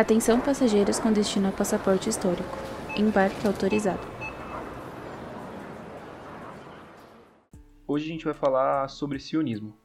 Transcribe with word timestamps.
Atenção 0.00 0.40
passageiros 0.40 0.98
com 0.98 1.12
destino 1.12 1.48
a 1.48 1.52
passaporte 1.52 2.08
histórico. 2.08 2.56
Embarque 2.96 3.46
autorizado. 3.46 4.00
Hoje 7.86 8.06
a 8.06 8.08
gente 8.08 8.24
vai 8.24 8.32
falar 8.32 8.88
sobre 8.88 9.20
sionismo. 9.20 9.76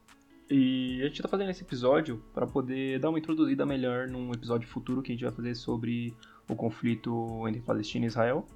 E 0.50 1.02
a 1.02 1.08
gente 1.08 1.18
está 1.18 1.28
fazendo 1.28 1.50
esse 1.50 1.64
episódio 1.64 2.24
para 2.34 2.48
poder 2.48 2.98
dar 2.98 3.10
uma 3.10 3.20
introduzida 3.20 3.66
melhor 3.66 4.08
num 4.08 4.32
episódio 4.32 4.70
futuro 4.70 5.02
que 5.02 5.12
a 5.12 5.16
gente 5.16 5.26
vai 5.26 5.34
fazer 5.34 5.54
sobre 5.54 6.16
o 6.48 6.56
conflito 6.56 7.46
entre 7.50 7.60
Palestina 7.60 8.06
e 8.06 8.08
Israel. 8.08 8.48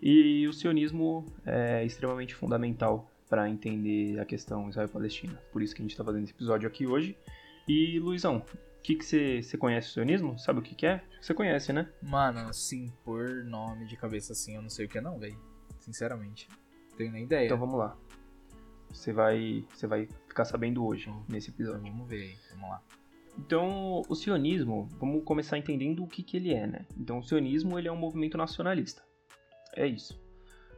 E 0.00 0.46
o 0.46 0.52
sionismo 0.52 1.26
é 1.44 1.84
extremamente 1.84 2.36
fundamental 2.36 3.10
para 3.28 3.50
entender 3.50 4.20
a 4.20 4.24
questão 4.24 4.68
Israel-Palestina. 4.68 5.42
Por 5.52 5.60
isso 5.60 5.74
que 5.74 5.82
a 5.82 5.84
gente 5.84 5.90
está 5.90 6.04
fazendo 6.04 6.22
esse 6.22 6.32
episódio 6.32 6.68
aqui 6.68 6.86
hoje. 6.86 7.18
E 7.66 7.98
Luizão, 7.98 8.44
o 8.92 8.98
que 8.98 9.02
você 9.02 9.40
que 9.40 9.56
conhece 9.56 9.88
o 9.88 9.92
sionismo? 9.92 10.38
Sabe 10.38 10.58
o 10.58 10.62
que, 10.62 10.74
que 10.74 10.84
é? 10.86 11.02
Você 11.18 11.32
conhece, 11.32 11.72
né? 11.72 11.88
Mano, 12.02 12.40
assim, 12.40 12.92
por 13.02 13.42
nome 13.44 13.86
de 13.86 13.96
cabeça 13.96 14.34
assim, 14.34 14.56
eu 14.56 14.62
não 14.62 14.68
sei 14.68 14.84
o 14.84 14.88
que 14.88 14.98
é 14.98 15.00
não, 15.00 15.18
velho. 15.18 15.38
Sinceramente. 15.80 16.48
Não 16.90 16.96
tenho 16.98 17.12
nem 17.12 17.24
ideia. 17.24 17.46
Então 17.46 17.58
vamos 17.58 17.78
lá. 17.78 17.96
Você 18.90 19.10
vai, 19.10 19.64
você 19.74 19.86
vai 19.86 20.06
ficar 20.28 20.44
sabendo 20.44 20.84
hoje, 20.84 21.10
nesse 21.28 21.48
episódio. 21.48 21.80
Vamos 21.80 22.06
ver 22.06 22.22
aí, 22.22 22.36
vamos 22.50 22.68
lá. 22.68 22.82
Então, 23.38 24.02
o 24.06 24.14
sionismo, 24.14 24.86
vamos 25.00 25.24
começar 25.24 25.58
entendendo 25.58 26.04
o 26.04 26.06
que, 26.06 26.22
que 26.22 26.36
ele 26.36 26.52
é, 26.52 26.66
né? 26.66 26.86
Então, 26.96 27.18
o 27.18 27.22
sionismo 27.22 27.78
ele 27.78 27.88
é 27.88 27.92
um 27.92 27.96
movimento 27.96 28.36
nacionalista. 28.36 29.02
É 29.74 29.86
isso. 29.86 30.22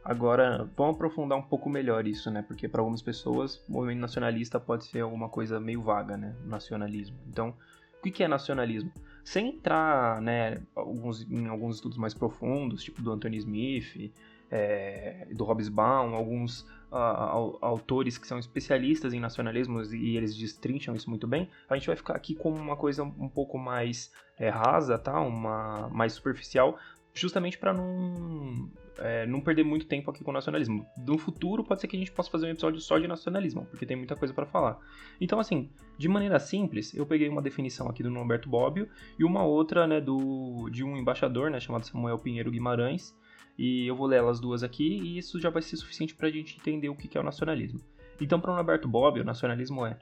Agora, 0.03 0.67
vamos 0.75 0.95
aprofundar 0.95 1.37
um 1.37 1.43
pouco 1.43 1.69
melhor 1.69 2.07
isso, 2.07 2.31
né? 2.31 2.41
Porque 2.41 2.69
para 2.69 2.79
algumas 2.79 3.01
pessoas, 3.01 3.61
movimento 3.67 3.99
nacionalista 3.99 4.59
pode 4.59 4.85
ser 4.85 5.01
alguma 5.01 5.27
coisa 5.27 5.59
meio 5.59 5.83
vaga, 5.83 6.15
né? 6.15 6.35
Nacionalismo. 6.45 7.17
Então, 7.27 7.53
o 7.99 8.11
que 8.11 8.23
é 8.23 8.27
nacionalismo? 8.27 8.91
Sem 9.23 9.49
entrar, 9.49 10.21
né, 10.21 10.61
alguns, 10.75 11.21
em 11.29 11.47
alguns 11.47 11.75
estudos 11.75 11.97
mais 11.97 12.13
profundos, 12.13 12.83
tipo 12.83 13.01
do 13.01 13.11
Anthony 13.11 13.37
Smith, 13.37 14.13
é, 14.49 15.27
do 15.33 15.43
Hobsbawm, 15.43 16.15
alguns 16.15 16.61
uh, 16.91 17.57
autores 17.61 18.17
que 18.17 18.27
são 18.27 18.39
especialistas 18.39 19.13
em 19.13 19.19
nacionalismos 19.19 19.93
e 19.93 20.15
eles 20.15 20.35
destrincham 20.35 20.95
isso 20.95 21.09
muito 21.09 21.27
bem, 21.27 21.49
a 21.69 21.75
gente 21.75 21.87
vai 21.87 21.95
ficar 21.95 22.15
aqui 22.15 22.35
com 22.35 22.49
uma 22.51 22.75
coisa 22.75 23.03
um 23.03 23.29
pouco 23.29 23.57
mais 23.57 24.11
é, 24.39 24.49
rasa, 24.49 24.97
tá? 24.97 25.19
Uma 25.19 25.89
mais 25.89 26.13
superficial, 26.13 26.77
justamente 27.19 27.57
para 27.57 27.73
não 27.73 28.69
é, 28.99 29.25
não 29.25 29.39
perder 29.41 29.63
muito 29.63 29.85
tempo 29.85 30.09
aqui 30.09 30.23
com 30.23 30.31
o 30.31 30.33
nacionalismo. 30.33 30.85
No 30.97 31.17
futuro, 31.17 31.63
pode 31.63 31.81
ser 31.81 31.87
que 31.87 31.95
a 31.95 31.99
gente 31.99 32.11
possa 32.11 32.29
fazer 32.29 32.47
um 32.47 32.49
episódio 32.49 32.79
só 32.79 32.97
de 32.97 33.07
nacionalismo, 33.07 33.65
porque 33.65 33.85
tem 33.85 33.97
muita 33.97 34.15
coisa 34.15 34.33
para 34.33 34.45
falar. 34.45 34.77
Então, 35.19 35.39
assim, 35.39 35.69
de 35.97 36.07
maneira 36.07 36.39
simples, 36.39 36.93
eu 36.93 37.05
peguei 37.05 37.29
uma 37.29 37.41
definição 37.41 37.87
aqui 37.87 38.01
do 38.01 38.09
Norberto 38.09 38.49
Bobbio 38.49 38.89
e 39.17 39.23
uma 39.23 39.43
outra, 39.43 39.87
né, 39.87 40.01
do, 40.01 40.69
de 40.69 40.83
um 40.83 40.97
embaixador, 40.97 41.49
né, 41.49 41.59
chamado 41.59 41.85
Samuel 41.85 42.17
Pinheiro 42.19 42.51
Guimarães, 42.51 43.15
e 43.57 43.87
eu 43.87 43.95
vou 43.95 44.07
ler 44.07 44.17
elas 44.17 44.39
duas 44.39 44.61
aqui 44.61 44.87
e 44.87 45.17
isso 45.17 45.39
já 45.39 45.49
vai 45.49 45.61
ser 45.61 45.77
suficiente 45.77 46.15
para 46.15 46.27
a 46.27 46.31
gente 46.31 46.57
entender 46.57 46.89
o 46.89 46.95
que 46.95 47.17
é 47.17 47.21
o 47.21 47.23
nacionalismo. 47.23 47.79
Então, 48.19 48.39
para 48.39 48.51
o 48.51 48.55
Norberto 48.55 48.87
Bobbio, 48.87 49.23
o 49.23 49.25
nacionalismo 49.25 49.85
é 49.85 49.97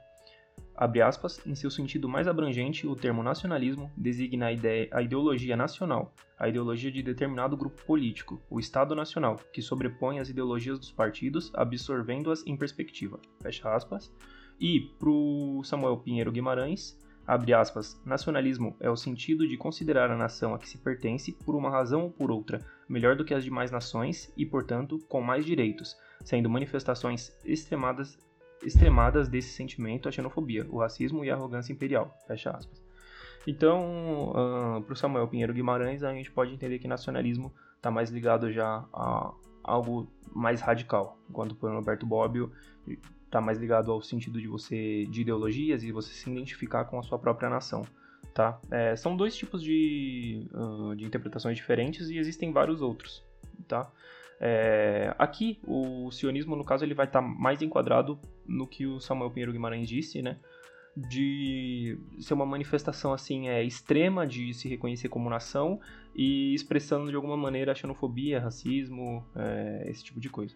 Abre 0.76 1.00
aspas, 1.00 1.40
em 1.46 1.54
seu 1.54 1.70
sentido 1.70 2.06
mais 2.06 2.28
abrangente, 2.28 2.86
o 2.86 2.94
termo 2.94 3.22
nacionalismo 3.22 3.90
designa 3.96 4.46
a, 4.46 4.52
ideia, 4.52 4.88
a 4.92 5.00
ideologia 5.00 5.56
nacional, 5.56 6.14
a 6.38 6.50
ideologia 6.50 6.92
de 6.92 7.02
determinado 7.02 7.56
grupo 7.56 7.82
político, 7.86 8.42
o 8.50 8.60
Estado 8.60 8.94
Nacional, 8.94 9.40
que 9.54 9.62
sobrepõe 9.62 10.18
as 10.18 10.28
ideologias 10.28 10.78
dos 10.78 10.92
partidos, 10.92 11.50
absorvendo-as 11.54 12.46
em 12.46 12.54
perspectiva. 12.58 13.18
Fecha 13.40 13.74
aspas. 13.74 14.14
E, 14.60 14.80
para 14.98 15.08
o 15.08 15.62
Samuel 15.64 15.96
Pinheiro 15.96 16.30
Guimarães, 16.30 16.94
abre 17.26 17.54
aspas, 17.54 17.98
nacionalismo 18.04 18.76
é 18.78 18.90
o 18.90 18.96
sentido 18.96 19.48
de 19.48 19.56
considerar 19.56 20.10
a 20.10 20.16
nação 20.16 20.54
a 20.54 20.58
que 20.58 20.68
se 20.68 20.76
pertence, 20.76 21.32
por 21.32 21.54
uma 21.54 21.70
razão 21.70 22.02
ou 22.02 22.10
por 22.10 22.30
outra, 22.30 22.60
melhor 22.86 23.16
do 23.16 23.24
que 23.24 23.32
as 23.32 23.42
demais 23.42 23.70
nações 23.70 24.30
e, 24.36 24.44
portanto, 24.44 24.98
com 25.08 25.22
mais 25.22 25.46
direitos, 25.46 25.96
sendo 26.22 26.50
manifestações 26.50 27.32
extremadas 27.46 28.18
extremadas 28.62 29.28
desse 29.28 29.50
sentimento, 29.50 30.08
a 30.08 30.12
xenofobia, 30.12 30.66
o 30.70 30.78
racismo 30.78 31.24
e 31.24 31.30
a 31.30 31.34
arrogância 31.34 31.72
imperial. 31.72 32.16
Fecha 32.26 32.50
aspas. 32.50 32.82
Então, 33.46 34.30
uh, 34.30 34.82
para 34.82 34.92
o 34.92 34.96
Samuel 34.96 35.28
Pinheiro 35.28 35.54
Guimarães, 35.54 36.02
a 36.02 36.12
gente 36.12 36.30
pode 36.32 36.52
entender 36.52 36.78
que 36.78 36.88
nacionalismo 36.88 37.52
está 37.76 37.90
mais 37.90 38.10
ligado 38.10 38.50
já 38.50 38.84
a 38.92 39.32
algo 39.62 40.08
mais 40.34 40.60
radical, 40.60 41.18
enquanto 41.28 41.54
para 41.54 41.70
o 41.70 41.74
Roberto 41.74 42.06
Bobbio 42.06 42.52
está 43.24 43.40
mais 43.40 43.58
ligado 43.58 43.90
ao 43.90 44.00
sentido 44.00 44.40
de 44.40 44.46
você 44.46 45.06
de 45.06 45.22
ideologias 45.22 45.82
e 45.82 45.90
você 45.90 46.12
se 46.12 46.30
identificar 46.30 46.84
com 46.84 46.98
a 46.98 47.02
sua 47.02 47.18
própria 47.18 47.50
nação. 47.50 47.82
Tá? 48.32 48.60
É, 48.70 48.94
são 48.96 49.16
dois 49.16 49.34
tipos 49.36 49.62
de, 49.62 50.46
uh, 50.52 50.94
de 50.94 51.04
interpretações 51.04 51.56
diferentes 51.56 52.10
e 52.10 52.18
existem 52.18 52.52
vários 52.52 52.80
outros. 52.82 53.24
Tá? 53.66 53.90
É, 54.40 55.14
aqui, 55.18 55.58
o 55.66 56.10
sionismo, 56.10 56.56
no 56.56 56.64
caso, 56.64 56.84
ele 56.84 56.94
vai 56.94 57.06
estar 57.06 57.22
tá 57.22 57.26
mais 57.26 57.62
enquadrado 57.62 58.18
no 58.46 58.66
que 58.66 58.86
o 58.86 59.00
Samuel 59.00 59.30
Pinheiro 59.30 59.52
Guimarães 59.52 59.88
disse, 59.88 60.22
né? 60.22 60.38
De 60.96 61.98
ser 62.20 62.34
uma 62.34 62.46
manifestação 62.46 63.12
assim 63.12 63.48
é, 63.48 63.62
extrema 63.62 64.26
de 64.26 64.54
se 64.54 64.66
reconhecer 64.68 65.08
como 65.08 65.28
nação 65.28 65.78
e 66.14 66.54
expressando 66.54 67.10
de 67.10 67.16
alguma 67.16 67.36
maneira 67.36 67.74
xenofobia, 67.74 68.40
racismo, 68.40 69.24
é, 69.34 69.84
esse 69.88 70.02
tipo 70.02 70.18
de 70.18 70.30
coisa. 70.30 70.54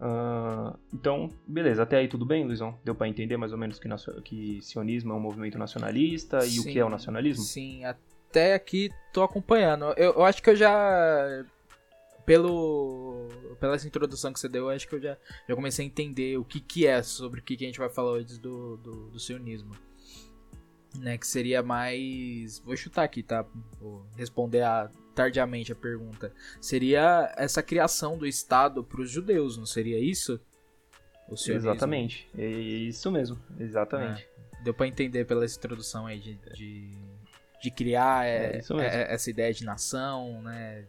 Uh, 0.00 0.78
então, 0.94 1.28
beleza, 1.46 1.82
até 1.82 1.98
aí 1.98 2.08
tudo 2.08 2.24
bem, 2.24 2.46
Luizão? 2.46 2.78
Deu 2.82 2.94
para 2.94 3.06
entender 3.06 3.36
mais 3.36 3.52
ou 3.52 3.58
menos 3.58 3.78
que, 3.78 3.86
que 4.24 4.58
sionismo 4.62 5.12
é 5.12 5.14
um 5.14 5.20
movimento 5.20 5.58
nacionalista 5.58 6.38
e 6.38 6.52
sim, 6.52 6.60
o 6.60 6.64
que 6.64 6.78
é 6.78 6.84
o 6.84 6.88
nacionalismo? 6.88 7.44
Sim, 7.44 7.84
até 7.84 8.54
aqui 8.54 8.88
tô 9.12 9.22
acompanhando. 9.22 9.92
Eu, 9.98 10.14
eu 10.14 10.24
acho 10.24 10.42
que 10.42 10.48
eu 10.48 10.56
já 10.56 11.44
pelo 12.24 13.28
pela 13.60 13.74
essa 13.74 13.86
introdução 13.86 14.32
que 14.32 14.40
você 14.40 14.48
deu, 14.48 14.70
acho 14.70 14.88
que 14.88 14.94
eu 14.94 15.00
já, 15.00 15.16
já 15.48 15.54
comecei 15.54 15.84
a 15.84 15.88
entender 15.88 16.38
o 16.38 16.44
que, 16.44 16.60
que 16.60 16.86
é 16.86 17.02
sobre 17.02 17.40
o 17.40 17.42
que, 17.42 17.56
que 17.56 17.64
a 17.64 17.66
gente 17.66 17.78
vai 17.78 17.90
falar 17.90 18.12
hoje 18.12 18.40
do, 18.40 18.78
do, 18.78 19.10
do 19.10 19.20
sionismo. 19.20 19.76
Né, 20.98 21.16
que 21.16 21.26
seria 21.26 21.62
mais. 21.62 22.58
Vou 22.58 22.76
chutar 22.76 23.04
aqui, 23.04 23.22
tá? 23.22 23.46
Vou 23.78 24.04
responder 24.16 24.62
a, 24.62 24.90
tardiamente 25.14 25.70
a 25.70 25.76
pergunta. 25.76 26.32
Seria 26.60 27.32
essa 27.36 27.62
criação 27.62 28.18
do 28.18 28.26
Estado 28.26 28.82
para 28.82 29.00
os 29.00 29.08
judeus, 29.08 29.56
não 29.56 29.66
seria 29.66 30.00
isso? 30.00 30.40
Exatamente. 31.54 32.28
É 32.36 32.44
isso 32.44 33.08
mesmo. 33.12 33.38
Exatamente. 33.56 34.28
É, 34.58 34.64
deu 34.64 34.74
para 34.74 34.88
entender 34.88 35.24
pela 35.26 35.44
introdução 35.44 36.06
aí 36.06 36.18
de, 36.18 36.34
de, 36.54 36.90
de 37.62 37.70
criar 37.70 38.26
é, 38.26 38.56
é, 38.58 38.84
é 38.84 39.14
essa 39.14 39.30
ideia 39.30 39.54
de 39.54 39.64
nação, 39.64 40.42
né? 40.42 40.86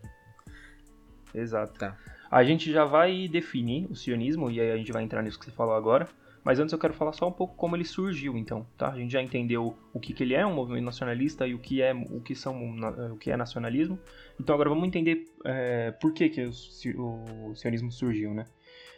Exato. 1.33 1.79
Tá. 1.79 1.97
A 2.29 2.43
gente 2.43 2.71
já 2.71 2.85
vai 2.85 3.27
definir 3.27 3.87
o 3.89 3.95
sionismo, 3.95 4.49
e 4.49 4.59
aí 4.59 4.71
a 4.71 4.77
gente 4.77 4.91
vai 4.91 5.03
entrar 5.03 5.21
nisso 5.21 5.39
que 5.39 5.45
você 5.45 5.51
falou 5.51 5.75
agora. 5.75 6.07
Mas 6.43 6.59
antes 6.59 6.73
eu 6.73 6.79
quero 6.79 6.93
falar 6.93 7.13
só 7.13 7.27
um 7.27 7.31
pouco 7.31 7.55
como 7.55 7.75
ele 7.75 7.85
surgiu, 7.85 8.35
então, 8.35 8.65
tá? 8.75 8.89
A 8.89 8.97
gente 8.97 9.11
já 9.11 9.21
entendeu 9.21 9.77
o 9.93 9.99
que, 9.99 10.11
que 10.11 10.23
ele 10.23 10.33
é, 10.33 10.45
um 10.45 10.53
movimento 10.53 10.85
nacionalista, 10.85 11.45
e 11.45 11.53
o 11.53 11.59
que 11.59 11.81
é, 11.81 11.93
o 11.93 12.19
que 12.19 12.33
são, 12.33 12.79
o 13.13 13.17
que 13.17 13.29
é 13.29 13.37
nacionalismo. 13.37 13.99
Então 14.39 14.55
agora 14.55 14.69
vamos 14.69 14.87
entender 14.87 15.27
é, 15.45 15.91
por 15.91 16.13
que, 16.13 16.29
que 16.29 16.49
o, 16.97 17.51
o, 17.51 17.55
sionismo 17.55 17.91
surgiu, 17.91 18.33
né? 18.33 18.45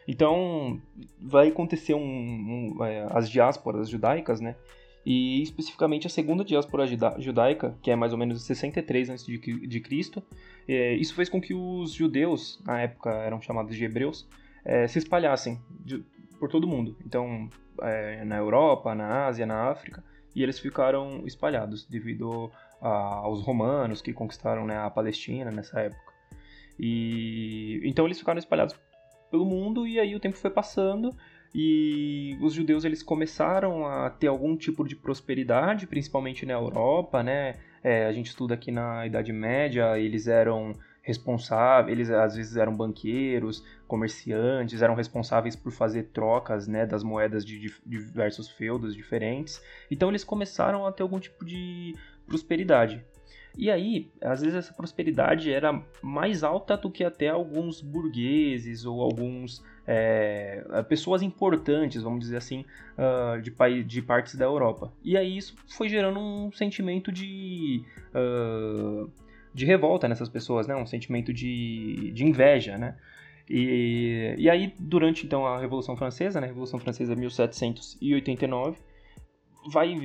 Então 0.08 0.82
vai 1.20 1.50
acontecer 1.50 1.94
um, 1.94 2.00
um 2.78 2.86
é, 2.86 3.08
as 3.12 3.30
diásporas 3.30 3.90
judaicas, 3.90 4.40
né? 4.40 4.56
E 5.06 5.42
especificamente 5.42 6.08
a 6.08 6.10
segunda 6.10 6.44
diáspora 6.44 6.86
judaica, 7.20 7.78
que 7.82 7.92
é 7.92 7.96
mais 7.96 8.14
ou 8.14 8.18
menos 8.18 8.42
63 8.44 9.10
a.C., 9.10 9.42
é, 10.68 10.94
isso 10.94 11.14
fez 11.14 11.28
com 11.28 11.42
que 11.42 11.54
os 11.54 11.92
judeus, 11.92 12.62
na 12.66 12.82
época 12.82 13.12
eram 13.12 13.42
chamados 13.42 13.76
de 13.76 13.84
hebreus, 13.84 14.28
é, 14.64 14.88
se 14.88 15.00
espalhassem 15.00 15.60
por 16.40 16.50
todo 16.50 16.64
o 16.64 16.68
mundo. 16.68 16.96
Então, 17.06 17.50
é, 17.82 18.24
na 18.24 18.38
Europa, 18.38 18.96
na 18.96 19.26
Ásia, 19.26 19.46
na 19.46 19.70
África, 19.70 20.04
e 20.36 20.42
eles 20.42 20.58
ficaram 20.58 21.26
espalhados 21.26 21.86
devido 21.86 22.50
aos 22.82 23.42
romanos 23.42 24.02
que 24.02 24.12
conquistaram 24.12 24.66
né, 24.66 24.78
a 24.78 24.90
Palestina 24.90 25.52
nessa 25.52 25.80
época. 25.80 26.14
E 26.80 27.82
então 27.84 28.06
eles 28.06 28.20
ficaram 28.20 28.40
espalhados 28.40 28.76
pelo 29.30 29.46
mundo 29.46 29.88
e 29.88 30.00
aí 30.00 30.16
o 30.16 30.20
tempo 30.20 30.36
foi 30.38 30.50
passando 30.50 31.16
e 31.54 32.38
os 32.42 32.54
judeus 32.54 32.84
eles 32.84 33.04
começaram 33.04 33.86
a 33.86 34.10
ter 34.10 34.28
algum 34.28 34.58
tipo 34.58 34.84
de 34.88 34.96
prosperidade, 34.96 35.86
principalmente 35.86 36.46
na 36.46 36.54
Europa, 36.54 37.22
né? 37.22 37.56
É, 37.84 38.06
a 38.08 38.12
gente 38.12 38.28
estuda 38.28 38.54
aqui 38.54 38.72
na 38.72 39.06
Idade 39.06 39.32
Média, 39.32 40.00
eles 40.00 40.28
eram 40.28 40.74
responsáveis, 41.04 41.92
eles 41.92 42.10
às 42.10 42.36
vezes 42.36 42.56
eram 42.56 42.76
banqueiros, 42.76 43.64
comerciantes, 43.88 44.82
eram 44.82 44.96
responsáveis 44.96 45.56
por 45.56 45.72
fazer 45.72 46.04
trocas, 46.14 46.66
né, 46.66 46.86
das 46.86 47.04
moedas 47.04 47.46
de, 47.46 47.72
diversos 47.86 48.50
feudos 48.50 48.96
diferentes. 48.96 49.62
Então 49.92 50.10
eles 50.10 50.24
começaram 50.24 50.88
a 50.88 50.92
ter 50.92 51.04
algum 51.04 51.20
tipo 51.20 51.46
de 51.46 51.94
prosperidade. 52.26 53.04
E 53.56 53.70
aí, 53.70 54.12
às 54.22 54.42
vezes 54.42 54.56
essa 54.56 54.74
prosperidade 54.74 55.52
era 55.52 55.84
mais 56.02 56.44
alta 56.44 56.76
do 56.76 56.90
que 56.90 57.04
até 57.04 57.30
alguns 57.30 57.82
burgueses 57.82 58.86
ou 58.86 59.02
alguns 59.02 59.62
é, 59.86 60.64
pessoas 60.88 61.22
importantes, 61.22 62.02
vamos 62.02 62.20
dizer 62.22 62.38
assim, 62.38 62.66
uh, 62.98 63.42
de, 63.42 63.84
de 63.84 64.02
partes 64.02 64.36
da 64.36 64.46
Europa. 64.46 64.94
E 65.04 65.18
aí 65.18 65.38
isso 65.38 65.56
foi 65.68 65.90
gerando 65.90 66.20
um 66.20 66.52
sentimento 66.52 67.12
de, 67.12 67.84
uh, 68.16 69.10
de 69.54 69.66
revolta 69.66 70.08
nessas 70.08 70.30
pessoas, 70.30 70.68
né? 70.68 70.76
um 70.76 70.86
sentimento 70.86 71.34
de, 71.34 72.12
de 72.14 72.26
inveja. 72.26 72.78
Né? 72.78 72.96
E, 73.50 74.36
e 74.38 74.50
aí, 74.50 74.74
durante 74.80 75.26
então 75.26 75.46
a 75.46 75.60
Revolução 75.60 75.98
Francesa, 75.98 76.40
né? 76.40 76.48
Revolução 76.48 76.80
Francesa 76.80 77.16
1789, 77.16 78.78
vai, 79.70 79.96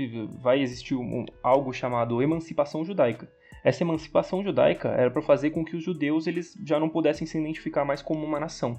vai 0.41 0.61
existir 0.61 0.95
um, 0.95 1.25
algo 1.43 1.73
chamado 1.73 2.21
emancipação 2.21 2.85
judaica. 2.85 3.31
Essa 3.65 3.83
emancipação 3.83 4.43
judaica 4.43 4.89
era 4.89 5.11
para 5.11 5.23
fazer 5.23 5.51
com 5.51 5.65
que 5.65 5.77
os 5.77 5.83
judeus 5.83 6.27
eles 6.27 6.57
já 6.65 6.79
não 6.79 6.89
pudessem 6.89 7.27
se 7.27 7.39
identificar 7.39 7.85
mais 7.85 8.03
como 8.03 8.25
uma 8.25 8.41
nação. 8.41 8.79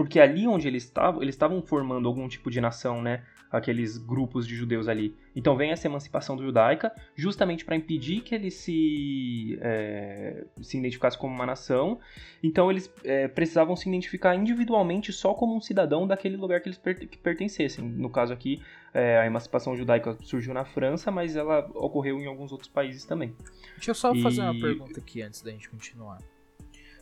Porque 0.00 0.18
ali 0.18 0.48
onde 0.48 0.66
eles 0.66 0.84
estavam, 0.84 1.22
eles 1.22 1.34
estavam 1.34 1.60
formando 1.60 2.08
algum 2.08 2.26
tipo 2.26 2.50
de 2.50 2.58
nação, 2.58 3.02
né? 3.02 3.22
Aqueles 3.50 3.98
grupos 3.98 4.46
de 4.46 4.56
judeus 4.56 4.88
ali. 4.88 5.14
Então 5.36 5.54
vem 5.58 5.72
essa 5.72 5.86
emancipação 5.86 6.38
judaica, 6.38 6.90
justamente 7.14 7.66
para 7.66 7.76
impedir 7.76 8.22
que 8.22 8.34
eles 8.34 8.54
se, 8.54 9.58
é, 9.60 10.46
se 10.62 10.78
identificassem 10.78 11.20
como 11.20 11.34
uma 11.34 11.44
nação. 11.44 12.00
Então 12.42 12.70
eles 12.70 12.90
é, 13.04 13.28
precisavam 13.28 13.76
se 13.76 13.90
identificar 13.90 14.34
individualmente 14.34 15.12
só 15.12 15.34
como 15.34 15.54
um 15.54 15.60
cidadão 15.60 16.06
daquele 16.06 16.38
lugar 16.38 16.62
que 16.62 16.70
eles 16.70 16.78
per 16.78 16.98
que 16.98 17.18
pertencessem. 17.18 17.84
No 17.84 18.08
caso 18.08 18.32
aqui, 18.32 18.62
é, 18.94 19.18
a 19.18 19.26
emancipação 19.26 19.76
judaica 19.76 20.16
surgiu 20.22 20.54
na 20.54 20.64
França, 20.64 21.10
mas 21.10 21.36
ela 21.36 21.70
ocorreu 21.74 22.18
em 22.18 22.26
alguns 22.26 22.52
outros 22.52 22.70
países 22.70 23.04
também. 23.04 23.36
Deixa 23.74 23.90
eu 23.90 23.94
só 23.94 24.14
e... 24.14 24.22
fazer 24.22 24.40
uma 24.40 24.58
pergunta 24.58 24.98
aqui 24.98 25.20
antes 25.20 25.42
da 25.42 25.50
gente 25.50 25.68
continuar. 25.68 26.20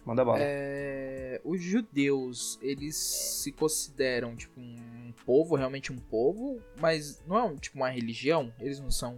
Manda 0.08 0.24
bala. 0.24 0.38
É, 0.40 1.38
os 1.44 1.62
judeus, 1.62 2.58
eles 2.62 2.96
se 2.96 3.52
consideram, 3.52 4.34
tipo, 4.34 4.58
um 4.58 5.12
povo, 5.26 5.54
realmente 5.54 5.92
um 5.92 5.98
povo, 5.98 6.62
mas 6.80 7.22
não 7.26 7.38
é, 7.38 7.56
tipo, 7.56 7.76
uma 7.76 7.90
religião? 7.90 8.50
Eles 8.58 8.80
não 8.80 8.90
são... 8.90 9.16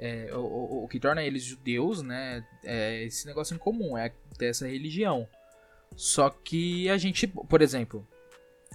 É, 0.00 0.34
o, 0.34 0.40
o, 0.40 0.84
o, 0.84 0.88
que 0.88 0.98
torna 0.98 1.22
eles 1.22 1.44
judeus, 1.44 2.02
né, 2.02 2.44
é 2.64 3.04
esse 3.04 3.24
negócio 3.24 3.54
em 3.54 3.58
comum, 3.58 3.96
é 3.96 4.12
ter 4.36 4.46
essa 4.46 4.66
religião. 4.66 5.28
Só 5.94 6.28
que 6.28 6.88
a 6.88 6.98
gente, 6.98 7.28
por 7.28 7.62
exemplo, 7.62 8.04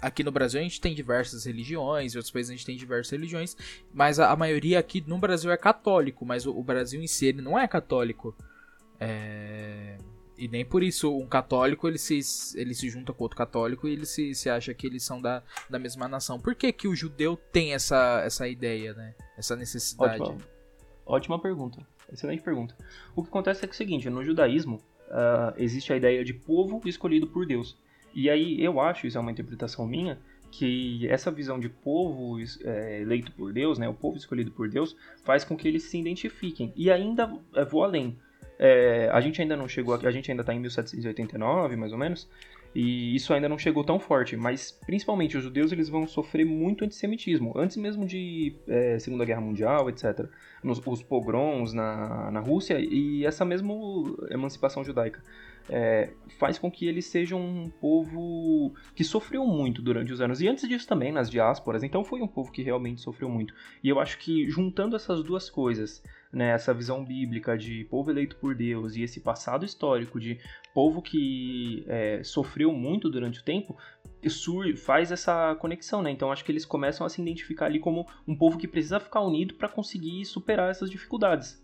aqui 0.02 0.24
no 0.24 0.32
Brasil 0.32 0.62
a 0.62 0.64
gente 0.64 0.80
tem 0.80 0.96
diversas 0.96 1.44
religiões, 1.44 2.14
em 2.14 2.18
outros 2.18 2.32
países 2.32 2.50
a 2.50 2.56
gente 2.56 2.66
tem 2.66 2.78
diversas 2.78 3.12
religiões, 3.12 3.58
mas 3.94 4.22
a, 4.22 4.32
a 4.32 4.38
maioria 4.38 4.80
aqui 4.80 5.04
no 5.06 5.18
Brasil 5.18 5.52
é 5.52 5.58
católico, 5.58 6.26
mas 6.26 6.46
o, 6.46 6.58
o 6.58 6.64
Brasil 6.64 7.02
em 7.02 7.08
si 7.08 7.26
ele 7.26 7.42
não 7.42 7.60
é 7.60 7.68
católico. 7.68 8.34
É... 8.98 9.98
E 10.38 10.48
nem 10.48 10.64
por 10.64 10.84
isso 10.84 11.16
um 11.18 11.26
católico 11.26 11.88
ele 11.88 11.98
se, 11.98 12.20
ele 12.56 12.74
se 12.74 12.90
junta 12.90 13.12
com 13.12 13.24
outro 13.24 13.38
católico 13.38 13.88
e 13.88 13.94
ele 13.94 14.06
se, 14.06 14.36
se 14.36 14.50
acha 14.50 14.74
que 14.74 14.86
eles 14.86 15.04
são 15.04 15.22
da, 15.22 15.42
da 15.70 15.80
mesma 15.80 16.08
nação. 16.08 16.40
Por 16.40 16.54
que, 16.54 16.72
que 16.72 16.88
o 16.88 16.96
judeu 16.96 17.36
tem 17.52 17.74
essa, 17.74 18.22
essa 18.24 18.48
ideia, 18.48 18.94
né? 18.94 19.16
Essa 19.38 19.56
necessidade? 19.56 20.22
Ótima, 20.22 20.38
ótima 21.06 21.40
pergunta. 21.42 21.86
Excelente 22.12 22.42
pergunta. 22.42 22.76
O 23.16 23.24
que 23.24 23.30
acontece 23.30 23.66
é, 23.66 23.68
que 23.68 23.74
é 23.74 23.76
o 23.76 23.78
seguinte, 23.78 24.10
no 24.10 24.24
judaísmo 24.24 24.76
uh, 25.08 25.54
existe 25.58 25.92
a 25.92 25.98
ideia 25.98 26.24
de 26.24 26.34
povo 26.34 26.82
escolhido 26.86 27.28
por 27.28 27.46
Deus. 27.46 27.78
E 28.14 28.30
aí 28.30 28.64
eu 28.64 28.80
acho, 28.80 29.08
isso 29.08 29.18
é 29.18 29.22
uma 29.22 29.32
interpretação 29.32 29.86
minha, 29.86 30.20
que 30.52 31.08
essa 31.08 31.30
visão 31.30 31.60
de 31.60 31.70
povo 31.70 32.38
é, 32.64 33.02
eleito 33.02 33.32
por 33.34 33.52
Deus, 33.52 33.78
né, 33.78 33.88
o 33.88 33.94
povo 33.94 34.18
escolhido 34.18 34.52
por 34.52 34.70
Deus, 34.70 34.96
faz 35.24 35.44
com 35.44 35.58
que 35.58 35.68
eles 35.68 35.84
se 35.84 36.00
identifiquem. 36.00 36.72
E 36.76 36.90
ainda 36.90 37.32
é, 37.54 37.66
vou 37.66 37.84
além. 37.84 38.18
É, 38.60 39.10
a 39.12 39.22
gente 39.22 39.42
ainda 39.42 39.56
não 39.56 39.68
chegou 39.68 39.94
aqui, 39.94 40.08
a 40.08 40.12
gente 40.12 40.32
ainda 40.32 40.42
está 40.42 40.54
em 40.54 40.60
1789, 40.60 41.76
mais 41.76 41.92
ou 41.92 41.98
menos, 41.98 42.28
e 42.74 43.16
isso 43.16 43.34
ainda 43.34 43.50
não 43.50 43.58
chegou 43.58 43.84
tão 43.84 44.00
forte, 44.00 44.36
mas 44.36 44.72
principalmente 44.86 45.38
os 45.38 45.44
judeus 45.44 45.72
eles 45.72 45.90
vão 45.90 46.08
sofrer 46.08 46.46
muito 46.46 46.86
antissemitismo, 46.86 47.54
antes 47.58 47.78
mesmo 47.78 48.06
de 48.06 48.56
é, 48.68 49.00
Segunda 49.00 49.26
Guerra 49.26 49.42
Mundial, 49.42 49.90
etc. 49.90 50.28
Nos, 50.64 50.82
os 50.86 51.02
pogroms 51.02 51.74
na, 51.74 52.30
na 52.32 52.40
Rússia 52.40 52.80
e 52.80 53.26
essa 53.26 53.44
mesma 53.44 53.74
emancipação 54.30 54.84
judaica. 54.84 55.24
É, 55.70 56.12
faz 56.40 56.58
com 56.58 56.72
que 56.72 56.88
eles 56.88 57.08
sejam 57.08 57.42
um 57.42 57.70
povo 57.70 58.74
que 58.96 59.04
sofreu 59.04 59.46
muito 59.46 59.82
durante 59.82 60.14
os 60.14 60.22
anos. 60.22 60.40
E 60.40 60.48
antes 60.48 60.68
disso 60.68 60.88
também, 60.88 61.12
nas 61.12 61.30
diásporas. 61.30 61.84
Então 61.84 62.06
foi 62.06 62.22
um 62.22 62.28
povo 62.28 62.52
que 62.52 62.62
realmente 62.62 63.02
sofreu 63.02 63.28
muito. 63.28 63.54
E 63.84 63.90
eu 63.90 64.00
acho 64.00 64.18
que 64.18 64.50
juntando 64.50 64.96
essas 64.96 65.24
duas 65.24 65.50
coisas, 65.50 66.02
né, 66.32 66.50
essa 66.50 66.74
visão 66.74 67.04
bíblica 67.04 67.58
de 67.58 67.86
povo 67.86 68.12
eleito 68.12 68.36
por 68.38 68.54
Deus 68.56 68.96
e 68.96 69.04
esse 69.04 69.20
passado 69.20 69.66
histórico 69.66 70.20
de 70.20 70.40
povo 70.74 71.02
que 71.02 71.84
é, 71.88 72.22
sofreu 72.24 72.72
muito 72.72 73.10
durante 73.10 73.40
o 73.40 73.44
tempo, 73.44 73.78
faz 74.76 75.12
essa 75.12 75.56
conexão, 75.56 76.02
né? 76.02 76.12
Então 76.12 76.32
acho 76.32 76.44
que 76.44 76.52
eles 76.52 76.66
começam 76.66 77.06
a 77.06 77.10
se 77.10 77.22
identificar 77.22 77.68
ali 77.68 77.80
como 77.80 78.06
um 78.28 78.36
povo 78.36 78.58
que 78.58 78.68
precisa 78.68 79.00
ficar 79.00 79.22
unido 79.22 79.54
para 79.56 79.70
conseguir 79.70 80.26
superar 80.26 80.70
essas 80.70 80.90
dificuldades. 80.90 81.64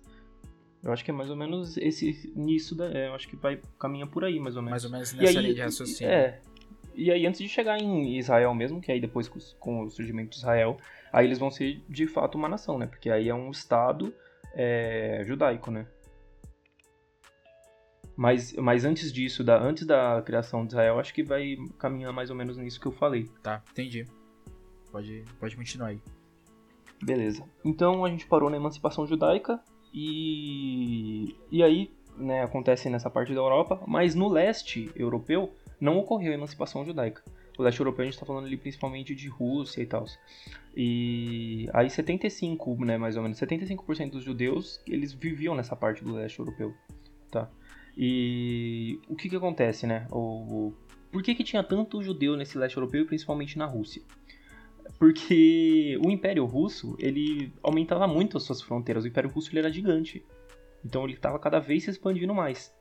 Eu 0.84 0.92
acho 0.92 1.04
que 1.04 1.12
é 1.12 1.14
mais 1.14 1.30
ou 1.30 1.36
menos 1.36 1.78
esse 1.78 2.32
nisso, 2.36 2.76
da, 2.76 2.86
é, 2.92 3.08
eu 3.08 3.16
acho 3.16 3.28
que 3.28 3.36
vai 3.36 3.60
caminha 3.80 4.06
por 4.06 4.26
aí, 4.26 4.40
mais 4.40 4.56
ou 4.56 4.62
menos. 4.62 4.72
Mais 4.72 4.86
ou 4.86 4.92
menos 4.92 5.14
nessa 5.14 5.40
aí, 5.40 5.44
linha 5.44 5.56
de 5.56 5.62
raciocínio. 5.62 6.12
É. 6.12 6.42
E 6.96 7.10
aí 7.10 7.26
antes 7.26 7.40
de 7.40 7.48
chegar 7.48 7.80
em 7.80 8.18
Israel 8.18 8.54
mesmo, 8.54 8.82
que 8.82 8.92
aí 8.92 9.00
depois 9.00 9.28
com 9.60 9.84
o 9.84 9.90
surgimento 9.90 10.32
de 10.32 10.38
Israel, 10.38 10.78
aí 11.12 11.26
eles 11.26 11.40
vão 11.40 11.50
ser 11.50 11.82
de 11.90 12.06
fato 12.06 12.38
uma 12.38 12.50
nação, 12.50 12.78
né? 12.78 12.86
Porque 12.86 13.10
aí 13.10 13.30
é 13.30 13.34
um 13.34 13.50
estado 13.50 14.14
é, 14.54 15.24
judaico, 15.26 15.72
né? 15.72 15.88
Mas, 18.16 18.54
mas 18.54 18.86
antes 18.86 19.12
disso, 19.12 19.44
da, 19.44 19.60
antes 19.60 19.86
da 19.88 20.22
criação 20.22 20.66
de 20.66 20.74
Israel, 20.74 21.00
acho 21.00 21.14
que 21.14 21.24
vai 21.24 21.58
caminhar 21.80 22.14
mais 22.14 22.30
ou 22.30 22.36
menos 22.36 22.58
nisso 22.58 22.80
que 22.80 22.86
eu 22.86 22.92
falei. 22.92 23.28
Tá, 23.42 23.64
entendi. 23.72 24.06
Pode, 24.92 25.26
pode 25.40 25.56
continuar 25.56 25.88
aí. 25.88 26.00
Beleza. 27.02 27.44
Então 27.66 28.06
a 28.06 28.10
gente 28.10 28.28
parou 28.28 28.50
na 28.50 28.58
emancipação 28.58 29.08
judaica 29.08 29.60
e, 29.92 31.36
e 31.52 31.64
aí 31.64 31.92
né, 32.16 32.44
acontece 32.44 32.90
nessa 32.90 33.10
parte 33.10 33.34
da 33.34 33.40
Europa, 33.40 33.82
mas 33.88 34.14
no 34.14 34.30
leste 34.30 34.92
europeu 34.96 35.52
não 35.82 35.98
ocorreu 35.98 36.32
a 36.32 36.36
emancipação 36.36 36.86
judaica 36.86 37.24
o 37.58 37.64
leste 37.64 37.80
europeu 37.80 38.04
a 38.04 38.06
gente 38.06 38.16
está 38.16 38.26
falando 38.26 38.46
ali 38.46 38.58
principalmente 38.58 39.14
de 39.14 39.28
Rússia 39.28 39.82
e 39.82 39.86
tal. 39.86 40.06
E 40.76 41.70
aí 41.74 41.90
75, 41.90 42.84
né, 42.84 42.98
mais 42.98 43.16
ou 43.16 43.24
menos, 43.24 43.40
75% 43.40 44.12
dos 44.12 44.24
judeus, 44.24 44.82
eles 44.88 45.14
viviam 45.14 45.56
nessa 45.56 45.76
parte 45.76 46.04
do 46.04 46.14
leste 46.14 46.40
europeu, 46.40 46.74
tá? 47.30 47.50
E 47.96 49.00
o 49.08 49.16
que 49.16 49.30
que 49.30 49.36
acontece, 49.36 49.86
né? 49.86 50.08
O, 50.12 50.74
por 51.12 51.22
que 51.22 51.36
que 51.36 51.44
tinha 51.44 51.64
tanto 51.64 52.02
judeu 52.02 52.36
nesse 52.36 52.58
leste 52.58 52.76
europeu, 52.76 53.06
principalmente 53.06 53.58
na 53.58 53.66
Rússia? 53.66 54.02
Porque 54.98 55.98
o 56.04 56.10
Império 56.10 56.46
Russo, 56.46 56.96
ele 57.00 57.54
aumentava 57.62 58.08
muito 58.08 58.38
as 58.38 58.44
suas 58.44 58.62
fronteiras. 58.62 59.04
O 59.04 59.08
Império 59.08 59.30
Russo 59.30 59.52
ele 59.52 59.60
era 59.60 59.72
gigante. 59.72 60.26
Então 60.84 61.04
ele 61.04 61.14
estava 61.14 61.40
cada 61.40 61.60
vez 61.60 61.84
se 61.84 61.92
expandindo 61.92 62.34
mais. 62.34 62.74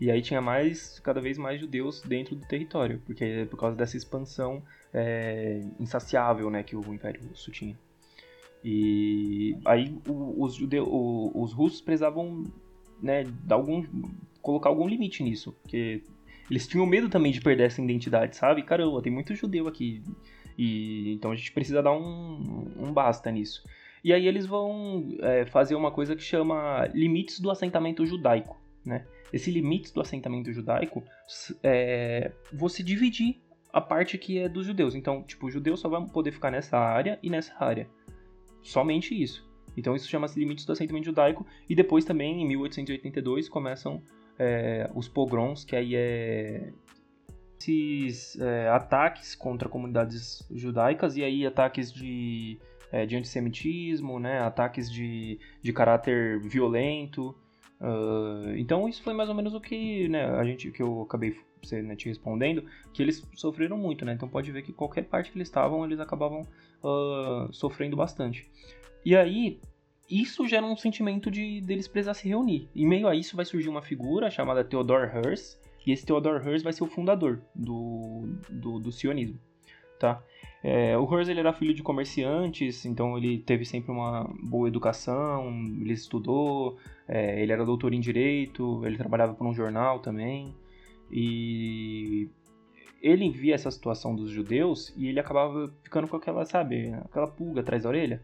E 0.00 0.10
aí 0.10 0.20
tinha 0.20 0.40
mais, 0.40 0.98
cada 1.00 1.20
vez 1.20 1.38
mais 1.38 1.60
judeus 1.60 2.02
dentro 2.02 2.36
do 2.36 2.46
território, 2.46 3.00
porque 3.06 3.24
é 3.24 3.44
por 3.46 3.58
causa 3.58 3.76
dessa 3.76 3.96
expansão 3.96 4.62
é, 4.92 5.62
insaciável 5.80 6.50
né, 6.50 6.62
que 6.62 6.76
o 6.76 6.94
Império 6.94 7.20
Russo 7.28 7.50
tinha. 7.50 7.76
E 8.62 9.56
aí 9.64 9.96
os, 10.06 10.54
judeus, 10.54 10.88
os 10.90 11.52
russos 11.52 11.80
precisavam 11.80 12.44
né, 13.00 13.24
dar 13.44 13.56
algum, 13.56 13.84
colocar 14.42 14.68
algum 14.68 14.86
limite 14.86 15.22
nisso, 15.22 15.52
porque 15.62 16.02
eles 16.50 16.66
tinham 16.66 16.86
medo 16.86 17.08
também 17.08 17.32
de 17.32 17.40
perder 17.40 17.64
essa 17.64 17.80
identidade, 17.80 18.36
sabe? 18.36 18.62
Caramba, 18.62 19.00
tem 19.00 19.12
muito 19.12 19.34
judeu 19.34 19.68
aqui, 19.68 20.02
e 20.58 21.12
então 21.12 21.30
a 21.30 21.36
gente 21.36 21.52
precisa 21.52 21.82
dar 21.82 21.92
um, 21.92 22.66
um 22.78 22.92
basta 22.92 23.30
nisso. 23.30 23.64
E 24.02 24.12
aí 24.12 24.26
eles 24.26 24.46
vão 24.46 25.16
é, 25.20 25.44
fazer 25.46 25.74
uma 25.74 25.90
coisa 25.90 26.14
que 26.14 26.22
chama 26.22 26.86
limites 26.94 27.40
do 27.40 27.50
assentamento 27.50 28.06
judaico, 28.06 28.60
né? 28.84 29.04
Esse 29.32 29.50
limite 29.50 29.92
do 29.92 30.00
assentamento 30.00 30.52
judaico, 30.52 31.02
é, 31.62 32.32
você 32.52 32.82
dividir 32.82 33.40
a 33.72 33.80
parte 33.80 34.16
que 34.16 34.38
é 34.38 34.48
dos 34.48 34.66
judeus. 34.66 34.94
Então, 34.94 35.22
tipo, 35.22 35.46
o 35.46 35.50
judeu 35.50 35.76
só 35.76 35.88
vai 35.88 36.04
poder 36.06 36.32
ficar 36.32 36.50
nessa 36.50 36.78
área 36.78 37.18
e 37.22 37.28
nessa 37.28 37.54
área. 37.58 37.88
Somente 38.62 39.20
isso. 39.20 39.46
Então, 39.76 39.94
isso 39.94 40.08
chama-se 40.08 40.38
limites 40.38 40.64
do 40.64 40.72
assentamento 40.72 41.04
judaico. 41.04 41.46
E 41.68 41.74
depois 41.74 42.04
também, 42.04 42.42
em 42.42 42.48
1882, 42.48 43.48
começam 43.48 44.02
é, 44.38 44.90
os 44.94 45.08
pogroms, 45.08 45.64
que 45.64 45.76
aí 45.76 45.94
é 45.94 46.72
esses 47.58 48.38
é, 48.38 48.68
ataques 48.68 49.34
contra 49.34 49.68
comunidades 49.68 50.46
judaicas 50.50 51.16
e 51.16 51.24
aí 51.24 51.46
ataques 51.46 51.92
de, 51.92 52.58
é, 52.92 53.06
de 53.06 53.16
antissemitismo, 53.16 54.18
né, 54.18 54.40
ataques 54.40 54.90
de, 54.90 55.38
de 55.62 55.72
caráter 55.72 56.40
violento. 56.40 57.34
Uh, 57.80 58.56
então 58.56 58.88
isso 58.88 59.02
foi 59.02 59.12
mais 59.12 59.28
ou 59.28 59.34
menos 59.34 59.54
o 59.54 59.60
que 59.60 60.08
né, 60.08 60.24
a 60.24 60.44
gente 60.44 60.70
que 60.70 60.82
eu 60.82 61.02
acabei 61.02 61.36
você, 61.62 61.82
né, 61.82 61.96
te 61.96 62.08
respondendo, 62.08 62.64
que 62.92 63.02
eles 63.02 63.26
sofreram 63.34 63.76
muito, 63.76 64.04
né? 64.04 64.14
Então 64.14 64.28
pode 64.28 64.50
ver 64.52 64.62
que 64.62 64.72
qualquer 64.72 65.04
parte 65.04 65.30
que 65.30 65.36
eles 65.36 65.48
estavam, 65.48 65.84
eles 65.84 66.00
acabavam 66.00 66.42
uh, 66.82 67.52
sofrendo 67.52 67.96
bastante. 67.96 68.48
E 69.04 69.16
aí 69.16 69.60
isso 70.08 70.46
gera 70.46 70.64
um 70.64 70.76
sentimento 70.76 71.30
de 71.30 71.60
deles 71.60 71.88
precisar 71.88 72.14
se 72.14 72.28
reunir. 72.28 72.68
E 72.74 72.86
meio 72.86 73.08
a 73.08 73.14
isso 73.14 73.36
vai 73.36 73.44
surgir 73.44 73.68
uma 73.68 73.82
figura 73.82 74.30
chamada 74.30 74.64
Theodore 74.64 75.10
Herzl, 75.10 75.58
e 75.86 75.92
esse 75.92 76.04
Theodore 76.04 76.44
Herzl 76.44 76.64
vai 76.64 76.72
ser 76.72 76.84
o 76.84 76.88
fundador 76.88 77.40
do, 77.54 78.28
do, 78.48 78.78
do 78.78 78.92
sionismo. 78.92 79.38
Tá? 79.98 80.22
É, 80.62 80.98
o 80.98 81.04
Hearst 81.04 81.30
ele 81.30 81.40
era 81.40 81.52
filho 81.52 81.72
de 81.72 81.82
comerciantes, 81.82 82.84
então 82.84 83.16
ele 83.16 83.38
teve 83.38 83.64
sempre 83.64 83.92
uma 83.92 84.28
boa 84.42 84.66
educação, 84.66 85.48
ele 85.80 85.92
estudou, 85.92 86.76
é, 87.06 87.40
ele 87.40 87.52
era 87.52 87.64
doutor 87.64 87.92
em 87.92 88.00
direito, 88.00 88.84
ele 88.84 88.96
trabalhava 88.96 89.34
para 89.34 89.46
um 89.46 89.54
jornal 89.54 90.00
também, 90.00 90.52
e 91.10 92.28
ele 93.00 93.30
via 93.30 93.54
essa 93.54 93.70
situação 93.70 94.16
dos 94.16 94.30
judeus 94.30 94.92
e 94.96 95.06
ele 95.06 95.20
acabava 95.20 95.72
ficando 95.82 96.08
com 96.08 96.16
aquela, 96.16 96.44
sabe, 96.44 96.92
aquela 97.04 97.28
pulga 97.28 97.60
atrás 97.60 97.84
da 97.84 97.88
orelha. 97.88 98.22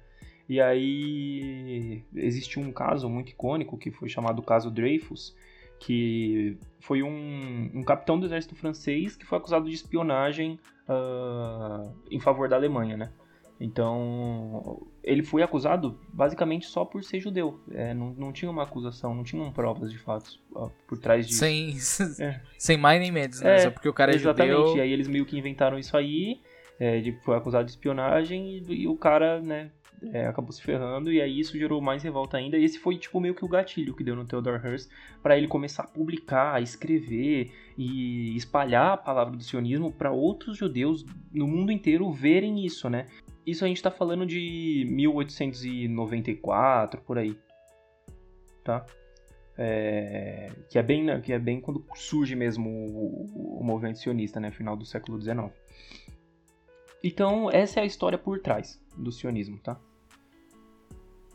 E 0.48 0.60
aí 0.60 2.02
existe 2.14 2.58
um 2.58 2.72
caso 2.72 3.08
muito 3.08 3.30
icônico 3.30 3.78
que 3.78 3.90
foi 3.90 4.08
chamado 4.08 4.42
caso 4.42 4.70
Dreyfus, 4.70 5.36
que 5.78 6.58
foi 6.80 7.02
um, 7.02 7.70
um 7.74 7.82
capitão 7.84 8.18
do 8.18 8.26
exército 8.26 8.54
francês 8.54 9.14
que 9.14 9.24
foi 9.24 9.38
acusado 9.38 9.68
de 9.68 9.74
espionagem 9.74 10.58
uh, 10.92 11.94
em 12.10 12.20
favor 12.20 12.48
da 12.48 12.56
Alemanha, 12.56 12.96
né? 12.96 13.12
Então, 13.60 14.84
ele 15.04 15.22
foi 15.22 15.40
acusado 15.40 15.96
basicamente 16.12 16.66
só 16.66 16.84
por 16.84 17.04
ser 17.04 17.20
judeu. 17.20 17.60
É, 17.70 17.94
não, 17.94 18.12
não 18.12 18.32
tinha 18.32 18.50
uma 18.50 18.64
acusação, 18.64 19.14
não 19.14 19.22
tinham 19.22 19.52
provas 19.52 19.92
de 19.92 19.98
fatos 19.98 20.40
uh, 20.50 20.68
por 20.88 20.98
trás 20.98 21.26
disso. 21.28 21.38
Sem, 21.38 21.76
é. 22.18 22.40
sem 22.58 22.76
mais 22.76 23.00
nem 23.00 23.12
menos, 23.12 23.40
né? 23.40 23.54
É, 23.54 23.58
só 23.58 23.70
porque 23.70 23.88
o 23.88 23.92
cara 23.92 24.10
é 24.10 24.16
exatamente. 24.16 24.56
judeu. 24.56 24.76
E 24.76 24.80
aí 24.80 24.92
eles 24.92 25.06
meio 25.06 25.24
que 25.24 25.38
inventaram 25.38 25.78
isso 25.78 25.96
aí, 25.96 26.40
é, 26.80 27.00
de, 27.00 27.12
foi 27.22 27.36
acusado 27.36 27.64
de 27.64 27.70
espionagem 27.70 28.48
e, 28.48 28.82
e 28.82 28.88
o 28.88 28.96
cara, 28.96 29.40
né, 29.40 29.70
é, 30.12 30.26
acabou 30.26 30.52
se 30.52 30.62
ferrando, 30.62 31.12
e 31.12 31.20
aí 31.20 31.38
isso 31.38 31.58
gerou 31.58 31.80
mais 31.80 32.02
revolta 32.02 32.36
ainda. 32.36 32.58
E 32.58 32.64
esse 32.64 32.78
foi, 32.78 32.96
tipo, 32.96 33.20
meio 33.20 33.34
que 33.34 33.44
o 33.44 33.48
gatilho 33.48 33.94
que 33.94 34.02
deu 34.02 34.16
no 34.16 34.24
Theodore 34.24 34.64
Hearst 34.64 34.90
para 35.22 35.36
ele 35.36 35.46
começar 35.46 35.84
a 35.84 35.88
publicar, 35.88 36.60
escrever 36.62 37.52
e 37.76 38.34
espalhar 38.36 38.92
a 38.92 38.96
palavra 38.96 39.36
do 39.36 39.42
sionismo 39.42 39.92
para 39.92 40.10
outros 40.10 40.56
judeus 40.56 41.04
no 41.32 41.46
mundo 41.46 41.70
inteiro 41.70 42.10
verem 42.10 42.64
isso, 42.64 42.90
né? 42.90 43.06
Isso 43.46 43.64
a 43.64 43.68
gente 43.68 43.82
tá 43.82 43.90
falando 43.90 44.26
de 44.26 44.86
1894, 44.88 47.00
por 47.02 47.18
aí. 47.18 47.36
Tá? 48.64 48.84
É, 49.58 50.50
que, 50.70 50.78
é 50.78 50.82
bem, 50.82 51.20
que 51.20 51.32
é 51.32 51.38
bem 51.38 51.60
quando 51.60 51.84
surge 51.94 52.34
mesmo 52.34 52.68
o, 52.68 53.60
o 53.60 53.64
movimento 53.64 53.98
sionista, 53.98 54.40
né? 54.40 54.50
Final 54.50 54.76
do 54.76 54.84
século 54.84 55.20
XIX. 55.20 55.52
Então, 57.02 57.50
essa 57.50 57.80
é 57.80 57.82
a 57.82 57.86
história 57.86 58.16
por 58.16 58.38
trás 58.38 58.80
do 58.96 59.10
sionismo, 59.10 59.58
tá? 59.58 59.80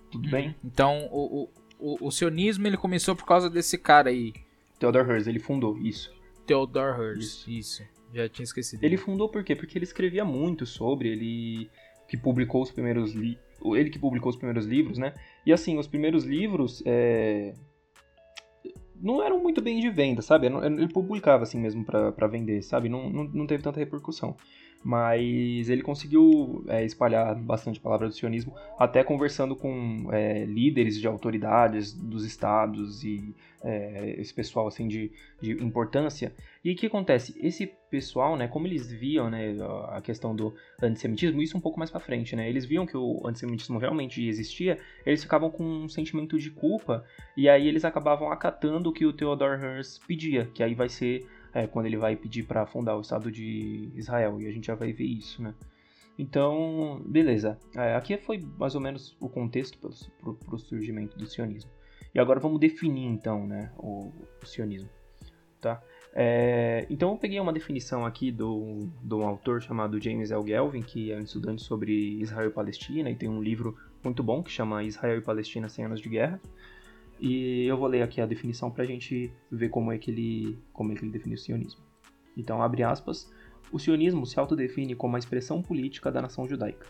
Tudo 0.09 0.29
bem? 0.29 0.55
Então, 0.63 1.09
o, 1.11 1.43
o, 1.43 1.49
o, 1.79 2.07
o, 2.07 2.11
sionismo 2.11 2.65
ele 2.65 2.77
começou 2.77 3.15
por 3.15 3.25
causa 3.25 3.49
desse 3.49 3.77
cara 3.77 4.09
aí. 4.09 4.33
Theodor 4.79 5.09
Herzl, 5.09 5.29
ele 5.29 5.39
fundou 5.39 5.77
isso. 5.77 6.13
Theodor 6.45 6.99
Herzl, 6.99 7.19
isso. 7.19 7.51
isso. 7.51 7.83
Já 8.13 8.29
tinha 8.29 8.45
esquecido. 8.45 8.83
Ele 8.83 8.95
fundou 8.95 9.27
por 9.27 9.43
quê? 9.43 9.55
Porque 9.55 9.77
ele 9.77 9.83
escrevia 9.83 10.23
muito 10.23 10.65
sobre, 10.65 11.09
ele 11.09 11.69
que 12.07 12.15
publicou 12.15 12.61
os 12.61 12.71
primeiros 12.71 13.11
li 13.13 13.37
ele 13.75 13.89
que 13.89 13.99
publicou 13.99 14.29
os 14.29 14.35
primeiros 14.37 14.65
livros, 14.65 14.97
né? 14.97 15.13
E 15.45 15.51
assim, 15.51 15.77
os 15.77 15.87
primeiros 15.87 16.23
livros 16.23 16.81
é... 16.85 17.53
não 18.95 19.21
eram 19.21 19.41
muito 19.41 19.61
bem 19.61 19.79
de 19.79 19.89
venda, 19.89 20.21
sabe? 20.21 20.47
Ele 20.47 20.87
publicava 20.87 21.43
assim 21.43 21.59
mesmo 21.59 21.83
para 21.83 22.27
vender, 22.27 22.61
sabe? 22.61 22.87
Não, 22.87 23.09
não, 23.09 23.23
não 23.25 23.47
teve 23.47 23.63
tanta 23.63 23.79
repercussão 23.79 24.37
mas 24.83 25.69
ele 25.69 25.81
conseguiu 25.81 26.63
é, 26.67 26.85
espalhar 26.85 27.35
bastante 27.35 27.79
a 27.79 27.81
palavra 27.81 28.07
do 28.07 28.13
sionismo, 28.13 28.53
até 28.79 29.03
conversando 29.03 29.55
com 29.55 30.07
é, 30.11 30.45
líderes 30.45 30.99
de 30.99 31.07
autoridades 31.07 31.91
dos 31.91 32.25
estados 32.25 33.03
e 33.03 33.35
é, 33.63 34.15
esse 34.17 34.33
pessoal 34.33 34.67
assim 34.67 34.87
de, 34.87 35.11
de 35.41 35.51
importância. 35.63 36.33
E 36.63 36.71
o 36.71 36.75
que 36.75 36.85
acontece? 36.85 37.35
Esse 37.41 37.67
pessoal, 37.89 38.35
né, 38.35 38.47
como 38.47 38.67
eles 38.67 38.91
viam 38.91 39.29
né, 39.29 39.55
a 39.89 40.01
questão 40.01 40.35
do 40.35 40.53
antissemitismo, 40.81 41.41
isso 41.41 41.57
um 41.57 41.61
pouco 41.61 41.79
mais 41.79 41.89
para 41.89 41.99
frente, 41.99 42.35
né, 42.35 42.49
eles 42.49 42.65
viam 42.65 42.85
que 42.85 42.97
o 42.97 43.25
antissemitismo 43.25 43.79
realmente 43.79 44.25
existia, 44.25 44.77
eles 45.05 45.23
ficavam 45.23 45.49
com 45.49 45.63
um 45.63 45.89
sentimento 45.89 46.37
de 46.37 46.51
culpa 46.51 47.05
e 47.35 47.47
aí 47.47 47.67
eles 47.67 47.85
acabavam 47.85 48.31
acatando 48.31 48.89
o 48.89 48.93
que 48.93 49.05
o 49.05 49.13
Theodor 49.13 49.63
Herzl 49.63 50.01
pedia, 50.05 50.49
que 50.53 50.61
aí 50.61 50.75
vai 50.75 50.89
ser 50.89 51.25
é, 51.53 51.67
quando 51.67 51.85
ele 51.85 51.97
vai 51.97 52.15
pedir 52.15 52.43
para 52.43 52.65
fundar 52.65 52.95
o 52.97 53.01
Estado 53.01 53.31
de 53.31 53.89
Israel, 53.95 54.41
e 54.41 54.47
a 54.47 54.51
gente 54.51 54.67
já 54.67 54.75
vai 54.75 54.91
ver 54.91 55.05
isso, 55.05 55.41
né? 55.41 55.53
Então, 56.17 57.01
beleza. 57.05 57.59
É, 57.75 57.95
aqui 57.95 58.17
foi 58.17 58.43
mais 58.57 58.73
ou 58.73 58.81
menos 58.81 59.15
o 59.19 59.29
contexto 59.29 59.77
para 59.77 60.55
o 60.55 60.57
surgimento 60.57 61.17
do 61.17 61.27
sionismo. 61.27 61.69
E 62.13 62.19
agora 62.19 62.39
vamos 62.39 62.59
definir, 62.59 63.05
então, 63.05 63.45
né, 63.45 63.71
o, 63.77 64.11
o 64.41 64.45
sionismo, 64.45 64.89
tá? 65.61 65.81
É, 66.19 66.87
então 66.89 67.11
eu 67.11 67.17
peguei 67.17 67.39
uma 67.39 67.53
definição 67.53 68.03
aqui 68.03 68.31
do, 68.31 68.89
de 69.03 69.13
um 69.13 69.27
autor 69.27 69.61
chamado 69.61 70.01
James 70.01 70.31
L. 70.31 70.43
Gelvin, 70.47 70.81
que 70.81 71.11
é 71.11 71.17
um 71.17 71.21
estudante 71.21 71.61
sobre 71.61 71.93
Israel 72.19 72.49
e 72.49 72.51
Palestina, 72.51 73.11
e 73.11 73.15
tem 73.15 73.29
um 73.29 73.39
livro 73.39 73.77
muito 74.03 74.23
bom 74.23 74.41
que 74.41 74.49
chama 74.49 74.83
Israel 74.83 75.19
e 75.19 75.21
Palestina 75.21 75.69
100 75.69 75.85
anos 75.85 76.01
de 76.01 76.09
guerra. 76.09 76.41
E 77.19 77.65
eu 77.65 77.77
vou 77.77 77.87
ler 77.87 78.03
aqui 78.03 78.21
a 78.21 78.25
definição 78.25 78.69
para 78.69 78.83
a 78.83 78.87
gente 78.87 79.31
ver 79.51 79.69
como 79.69 79.91
é 79.91 79.97
que 79.97 80.11
ele, 80.11 80.59
como 80.71 80.91
é 80.91 80.95
que 80.95 81.03
ele 81.03 81.11
define 81.11 81.35
o 81.35 81.37
sionismo. 81.37 81.81
Então, 82.35 82.61
abre 82.61 82.83
aspas, 82.83 83.31
o 83.71 83.79
sionismo 83.79 84.25
se 84.25 84.39
autodefine 84.39 84.95
como 84.95 85.15
a 85.15 85.19
expressão 85.19 85.61
política 85.61 86.11
da 86.11 86.21
nação 86.21 86.47
judaica. 86.47 86.85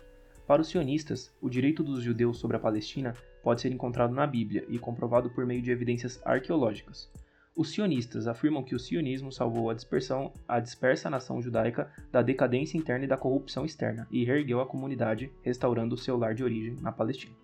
Para 0.46 0.62
os 0.62 0.68
sionistas, 0.68 1.34
o 1.40 1.48
direito 1.48 1.82
dos 1.82 2.02
judeus 2.02 2.38
sobre 2.38 2.56
a 2.56 2.60
Palestina 2.60 3.14
pode 3.42 3.60
ser 3.60 3.72
encontrado 3.72 4.14
na 4.14 4.26
Bíblia 4.26 4.64
e 4.68 4.78
comprovado 4.78 5.30
por 5.30 5.44
meio 5.46 5.62
de 5.62 5.70
evidências 5.70 6.20
arqueológicas. 6.24 7.10
Os 7.56 7.70
sionistas 7.70 8.28
afirmam 8.28 8.62
que 8.62 8.74
o 8.74 8.78
sionismo 8.78 9.32
salvou 9.32 9.68
a 9.68 9.74
dispersão, 9.74 10.32
a 10.46 10.60
dispersa 10.60 11.10
nação 11.10 11.42
judaica 11.42 11.90
da 12.12 12.22
decadência 12.22 12.78
interna 12.78 13.04
e 13.04 13.08
da 13.08 13.16
corrupção 13.16 13.64
externa 13.64 14.06
e 14.10 14.24
reergueu 14.24 14.60
a 14.60 14.66
comunidade, 14.66 15.32
restaurando 15.42 15.96
o 15.96 15.98
seu 15.98 16.16
lar 16.16 16.34
de 16.34 16.44
origem 16.44 16.76
na 16.80 16.92
Palestina. 16.92 17.34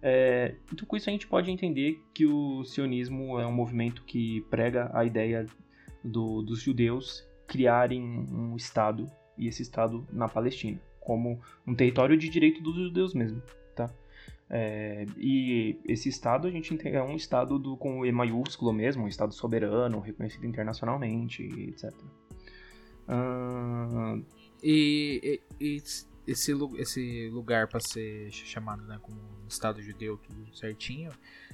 É, 0.00 0.54
então, 0.72 0.86
com 0.86 0.96
isso, 0.96 1.08
a 1.08 1.12
gente 1.12 1.26
pode 1.26 1.50
entender 1.50 2.02
que 2.14 2.26
o 2.26 2.64
sionismo 2.64 3.38
é 3.38 3.46
um 3.46 3.52
movimento 3.52 4.04
que 4.04 4.42
prega 4.50 4.90
a 4.94 5.04
ideia 5.04 5.46
do, 6.04 6.42
dos 6.42 6.62
judeus 6.62 7.26
criarem 7.46 8.02
um 8.02 8.54
Estado, 8.56 9.10
e 9.36 9.48
esse 9.48 9.62
Estado 9.62 10.06
na 10.12 10.28
Palestina, 10.28 10.80
como 11.00 11.40
um 11.66 11.74
território 11.74 12.16
de 12.16 12.28
direito 12.28 12.62
dos 12.62 12.76
judeus 12.76 13.14
mesmo. 13.14 13.42
Tá? 13.74 13.90
É, 14.50 15.04
e 15.16 15.78
esse 15.84 16.08
Estado 16.08 16.46
a 16.46 16.50
gente 16.50 16.78
é 16.86 17.02
um 17.02 17.16
Estado 17.16 17.58
do, 17.58 17.76
com 17.76 18.04
E 18.04 18.12
maiúsculo 18.12 18.72
mesmo, 18.72 19.04
um 19.04 19.08
Estado 19.08 19.32
soberano, 19.32 20.00
reconhecido 20.00 20.46
internacionalmente, 20.46 21.42
etc. 21.42 21.92
Uh... 23.08 24.22
E, 24.62 25.40
e, 25.60 25.64
e 25.64 25.82
esse, 26.28 26.52
esse 26.76 27.28
lugar 27.30 27.66
para 27.66 27.80
ser 27.80 28.30
chamado 28.30 28.82
né, 28.82 28.98
como 29.00 29.18
Estado 29.48 29.80
judeu, 29.80 30.18
tudo 30.18 30.54
certinho, 30.54 31.10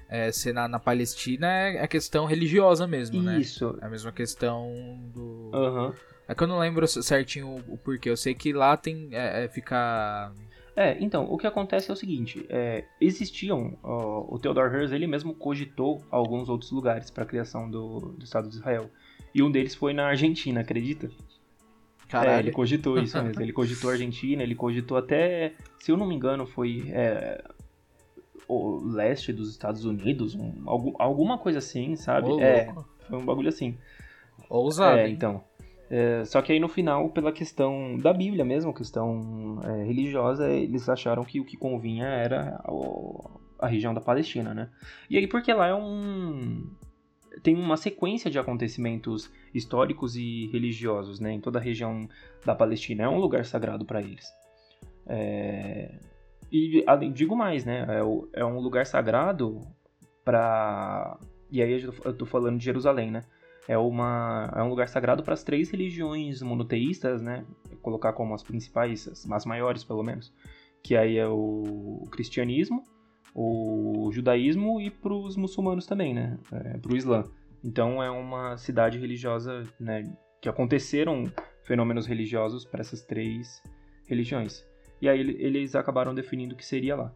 é, 0.08 0.32
ser 0.32 0.52
na, 0.52 0.66
na 0.68 0.78
Palestina 0.78 1.46
é 1.46 1.80
a 1.80 1.88
questão 1.88 2.26
religiosa 2.26 2.86
mesmo, 2.86 3.16
Isso. 3.16 3.24
né? 3.24 3.38
Isso. 3.38 3.78
É 3.80 3.86
a 3.86 3.88
mesma 3.88 4.12
questão 4.12 4.70
do. 5.14 5.50
Uhum. 5.54 5.92
É 6.26 6.34
que 6.34 6.42
eu 6.42 6.48
não 6.48 6.58
lembro 6.58 6.86
certinho 6.86 7.48
o, 7.48 7.74
o 7.74 7.78
porquê. 7.78 8.10
Eu 8.10 8.16
sei 8.16 8.34
que 8.34 8.52
lá 8.52 8.76
tem. 8.76 9.08
É, 9.12 9.44
é, 9.44 9.48
fica. 9.48 10.32
É, 10.76 10.96
então, 11.00 11.24
o 11.30 11.38
que 11.38 11.46
acontece 11.46 11.90
é 11.90 11.92
o 11.92 11.96
seguinte: 11.96 12.44
é, 12.48 12.84
existiam. 13.00 13.78
Ó, 13.82 14.34
o 14.34 14.38
Theodor 14.38 14.74
Herzl 14.74 14.94
ele 14.94 15.06
mesmo 15.06 15.34
cogitou 15.34 16.04
alguns 16.10 16.48
outros 16.48 16.70
lugares 16.70 17.10
para 17.10 17.24
a 17.24 17.26
criação 17.26 17.70
do, 17.70 18.14
do 18.18 18.24
Estado 18.24 18.48
de 18.48 18.56
Israel. 18.56 18.90
E 19.34 19.42
um 19.42 19.50
deles 19.50 19.74
foi 19.74 19.92
na 19.92 20.06
Argentina, 20.06 20.60
acredita? 20.60 21.10
Caralho. 22.14 22.36
É, 22.36 22.38
ele 22.40 22.52
cogitou 22.52 22.98
isso 22.98 23.20
mesmo. 23.22 23.42
ele 23.42 23.52
cogitou 23.52 23.90
a 23.90 23.94
Argentina, 23.94 24.42
ele 24.42 24.54
cogitou 24.54 24.96
até, 24.96 25.52
se 25.80 25.90
eu 25.90 25.96
não 25.96 26.06
me 26.06 26.14
engano, 26.14 26.46
foi 26.46 26.84
é, 26.90 27.42
o 28.46 28.78
leste 28.84 29.32
dos 29.32 29.50
Estados 29.50 29.84
Unidos, 29.84 30.34
um, 30.34 30.62
algum, 30.64 30.92
alguma 30.98 31.38
coisa 31.38 31.58
assim, 31.58 31.96
sabe? 31.96 32.30
Ô, 32.30 32.40
é, 32.40 32.72
foi 33.08 33.18
um 33.18 33.24
bagulho 33.24 33.48
assim. 33.48 33.76
Ousado. 34.48 34.98
É, 34.98 35.08
então. 35.08 35.42
É, 35.90 36.24
só 36.24 36.40
que 36.40 36.52
aí 36.52 36.60
no 36.60 36.68
final, 36.68 37.10
pela 37.10 37.32
questão 37.32 37.98
da 37.98 38.12
Bíblia 38.12 38.44
mesmo, 38.44 38.72
questão 38.72 39.60
é, 39.64 39.84
religiosa, 39.84 40.48
eles 40.48 40.88
acharam 40.88 41.24
que 41.24 41.40
o 41.40 41.44
que 41.44 41.56
convinha 41.56 42.06
era 42.06 42.60
a, 42.64 43.66
a 43.66 43.66
região 43.66 43.92
da 43.92 44.00
Palestina, 44.00 44.54
né? 44.54 44.70
E 45.10 45.18
aí 45.18 45.26
porque 45.26 45.52
lá 45.52 45.66
é 45.66 45.74
um 45.74 46.64
tem 47.42 47.56
uma 47.56 47.76
sequência 47.76 48.30
de 48.30 48.38
acontecimentos 48.38 49.30
históricos 49.52 50.16
e 50.16 50.46
religiosos 50.52 51.20
né, 51.20 51.32
em 51.32 51.40
toda 51.40 51.58
a 51.58 51.62
região 51.62 52.08
da 52.44 52.54
Palestina. 52.54 53.04
É 53.04 53.08
um 53.08 53.18
lugar 53.18 53.44
sagrado 53.44 53.84
para 53.84 54.00
eles. 54.00 54.26
É... 55.06 55.98
E 56.52 56.84
digo 57.12 57.34
mais, 57.34 57.64
né? 57.64 57.84
É, 57.88 58.40
é 58.40 58.44
um 58.44 58.60
lugar 58.60 58.86
sagrado 58.86 59.60
para. 60.24 61.18
E 61.50 61.60
aí 61.60 61.82
eu 61.82 61.90
estou 62.10 62.26
falando 62.26 62.58
de 62.58 62.64
Jerusalém, 62.64 63.10
né? 63.10 63.24
É, 63.66 63.76
uma, 63.76 64.52
é 64.54 64.62
um 64.62 64.68
lugar 64.68 64.88
sagrado 64.88 65.22
para 65.22 65.34
as 65.34 65.42
três 65.42 65.70
religiões 65.70 66.42
monoteístas, 66.42 67.20
né? 67.20 67.44
Vou 67.68 67.78
colocar 67.78 68.12
como 68.12 68.34
as 68.34 68.42
principais, 68.42 69.26
as 69.30 69.44
maiores 69.44 69.82
pelo 69.82 70.02
menos. 70.02 70.32
Que 70.82 70.96
aí 70.96 71.16
é 71.16 71.26
o 71.26 72.06
cristianismo, 72.10 72.84
o 73.34 74.10
judaísmo 74.12 74.80
e 74.80 74.90
para 74.90 75.12
os 75.12 75.36
muçulmanos 75.36 75.86
também, 75.86 76.14
né? 76.14 76.38
É, 76.52 76.78
para 76.78 76.92
o 76.92 76.96
Islã. 76.96 77.24
Então 77.62 78.02
é 78.02 78.10
uma 78.10 78.56
cidade 78.56 78.98
religiosa, 78.98 79.64
né? 79.80 80.14
Que 80.40 80.48
aconteceram 80.48 81.24
fenômenos 81.64 82.06
religiosos 82.06 82.64
para 82.64 82.80
essas 82.80 83.02
três 83.02 83.62
religiões. 84.06 84.64
E 85.00 85.08
aí 85.08 85.20
eles 85.20 85.74
acabaram 85.74 86.14
definindo 86.14 86.54
o 86.54 86.56
que 86.56 86.64
seria 86.64 86.94
lá. 86.94 87.12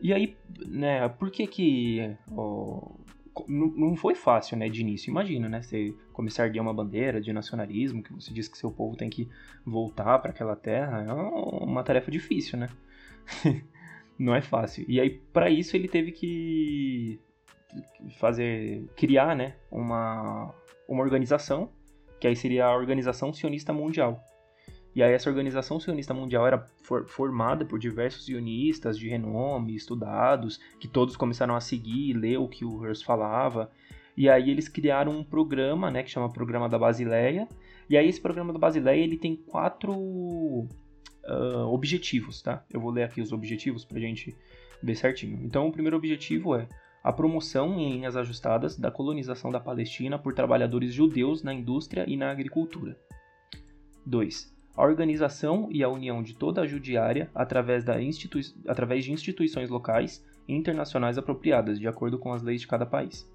E 0.00 0.12
aí, 0.12 0.36
né, 0.66 1.08
por 1.08 1.30
que 1.30 1.46
que 1.46 2.16
ó, 2.32 2.90
não 3.48 3.96
foi 3.96 4.14
fácil, 4.14 4.56
né, 4.56 4.68
de 4.68 4.80
início. 4.80 5.10
Imagina, 5.10 5.48
né, 5.48 5.62
você 5.62 5.94
começar 6.12 6.44
a 6.44 6.46
erguer 6.46 6.60
uma 6.60 6.74
bandeira 6.74 7.20
de 7.20 7.32
nacionalismo, 7.32 8.02
que 8.02 8.12
você 8.12 8.32
diz 8.32 8.48
que 8.48 8.58
seu 8.58 8.70
povo 8.70 8.96
tem 8.96 9.10
que 9.10 9.28
voltar 9.64 10.18
para 10.18 10.30
aquela 10.30 10.56
terra, 10.56 11.04
é 11.08 11.12
uma 11.12 11.82
tarefa 11.82 12.10
difícil, 12.10 12.58
né? 12.58 12.68
não 14.18 14.34
é 14.34 14.40
fácil. 14.40 14.84
E 14.88 15.00
aí, 15.00 15.10
para 15.10 15.50
isso, 15.50 15.76
ele 15.76 15.88
teve 15.88 16.12
que 16.12 17.20
fazer, 18.18 18.86
criar, 18.96 19.34
né, 19.34 19.54
uma, 19.70 20.54
uma 20.88 21.02
organização, 21.02 21.70
que 22.20 22.26
aí 22.26 22.36
seria 22.36 22.66
a 22.66 22.76
Organização 22.76 23.32
Sionista 23.32 23.72
Mundial. 23.72 24.22
E 24.94 25.02
aí 25.02 25.12
essa 25.12 25.28
Organização 25.28 25.80
Sionista 25.80 26.14
Mundial 26.14 26.46
era 26.46 26.58
for, 26.82 27.04
formada 27.06 27.64
por 27.64 27.80
diversos 27.80 28.26
sionistas 28.26 28.96
de 28.96 29.08
renome, 29.08 29.74
estudados, 29.74 30.60
que 30.78 30.86
todos 30.86 31.16
começaram 31.16 31.56
a 31.56 31.60
seguir, 31.60 32.12
ler 32.12 32.38
o 32.38 32.48
que 32.48 32.64
o 32.64 32.84
Hearst 32.84 33.04
falava. 33.04 33.70
E 34.16 34.28
aí 34.28 34.48
eles 34.48 34.68
criaram 34.68 35.10
um 35.10 35.24
programa, 35.24 35.90
né, 35.90 36.04
que 36.04 36.10
chama 36.10 36.32
Programa 36.32 36.68
da 36.68 36.78
Basileia. 36.78 37.48
E 37.90 37.96
aí 37.96 38.08
esse 38.08 38.20
Programa 38.20 38.52
da 38.52 38.58
Basileia, 38.58 39.02
ele 39.02 39.18
tem 39.18 39.34
quatro 39.34 40.68
uh, 41.28 41.66
objetivos, 41.72 42.42
tá? 42.42 42.64
Eu 42.72 42.80
vou 42.80 42.90
ler 42.90 43.04
aqui 43.04 43.20
os 43.20 43.32
objetivos 43.32 43.84
pra 43.84 44.00
gente 44.00 44.36
ver 44.82 44.94
certinho. 44.94 45.40
Então 45.42 45.68
o 45.68 45.72
primeiro 45.72 45.96
objetivo 45.96 46.54
é 46.56 46.68
a 47.02 47.12
promoção 47.12 47.78
em 47.78 47.92
linhas 47.92 48.16
ajustadas 48.16 48.76
da 48.76 48.90
colonização 48.90 49.50
da 49.50 49.60
Palestina 49.60 50.18
por 50.18 50.34
trabalhadores 50.34 50.92
judeus 50.92 51.42
na 51.42 51.52
indústria 51.52 52.04
e 52.08 52.16
na 52.16 52.30
agricultura. 52.30 52.96
2 54.06 54.54
a 54.76 54.82
organização 54.82 55.68
e 55.70 55.82
a 55.84 55.88
união 55.88 56.22
de 56.22 56.34
toda 56.34 56.62
a 56.62 56.66
judiária 56.66 57.30
através, 57.34 57.84
da 57.84 58.00
institui 58.02 58.42
através 58.66 59.04
de 59.04 59.12
instituições 59.12 59.70
locais 59.70 60.24
e 60.48 60.54
internacionais 60.54 61.16
apropriadas, 61.16 61.78
de 61.78 61.86
acordo 61.86 62.18
com 62.18 62.32
as 62.32 62.42
leis 62.42 62.60
de 62.60 62.66
cada 62.66 62.84
país. 62.84 63.28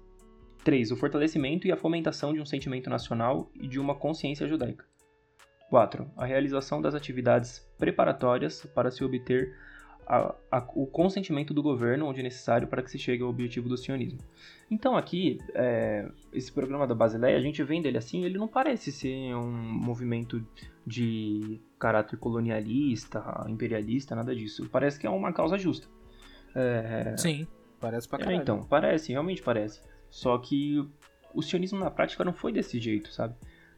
3. 0.62 0.90
O 0.92 0.96
fortalecimento 0.96 1.66
e 1.66 1.72
a 1.72 1.76
fomentação 1.76 2.34
de 2.34 2.40
um 2.40 2.46
sentimento 2.46 2.90
nacional 2.90 3.50
e 3.54 3.66
de 3.66 3.80
uma 3.80 3.94
consciência 3.94 4.46
judaica. 4.46 4.84
4. 5.70 6.10
A 6.16 6.26
realização 6.26 6.82
das 6.82 6.94
atividades 6.94 7.66
preparatórias 7.78 8.66
para 8.74 8.90
se 8.90 9.02
obter 9.04 9.56
a, 10.06 10.34
a, 10.50 10.58
o 10.74 10.86
consentimento 10.86 11.54
do 11.54 11.62
governo 11.62 12.06
onde 12.06 12.20
necessário 12.20 12.66
para 12.66 12.82
que 12.82 12.90
se 12.90 12.98
chegue 12.98 13.22
ao 13.22 13.30
objetivo 13.30 13.68
do 13.68 13.76
sionismo. 13.76 14.18
Então 14.68 14.96
aqui, 14.96 15.38
é, 15.54 16.10
esse 16.32 16.52
programa 16.52 16.84
da 16.84 16.94
Basileia, 16.94 17.38
a 17.38 17.40
gente 17.40 17.62
vendo 17.62 17.86
ele 17.86 17.96
assim, 17.96 18.24
ele 18.24 18.36
não 18.36 18.48
parece 18.48 18.90
ser 18.90 19.32
um 19.36 19.52
movimento 19.52 20.44
de 20.84 21.60
caráter 21.78 22.18
colonialista, 22.18 23.22
imperialista, 23.48 24.16
nada 24.16 24.34
disso. 24.34 24.68
Parece 24.70 24.98
que 24.98 25.06
é 25.06 25.10
uma 25.10 25.32
causa 25.32 25.56
justa. 25.56 25.86
É... 26.56 27.16
Sim, 27.16 27.46
parece 27.78 28.08
pra 28.08 28.18
é, 28.18 28.22
caralho. 28.22 28.38
É, 28.38 28.42
então, 28.42 28.64
parece, 28.64 29.12
realmente 29.12 29.40
parece. 29.40 29.80
Só 30.10 30.36
que 30.38 30.84
o 31.32 31.40
sionismo 31.40 31.78
na 31.78 31.90
prática 31.90 32.24
não 32.24 32.32
foi 32.32 32.52
desse 32.52 32.80
jeito, 32.80 33.12
sabe? 33.12 33.36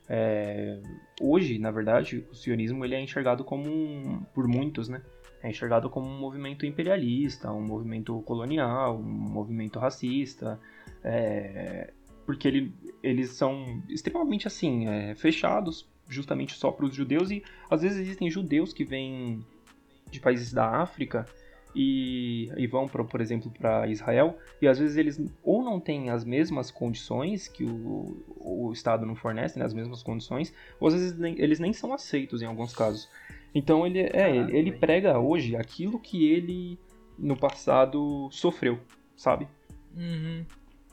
É... 0.09 0.81
Hoje, 1.21 1.59
na 1.59 1.71
verdade, 1.71 2.25
o 2.31 2.35
sionismo 2.35 2.85
ele 2.85 2.95
é 2.95 3.01
enxergado 3.01 3.45
como 3.45 3.69
um, 3.69 4.23
por 4.35 4.47
muitos, 4.49 4.89
né? 4.89 5.03
é 5.43 5.51
enxergado 5.51 5.91
como 5.91 6.07
um 6.07 6.19
movimento 6.19 6.65
imperialista, 6.65 7.51
um 7.51 7.61
movimento 7.61 8.21
colonial, 8.23 8.97
um 8.97 9.03
movimento 9.03 9.79
racista, 9.79 10.59
é, 11.03 11.93
porque 12.25 12.47
ele, 12.47 12.73
eles 13.03 13.31
são 13.31 13.83
extremamente 13.89 14.47
assim 14.47 14.87
é, 14.87 15.15
fechados, 15.17 15.89
justamente 16.09 16.55
só 16.55 16.71
para 16.71 16.87
os 16.87 16.95
judeus 16.95 17.31
e 17.31 17.43
às 17.69 17.83
vezes 17.83 17.99
existem 17.99 18.31
judeus 18.31 18.73
que 18.73 18.85
vêm 18.85 19.45
de 20.11 20.21
países 20.21 20.53
da 20.53 20.67
África 20.81 21.27
e, 21.75 22.51
e 22.57 22.67
vão, 22.67 22.87
pra, 22.87 23.03
por 23.05 23.21
exemplo, 23.21 23.51
para 23.51 23.87
Israel 23.87 24.39
e 24.61 24.69
às 24.69 24.79
vezes 24.79 24.97
eles 24.97 25.21
ou 25.43 25.63
não 25.63 25.81
têm 25.81 26.11
as 26.11 26.25
mesmas 26.25 26.71
condições 26.71 27.49
que 27.49 27.65
o, 27.65 28.23
o 28.39 28.73
Estado 28.73 29.07
não 29.07 29.15
fornece, 29.15 29.59
né, 29.59 29.65
as 29.65 29.75
mesmas 29.75 30.03
condições, 30.03 30.55
ou 30.79 30.89
às 30.89 30.95
vezes 30.95 31.19
nem, 31.19 31.35
eles 31.39 31.59
nem 31.59 31.73
são 31.73 31.93
aceitos 31.93 32.43
em 32.43 32.47
alguns 32.47 32.75
casos. 32.75 33.09
Então 33.55 33.87
ele 33.87 34.01
é, 34.01 34.37
ele, 34.37 34.57
ele 34.57 34.73
prega 34.73 35.19
hoje 35.19 35.57
aquilo 35.57 35.99
que 35.99 36.31
ele 36.31 36.79
no 37.19 37.37
passado 37.37 38.29
sofreu, 38.31 38.79
sabe? 39.17 39.47
Uhum. 39.97 40.45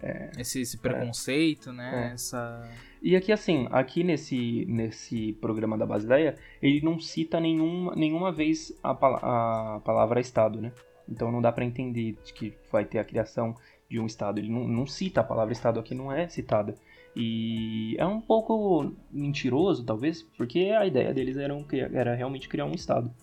É, 0.02 0.32
esse, 0.38 0.62
esse, 0.62 0.78
preconceito, 0.78 1.70
é, 1.70 1.74
né? 1.74 2.10
É. 2.10 2.14
Essa... 2.14 2.70
E 3.02 3.16
aqui, 3.16 3.32
assim, 3.32 3.68
aqui 3.72 4.04
nesse, 4.04 4.66
nesse 4.68 5.34
programa 5.34 5.78
da 5.78 5.86
Basileia, 5.86 6.38
ele 6.62 6.82
não 6.82 7.00
cita 7.00 7.40
nenhuma, 7.40 7.96
nenhuma 7.96 8.32
vez 8.32 8.74
a, 8.84 8.92
a 8.92 9.80
palavra 9.80 10.20
Estado, 10.20 10.62
né? 10.62 10.72
Então 11.08 11.32
não 11.32 11.42
dá 11.42 11.52
para 11.52 11.66
entender 11.66 12.18
que 12.36 12.54
vai 12.72 12.86
ter 12.86 13.00
a 13.00 13.04
criação 13.04 13.56
de 13.90 14.00
um 14.00 14.06
Estado. 14.06 14.40
Ele 14.40 14.50
não, 14.50 14.68
não 14.68 14.86
cita 14.86 15.22
a 15.22 15.24
palavra 15.24 15.54
Estado 15.54 15.80
aqui, 15.80 15.96
não 15.96 16.12
é 16.12 16.28
citada. 16.28 16.76
E 17.16 17.96
é 17.98 18.06
um 18.06 18.22
pouco 18.22 18.94
mentiroso, 19.12 19.84
talvez, 19.84 20.22
porque 20.22 20.72
a 20.78 20.86
ideia 20.86 21.14
deles 21.14 21.38
era, 21.38 21.54
um, 21.54 21.66
era 21.94 22.16
realmente 22.16 22.48
criar 22.48 22.66
um 22.66 22.74
estado. 22.74 23.14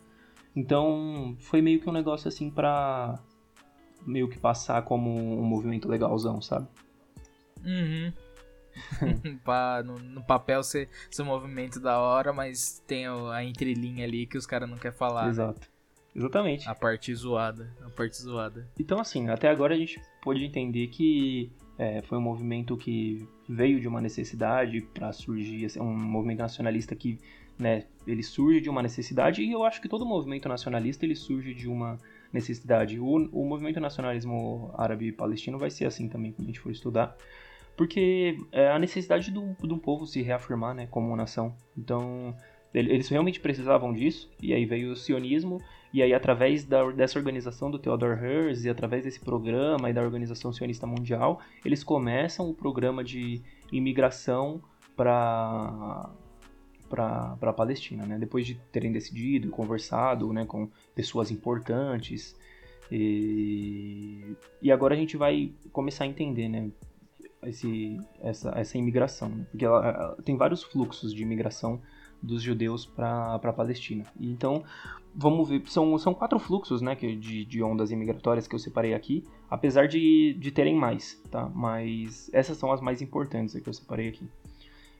Então, 0.55 1.37
foi 1.39 1.63
meio 1.63 1.81
que 1.81 1.89
um 1.89 1.93
negócio 1.93 2.29
assim 2.29 2.51
pra 2.51 3.19
meio 4.07 4.29
que 4.29 4.39
passar 4.39 4.83
como 4.83 5.11
um 5.11 5.43
movimento 5.43 5.89
legalzão, 5.89 6.41
sabe? 6.41 6.67
Uhum. 7.65 8.13
no, 9.85 9.99
no, 9.99 10.23
papel 10.23 10.63
ser, 10.63 10.89
ser 11.11 11.23
um 11.23 11.27
movimento 11.27 11.81
da 11.81 11.99
hora, 11.99 12.33
mas 12.33 12.83
tem 12.87 13.07
a 13.07 13.43
entrelinha 13.43 14.05
ali 14.05 14.27
que 14.27 14.37
os 14.37 14.47
caras 14.47 14.69
não 14.69 14.77
querem 14.77 14.97
falar. 14.97 15.25
Né? 15.25 15.31
Exato. 15.31 15.61
Né? 15.61 15.67
Exatamente. 16.15 16.69
A 16.69 16.75
parte 16.75 17.15
zoada. 17.15 17.71
A 17.85 17.91
parte 17.91 18.17
zoada. 18.17 18.67
Então, 18.79 18.99
assim, 18.99 19.29
até 19.29 19.49
agora 19.49 19.75
a 19.75 19.79
gente 19.79 20.01
pôde 20.23 20.45
entender 20.45 20.87
que 20.89 21.53
é, 21.79 22.01
foi 22.03 22.17
um 22.17 22.23
movimento 22.23 22.77
que 22.77 23.29
veio 23.47 23.79
de 23.81 23.87
uma 23.87 24.01
necessidade 24.01 24.81
para 24.81 25.13
surgir, 25.13 25.67
assim, 25.67 25.81
um 25.81 25.95
movimento 25.95 26.39
nacionalista 26.39 26.97
que, 26.97 27.19
né, 27.59 27.85
ele 28.07 28.23
surge 28.23 28.61
de 28.61 28.71
uma 28.71 28.83
necessidade 28.83 29.43
e 29.43 29.53
eu 29.53 29.63
acho 29.63 29.81
que 29.81 29.89
todo 29.89 30.07
movimento 30.07 30.49
nacionalista 30.49 31.05
ele 31.05 31.15
surge 31.15 31.53
de 31.53 31.69
uma 31.69 31.99
necessidade. 32.37 33.01
O, 33.01 33.07
o 33.07 33.45
movimento 33.45 33.81
nacionalismo 33.81 34.71
árabe 34.75 35.11
palestino 35.13 35.59
vai 35.59 35.71
ser 35.71 35.87
assim 35.87 36.09
também 36.09 36.33
quando 36.33 36.45
a 36.45 36.51
gente 36.51 36.61
for 36.61 36.71
estudar, 36.71 37.17
porque 37.77 38.39
é 38.53 38.71
a 38.71 38.79
necessidade 38.79 39.31
do, 39.31 39.55
do 39.61 39.77
povo 39.77 40.07
se 40.07 40.23
reafirmar, 40.23 40.75
né, 40.75 40.87
como 40.87 41.09
uma 41.09 41.17
nação. 41.17 41.55
Então, 41.77 42.35
eles 42.73 43.09
realmente 43.09 43.41
precisavam 43.41 43.93
disso, 43.93 44.31
e 44.41 44.53
aí 44.53 44.65
veio 44.65 44.93
o 44.93 44.97
sionismo, 44.97 45.61
e 45.93 46.03
aí 46.03 46.13
através 46.13 46.65
da, 46.65 46.91
dessa 46.91 47.19
organização 47.19 47.71
do 47.71 47.79
Theodore 47.79 48.23
Herzl, 48.23 48.67
e 48.67 48.71
através 48.71 49.05
desse 49.05 49.21
programa 49.21 49.89
e 49.91 49.93
da 49.93 50.03
Organização 50.03 50.53
Sionista 50.53 50.87
Mundial, 50.87 51.41
eles 51.65 51.83
começam 51.83 52.49
o 52.49 52.55
programa 52.55 53.03
de 53.03 53.43
imigração 53.73 54.63
para 54.95 56.11
para 56.89 57.37
a 57.41 57.53
Palestina, 57.53 58.07
né? 58.07 58.19
Depois 58.19 58.47
de 58.47 58.55
terem 58.73 58.93
decidido 58.93 59.49
e 59.49 59.51
conversado, 59.51 60.33
né, 60.33 60.45
com 60.45 60.69
pessoas 60.95 61.31
importantes 61.31 62.37
e, 62.91 64.37
e 64.63 64.71
agora 64.71 64.95
a 64.95 64.97
gente 64.97 65.17
vai 65.17 65.53
começar 65.73 66.05
a 66.05 66.07
entender, 66.07 66.49
né, 66.49 66.71
esse, 67.43 67.99
essa, 68.21 68.51
essa 68.57 68.79
imigração, 68.79 69.29
né? 69.29 69.47
porque 69.51 69.65
ela, 69.65 69.87
ela, 69.87 70.23
tem 70.25 70.37
vários 70.37 70.63
fluxos 70.63 71.13
de 71.13 71.23
imigração 71.23 71.81
dos 72.23 72.43
judeus 72.43 72.87
para 72.87 73.35
a 73.35 73.53
Palestina. 73.53 74.05
E 74.19 74.31
então, 74.31 74.65
vamos 75.15 75.49
ver, 75.49 75.63
são, 75.67 75.97
são 75.99 76.15
quatro 76.15 76.39
fluxos 76.39 76.81
né, 76.81 76.97
que, 76.97 77.15
de, 77.15 77.45
de 77.45 77.63
ondas 77.63 77.91
imigratórias 77.91 78.49
que 78.49 78.55
eu 78.55 78.59
separei 78.59 78.95
aqui, 78.95 79.25
apesar 79.51 79.87
de, 79.87 80.35
de 80.35 80.51
terem 80.51 80.75
mais, 80.75 81.21
tá? 81.31 81.49
Mas 81.55 82.31
essas 82.33 82.57
são 82.57 82.73
as 82.73 82.81
mais 82.81 83.03
importantes 83.03 83.55
que 83.61 83.69
eu 83.69 83.73
separei 83.73 84.09
aqui. 84.09 84.29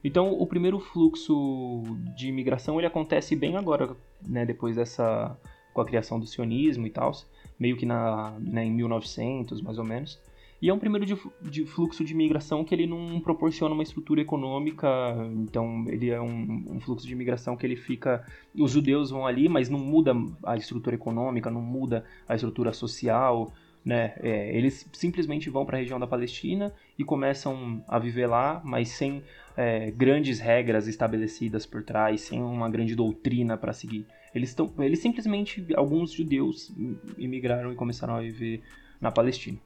Então, 0.07 0.33
o 0.33 0.47
primeiro 0.47 0.79
fluxo 0.79 1.83
de 2.15 2.29
imigração 2.29 2.79
ele 2.79 2.87
acontece 2.87 3.35
bem 3.35 3.57
agora, 3.57 3.97
né, 4.25 4.47
depois 4.47 4.77
dessa 4.77 5.37
com 5.75 5.81
a 5.81 5.85
criação 5.85 6.21
do 6.21 6.27
sionismo 6.29 6.87
e 6.87 6.91
tal, 6.91 7.11
meio 7.59 7.77
que 7.77 7.85
na, 7.85 8.39
né, 8.39 8.65
em 8.65 8.71
1900, 8.71 9.61
mais 9.61 9.79
ou 9.79 9.85
menos. 9.85 10.17
E 10.63 10.71
é 10.71 10.73
um 10.73 10.79
primeiro 10.79 11.05
de, 11.05 11.19
de, 11.43 11.67
fluxo 11.67 12.05
de 12.05 12.13
imigração 12.13 12.65
que 12.65 12.73
ele 12.73 12.87
não 12.87 13.19
proporciona 13.19 13.75
uma 13.75 13.83
estrutura 13.83 14.21
econômica, 14.21 14.89
então 15.35 15.85
ele 15.89 16.09
é 16.09 16.21
um, 16.21 16.65
um, 16.71 16.81
fluxo 16.81 17.05
de 17.05 17.13
imigração 17.13 17.57
que 17.57 17.67
ele 17.67 17.77
fica. 17.77 18.25
Os 18.57 18.71
judeus 18.71 19.11
vão 19.11 19.27
ali, 19.27 19.49
mas 19.49 19.69
não 19.69 19.81
muda 19.81 20.15
a 20.45 20.57
estrutura 20.57 20.95
econômica, 20.95 21.51
não 21.51 21.61
muda 21.61 22.05
a 22.29 22.37
estrutura 22.37 22.73
social. 22.73 23.53
Né? 23.85 24.15
É, 24.21 24.57
eles 24.57 24.89
simplesmente 24.93 25.51
vão 25.51 25.67
para 25.67 25.77
a 25.77 25.81
região 25.81 25.99
da 26.01 26.07
Palestina 26.07 26.73
e 26.99 27.05
começam 27.05 27.85
a 27.87 27.99
viver 27.99 28.27
lá, 28.27 28.61
mas 28.65 28.89
sem 28.89 29.23
é, 29.57 29.91
grandes 29.91 30.39
regras 30.39 30.87
estabelecidas 30.87 31.65
por 31.65 31.83
trás, 31.83 32.21
sem 32.21 32.43
uma 32.43 32.69
grande 32.69 32.95
doutrina 32.95 33.57
para 33.57 33.73
seguir. 33.73 34.07
Eles, 34.35 34.55
tão, 34.55 34.73
eles 34.79 34.99
simplesmente, 34.99 35.67
alguns 35.75 36.13
judeus 36.13 36.71
imigraram 37.17 37.73
e 37.73 37.75
começaram 37.75 38.17
a 38.17 38.21
viver 38.21 38.63
na 39.01 39.11
Palestina. 39.11 39.59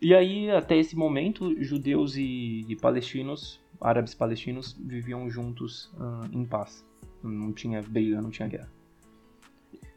E 0.00 0.14
aí, 0.14 0.50
até 0.50 0.76
esse 0.76 0.94
momento, 0.94 1.60
judeus 1.62 2.16
e, 2.16 2.64
e 2.68 2.76
palestinos, 2.76 3.60
árabes 3.80 4.14
palestinos, 4.14 4.76
viviam 4.78 5.28
juntos 5.28 5.90
em 6.32 6.44
paz. 6.44 6.84
Não 7.22 7.52
tinha 7.52 7.82
briga, 7.82 8.20
não 8.20 8.30
tinha 8.30 8.46
guerra. 8.46 8.77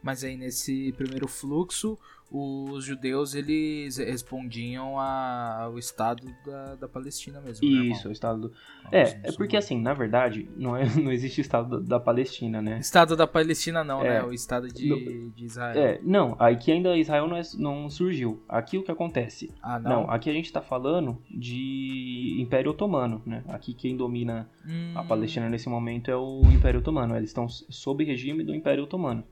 Mas 0.02 0.24
aí 0.24 0.36
nesse 0.36 0.92
primeiro 0.96 1.28
fluxo, 1.28 1.96
os 2.34 2.84
judeus 2.84 3.34
eles 3.34 3.98
respondiam 3.98 4.98
a- 4.98 5.64
ao 5.64 5.78
Estado 5.78 6.26
da, 6.46 6.74
da 6.76 6.88
Palestina 6.88 7.40
mesmo. 7.42 7.68
né, 7.68 7.72
Isso, 7.72 7.82
o 7.82 7.90
irmão? 8.00 8.12
Estado 8.12 8.40
do... 8.40 8.52
É, 8.90 9.02
é 9.22 9.32
porque 9.32 9.54
assim, 9.56 9.78
na 9.80 9.92
verdade, 9.92 10.48
não, 10.56 10.74
é, 10.74 10.84
não 10.96 11.12
existe 11.12 11.40
Estado 11.42 11.78
da, 11.78 11.98
da 11.98 12.00
Palestina, 12.00 12.62
né? 12.62 12.78
Estado 12.78 13.14
da 13.14 13.26
Palestina 13.26 13.84
não, 13.84 14.00
É. 14.02 14.08
né? 14.20 14.22
O 14.24 14.32
Estado 14.32 14.66
de, 14.68 15.30
de 15.30 15.44
Israel. 15.44 15.78
É, 15.80 16.00
não, 16.02 16.34
aqui 16.38 16.72
ainda 16.72 16.96
Israel 16.96 17.28
não, 17.28 17.36
é- 17.36 17.42
não 17.58 17.90
surgiu. 17.90 18.42
Aqui 18.48 18.78
o 18.78 18.82
que 18.82 18.90
acontece? 18.90 19.52
Ah, 19.62 19.78
Não, 19.78 20.04
não? 20.04 20.10
aqui 20.10 20.30
a 20.30 20.32
gente 20.32 20.50
tá 20.50 20.62
falando 20.62 21.18
de 21.30 22.36
Império 22.40 22.70
Otomano, 22.70 23.22
né? 23.26 23.44
Aqui 23.48 23.74
quem 23.74 23.96
domina 23.96 24.48
Hum, 24.66 24.92
a 24.96 25.04
Palestina 25.04 25.48
nesse 25.50 25.68
momento 25.68 26.10
é 26.10 26.16
o 26.16 26.40
Império 26.52 26.80
Otomano. 26.80 27.16
Eles 27.16 27.30
estão 27.30 27.48
sob 27.48 28.02
regime 28.04 28.42
do 28.42 28.54
Império 28.54 28.84
Otomano. 28.84 29.22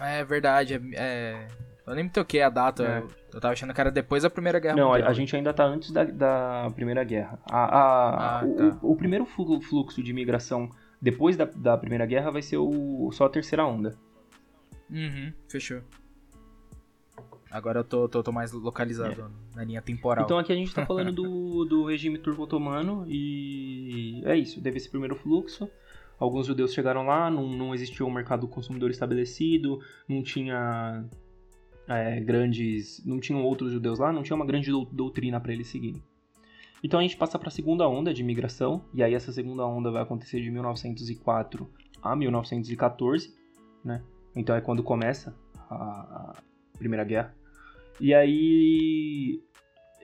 É 0.00 0.24
verdade. 0.24 0.74
É, 0.74 0.80
é- 0.94 1.48
Eu 1.86 1.94
nem 1.96 2.04
me 2.04 2.10
toquei 2.10 2.40
a 2.42 2.48
data. 2.48 2.84
É. 2.84 2.98
Eu, 3.00 3.08
eu 3.34 3.40
tava 3.40 3.52
achando 3.52 3.74
que 3.74 3.80
era 3.80 3.90
depois 3.90 4.22
da 4.22 4.30
Primeira 4.30 4.58
Guerra 4.60 4.76
Não, 4.76 4.88
a, 4.90 4.92
Mundial. 4.92 5.10
a 5.10 5.12
gente 5.12 5.34
ainda 5.34 5.52
tá 5.52 5.64
antes 5.64 5.90
da, 5.90 6.04
da 6.04 6.70
Primeira 6.74 7.02
Guerra. 7.04 7.38
A, 7.50 7.64
a- 7.64 8.40
Ah, 8.40 8.44
o, 8.44 8.54
tá. 8.56 8.78
o- 8.82 8.92
o 8.92 8.96
primeiro 8.96 9.26
flu- 9.26 9.60
fluxo 9.60 10.02
de 10.02 10.10
imigração 10.10 10.70
depois 11.00 11.36
da, 11.36 11.44
da 11.44 11.76
Primeira 11.76 12.06
Guerra 12.06 12.30
vai 12.30 12.40
ser 12.42 12.58
o, 12.58 13.10
só 13.12 13.24
a 13.26 13.28
terceira 13.28 13.66
onda. 13.66 13.96
Uhum, 14.90 15.32
fechou. 15.48 15.80
Agora 17.50 17.80
eu 17.80 17.84
tô, 17.84 18.08
tô, 18.08 18.22
tô 18.22 18.32
mais 18.32 18.50
localizado 18.52 19.30
na 19.54 19.62
linha 19.64 19.82
temporal. 19.82 20.24
Então 20.24 20.38
aqui 20.38 20.52
a 20.52 20.56
gente 20.56 20.72
tá 20.74 20.86
falando 20.86 21.12
do, 21.12 21.64
do 21.66 21.84
regime 21.86 22.16
turco-otomano 22.18 23.04
e 23.08 24.22
é 24.24 24.36
isso, 24.36 24.62
teve 24.62 24.78
esse 24.78 24.88
primeiro 24.88 25.14
fluxo. 25.16 25.68
Alguns 26.18 26.46
judeus 26.46 26.72
chegaram 26.72 27.04
lá, 27.04 27.30
não, 27.30 27.48
não 27.48 27.74
existia 27.74 28.06
um 28.06 28.10
mercado 28.10 28.46
consumidor 28.46 28.90
estabelecido, 28.90 29.80
não 30.08 30.22
tinha 30.22 31.04
é, 31.88 32.20
grandes. 32.20 33.04
não 33.04 33.18
tinham 33.18 33.42
outros 33.42 33.72
judeus 33.72 33.98
lá, 33.98 34.12
não 34.12 34.22
tinha 34.22 34.36
uma 34.36 34.46
grande 34.46 34.70
dou- 34.70 34.88
doutrina 34.90 35.40
para 35.40 35.52
eles 35.52 35.66
seguirem. 35.66 36.02
Então 36.82 36.98
a 36.98 37.02
gente 37.02 37.16
passa 37.16 37.38
para 37.38 37.48
a 37.48 37.50
segunda 37.52 37.88
onda 37.88 38.12
de 38.12 38.22
imigração, 38.22 38.84
e 38.92 39.02
aí 39.02 39.14
essa 39.14 39.32
segunda 39.32 39.64
onda 39.66 39.90
vai 39.90 40.02
acontecer 40.02 40.40
de 40.40 40.50
1904 40.50 41.68
a 42.02 42.16
1914, 42.16 43.34
né? 43.84 44.02
Então 44.34 44.56
é 44.56 44.60
quando 44.60 44.82
começa 44.82 45.34
a 45.70 46.34
Primeira 46.78 47.04
Guerra. 47.04 47.34
E 48.00 48.12
aí 48.12 49.40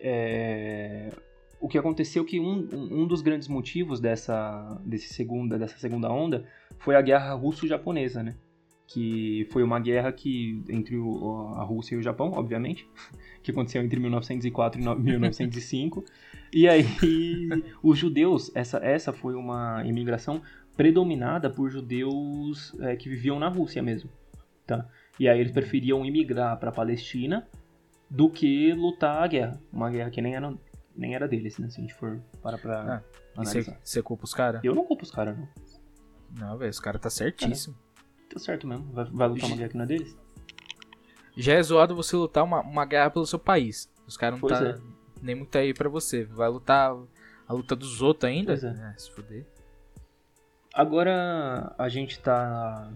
é, 0.00 1.10
o 1.60 1.68
que 1.68 1.76
aconteceu 1.78 2.24
que 2.24 2.38
um, 2.38 2.68
um 2.72 3.06
dos 3.06 3.20
grandes 3.20 3.48
motivos 3.48 4.00
dessa, 4.00 4.80
desse 4.84 5.12
segunda, 5.12 5.58
dessa 5.58 5.78
segunda 5.78 6.10
onda 6.10 6.44
foi 6.78 6.94
a 6.96 7.02
guerra 7.02 7.32
russo-japonesa, 7.34 8.22
né? 8.22 8.36
Que 8.86 9.46
foi 9.50 9.62
uma 9.62 9.78
guerra 9.78 10.10
que 10.12 10.62
entre 10.68 10.96
o- 10.96 11.52
a 11.56 11.62
Rússia 11.64 11.94
e 11.94 11.98
o 11.98 12.02
Japão, 12.02 12.32
obviamente, 12.32 12.88
que 13.42 13.50
aconteceu 13.50 13.82
entre 13.82 13.98
1904 14.00 14.80
e 14.80 14.84
no- 14.84 14.96
1905. 14.98 16.04
e 16.52 16.66
aí 16.68 16.84
os 17.82 17.98
judeus, 17.98 18.50
essa, 18.54 18.78
essa 18.78 19.12
foi 19.12 19.34
uma 19.34 19.82
imigração 19.84 20.40
predominada 20.76 21.50
por 21.50 21.68
judeus 21.70 22.74
é, 22.80 22.94
que 22.96 23.08
viviam 23.08 23.38
na 23.38 23.48
Rússia 23.48 23.82
mesmo, 23.82 24.08
tá? 24.66 24.86
E 25.18 25.28
aí 25.28 25.40
eles 25.40 25.52
preferiam 25.52 26.06
imigrar 26.06 26.56
para 26.58 26.68
a 26.70 26.72
Palestina 26.72 27.46
do 28.08 28.30
que 28.30 28.72
lutar 28.72 29.22
a 29.22 29.26
guerra, 29.26 29.60
uma 29.72 29.90
guerra 29.90 30.08
que 30.10 30.22
nem 30.22 30.34
era 30.36 30.54
nem 30.98 31.14
era 31.14 31.28
deles, 31.28 31.56
né? 31.58 31.70
Se 31.70 31.78
a 31.78 31.80
gente 31.80 31.94
for 31.94 32.20
para 32.42 32.58
pra 32.58 33.02
E 33.40 33.64
você 33.82 34.02
culpa 34.02 34.24
os 34.24 34.34
caras? 34.34 34.62
Eu 34.64 34.74
não 34.74 34.84
culpo 34.84 35.04
os 35.04 35.10
caras, 35.10 35.38
não. 35.38 35.48
Não, 36.36 36.58
velho, 36.58 36.70
os 36.70 36.80
caras 36.80 37.00
tá 37.00 37.08
certíssimo. 37.08 37.76
Tá 38.28 38.38
certo 38.38 38.66
mesmo. 38.66 38.92
Vai, 38.92 39.04
vai 39.06 39.28
lutar 39.28 39.48
uma 39.48 39.56
guerra 39.56 39.68
que 39.70 39.76
não 39.76 39.84
é 39.84 39.86
deles? 39.86 40.16
Já 41.36 41.54
é 41.54 41.62
zoado 41.62 41.94
você 41.94 42.16
lutar 42.16 42.42
uma, 42.44 42.60
uma 42.60 42.84
guerra 42.84 43.10
pelo 43.10 43.26
seu 43.26 43.38
país. 43.38 43.88
Os 44.06 44.16
caras 44.16 44.38
não 44.38 44.48
Pois 44.48 44.58
tá 44.58 44.70
é. 44.70 44.78
nem 45.22 45.36
muito 45.36 45.56
aí 45.56 45.72
pra 45.72 45.88
você. 45.88 46.24
Vai 46.24 46.48
lutar 46.48 46.94
a 47.46 47.52
luta 47.52 47.76
dos 47.76 48.02
outros 48.02 48.28
ainda? 48.28 48.52
Pois 48.52 48.64
é. 48.64 48.94
se 48.98 49.10
fuder. 49.12 49.46
Agora 50.74 51.74
a 51.78 51.88
gente 51.88 52.18
tá. 52.18 52.90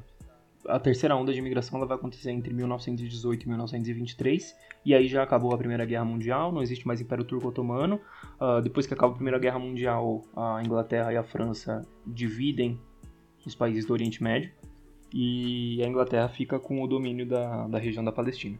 A 0.67 0.79
terceira 0.79 1.17
onda 1.17 1.33
de 1.33 1.39
imigração 1.39 1.79
ela 1.79 1.87
vai 1.87 1.97
acontecer 1.97 2.31
entre 2.31 2.53
1918 2.55 3.43
e 3.43 3.49
1923. 3.49 4.57
E 4.85 4.95
aí 4.95 5.09
já 5.09 5.23
acabou 5.23 5.53
a 5.53 5.59
Primeira 5.59 5.85
Guerra 5.85 6.05
Mundial, 6.05 6.53
não 6.53 6.63
existe 6.63 6.87
mais 6.87 7.01
Império 7.01 7.25
Turco 7.25 7.49
Otomano. 7.49 8.01
Ah, 8.39 8.61
depois 8.61 8.87
que 8.87 8.95
acaba 8.95 9.13
a 9.13 9.15
Primeira 9.15 9.39
Guerra 9.39 9.59
Mundial, 9.59 10.25
a 10.37 10.63
Inglaterra 10.65 11.13
e 11.13 11.17
a 11.17 11.23
França 11.23 11.87
dividem 12.07 12.79
os 13.45 13.55
países 13.55 13.85
do 13.85 13.93
Oriente 13.93 14.23
Médio. 14.23 14.53
E 15.15 15.83
a 15.83 15.87
Inglaterra 15.87 16.29
fica 16.29 16.59
com 16.59 16.83
o 16.83 16.87
domínio 16.87 17.27
da, 17.27 17.67
da 17.67 17.79
região 17.79 18.03
da 18.03 18.13
Palestina. 18.13 18.59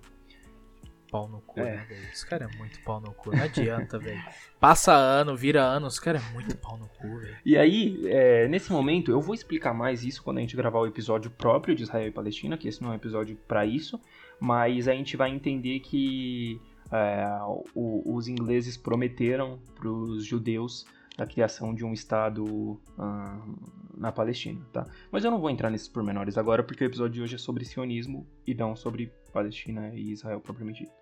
Pau 1.13 1.29
no 1.29 1.41
cu, 1.43 1.61
É. 1.61 1.77
né, 1.77 1.85
velho? 1.89 2.09
Os 2.13 2.25
caras 2.25 2.51
é 2.53 2.57
muito 2.57 2.81
pau 2.83 2.99
no 3.01 3.13
cu. 3.13 3.37
Não 3.37 3.45
adianta, 3.45 3.99
velho. 4.01 4.21
Passa 4.59 4.93
ano, 4.95 5.37
vira 5.37 5.63
ano, 5.63 5.87
os 5.87 6.01
caras 6.01 6.27
é 6.27 6.33
muito 6.33 6.57
pau 6.57 6.77
no 6.79 6.89
cu, 6.89 7.19
velho. 7.19 7.37
E 7.45 7.57
aí, 7.57 8.01
é, 8.07 8.49
nesse 8.49 8.73
momento, 8.73 9.11
eu 9.11 9.21
vou 9.21 9.35
explicar 9.35 9.75
mais 9.75 10.03
isso 10.05 10.23
quando 10.23 10.39
a 10.39 10.41
gente 10.41 10.57
gravar 10.57 10.79
o 10.81 10.87
episódio 10.87 11.31
próprio 11.31 11.75
de 11.75 11.83
Israel 11.83 12.09
e 12.09 12.11
Palestina, 12.11 12.57
que 12.57 12.67
esse 12.67 12.83
não 12.83 12.89
é 12.89 12.93
um 12.93 12.97
episódio 12.97 13.37
para 13.47 13.67
isso, 13.67 14.01
mas 14.41 14.89
a 14.89 14.93
gente 14.95 15.15
vai 15.17 15.31
entender 15.31 15.81
que 15.81 16.59
é, 16.91 17.27
o- 17.75 18.15
os 18.17 18.27
ingleses 18.27 18.77
prometeram 18.77 19.59
para 19.79 19.89
os 19.89 20.25
judeus 20.25 20.87
a 21.19 21.27
criação 21.27 21.75
de 21.75 21.85
um 21.85 21.93
Estado 21.93 22.81
ah, 22.99 23.39
na 23.97 24.11
Palestina, 24.11 24.61
tá? 24.73 24.87
Mas 25.11 25.25
eu 25.25 25.31
não 25.31 25.39
vou 25.39 25.51
entrar 25.51 25.69
nesses 25.71 25.89
pormenores 25.89 26.39
agora, 26.39 26.63
porque 26.63 26.83
o 26.85 26.87
episódio 26.87 27.13
de 27.15 27.21
hoje 27.23 27.35
é 27.35 27.39
sobre 27.39 27.65
sionismo 27.67 28.27
e 28.47 28.55
não 28.55 28.75
sobre 28.75 29.13
Palestina 29.33 29.91
e 29.95 30.11
Israel 30.11 30.41
propriamente 30.41 30.85
dito. 30.85 31.02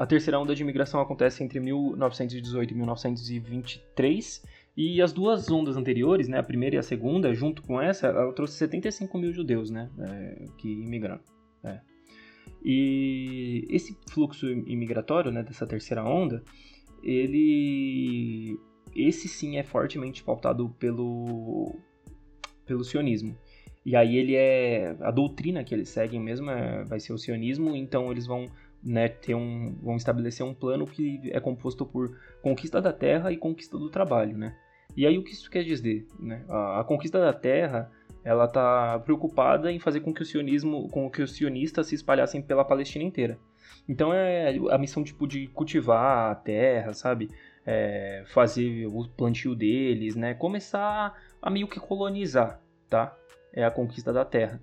A 0.00 0.06
terceira 0.06 0.40
onda 0.40 0.54
de 0.54 0.62
imigração 0.62 0.98
acontece 0.98 1.44
entre 1.44 1.60
1918 1.60 2.72
e 2.72 2.74
1923, 2.74 4.42
e 4.74 5.02
as 5.02 5.12
duas 5.12 5.50
ondas 5.50 5.76
anteriores, 5.76 6.26
né, 6.26 6.38
a 6.38 6.42
primeira 6.42 6.76
e 6.76 6.78
a 6.78 6.82
segunda, 6.82 7.34
junto 7.34 7.60
com 7.60 7.78
essa, 7.78 8.06
ela 8.06 8.32
trouxe 8.32 8.54
75 8.54 9.18
mil 9.18 9.30
judeus, 9.30 9.70
né, 9.70 9.90
é, 9.98 10.44
que 10.56 10.72
imigraram. 10.72 11.20
é. 11.62 11.80
E 12.64 13.66
esse 13.68 13.94
fluxo 14.10 14.48
imigratório, 14.48 15.30
né, 15.30 15.42
dessa 15.42 15.66
terceira 15.66 16.02
onda, 16.02 16.42
ele, 17.02 18.58
esse 18.96 19.28
sim 19.28 19.58
é 19.58 19.62
fortemente 19.62 20.24
pautado 20.24 20.70
pelo, 20.78 21.74
pelo 22.64 22.84
sionismo. 22.84 23.36
E 23.84 23.94
aí 23.94 24.16
ele 24.16 24.34
é, 24.34 24.96
a 25.00 25.10
doutrina 25.10 25.62
que 25.62 25.74
eles 25.74 25.90
seguem 25.90 26.20
mesmo 26.20 26.50
é, 26.50 26.84
vai 26.84 27.00
ser 27.00 27.12
o 27.12 27.18
sionismo, 27.18 27.76
então 27.76 28.10
eles 28.10 28.26
vão 28.26 28.46
né, 28.82 29.08
ter 29.08 29.34
um, 29.34 29.76
vão 29.82 29.96
estabelecer 29.96 30.44
um 30.44 30.54
plano 30.54 30.86
que 30.86 31.20
é 31.32 31.40
composto 31.40 31.84
por 31.84 32.16
conquista 32.42 32.80
da 32.80 32.92
terra 32.92 33.30
e 33.32 33.36
conquista 33.36 33.78
do 33.78 33.90
trabalho, 33.90 34.36
né? 34.36 34.56
E 34.96 35.06
aí 35.06 35.16
o 35.18 35.22
que 35.22 35.32
isso 35.32 35.50
quer 35.50 35.62
dizer? 35.62 36.06
Né? 36.18 36.44
A, 36.48 36.80
a 36.80 36.84
conquista 36.84 37.20
da 37.20 37.32
terra, 37.32 37.90
ela 38.24 38.48
tá 38.48 38.98
preocupada 39.00 39.70
em 39.70 39.78
fazer 39.78 40.00
com 40.00 40.12
que 40.12 40.22
o 40.22 40.26
sionismo, 40.26 40.88
com 40.88 41.10
que 41.10 41.22
os 41.22 41.32
sionistas 41.32 41.86
se 41.86 41.94
espalhassem 41.94 42.42
pela 42.42 42.64
Palestina 42.64 43.04
inteira. 43.04 43.38
Então 43.88 44.12
é 44.12 44.56
a 44.70 44.78
missão 44.78 45.02
tipo 45.02 45.26
de 45.26 45.46
cultivar 45.48 46.30
a 46.30 46.34
terra, 46.34 46.92
sabe? 46.92 47.30
É, 47.64 48.24
fazer 48.26 48.86
o 48.86 49.08
plantio 49.08 49.54
deles, 49.54 50.16
né? 50.16 50.34
Começar 50.34 51.14
a 51.40 51.50
meio 51.50 51.68
que 51.68 51.78
colonizar, 51.78 52.60
tá? 52.88 53.16
É 53.52 53.64
a 53.64 53.70
conquista 53.70 54.12
da 54.12 54.24
terra. 54.24 54.60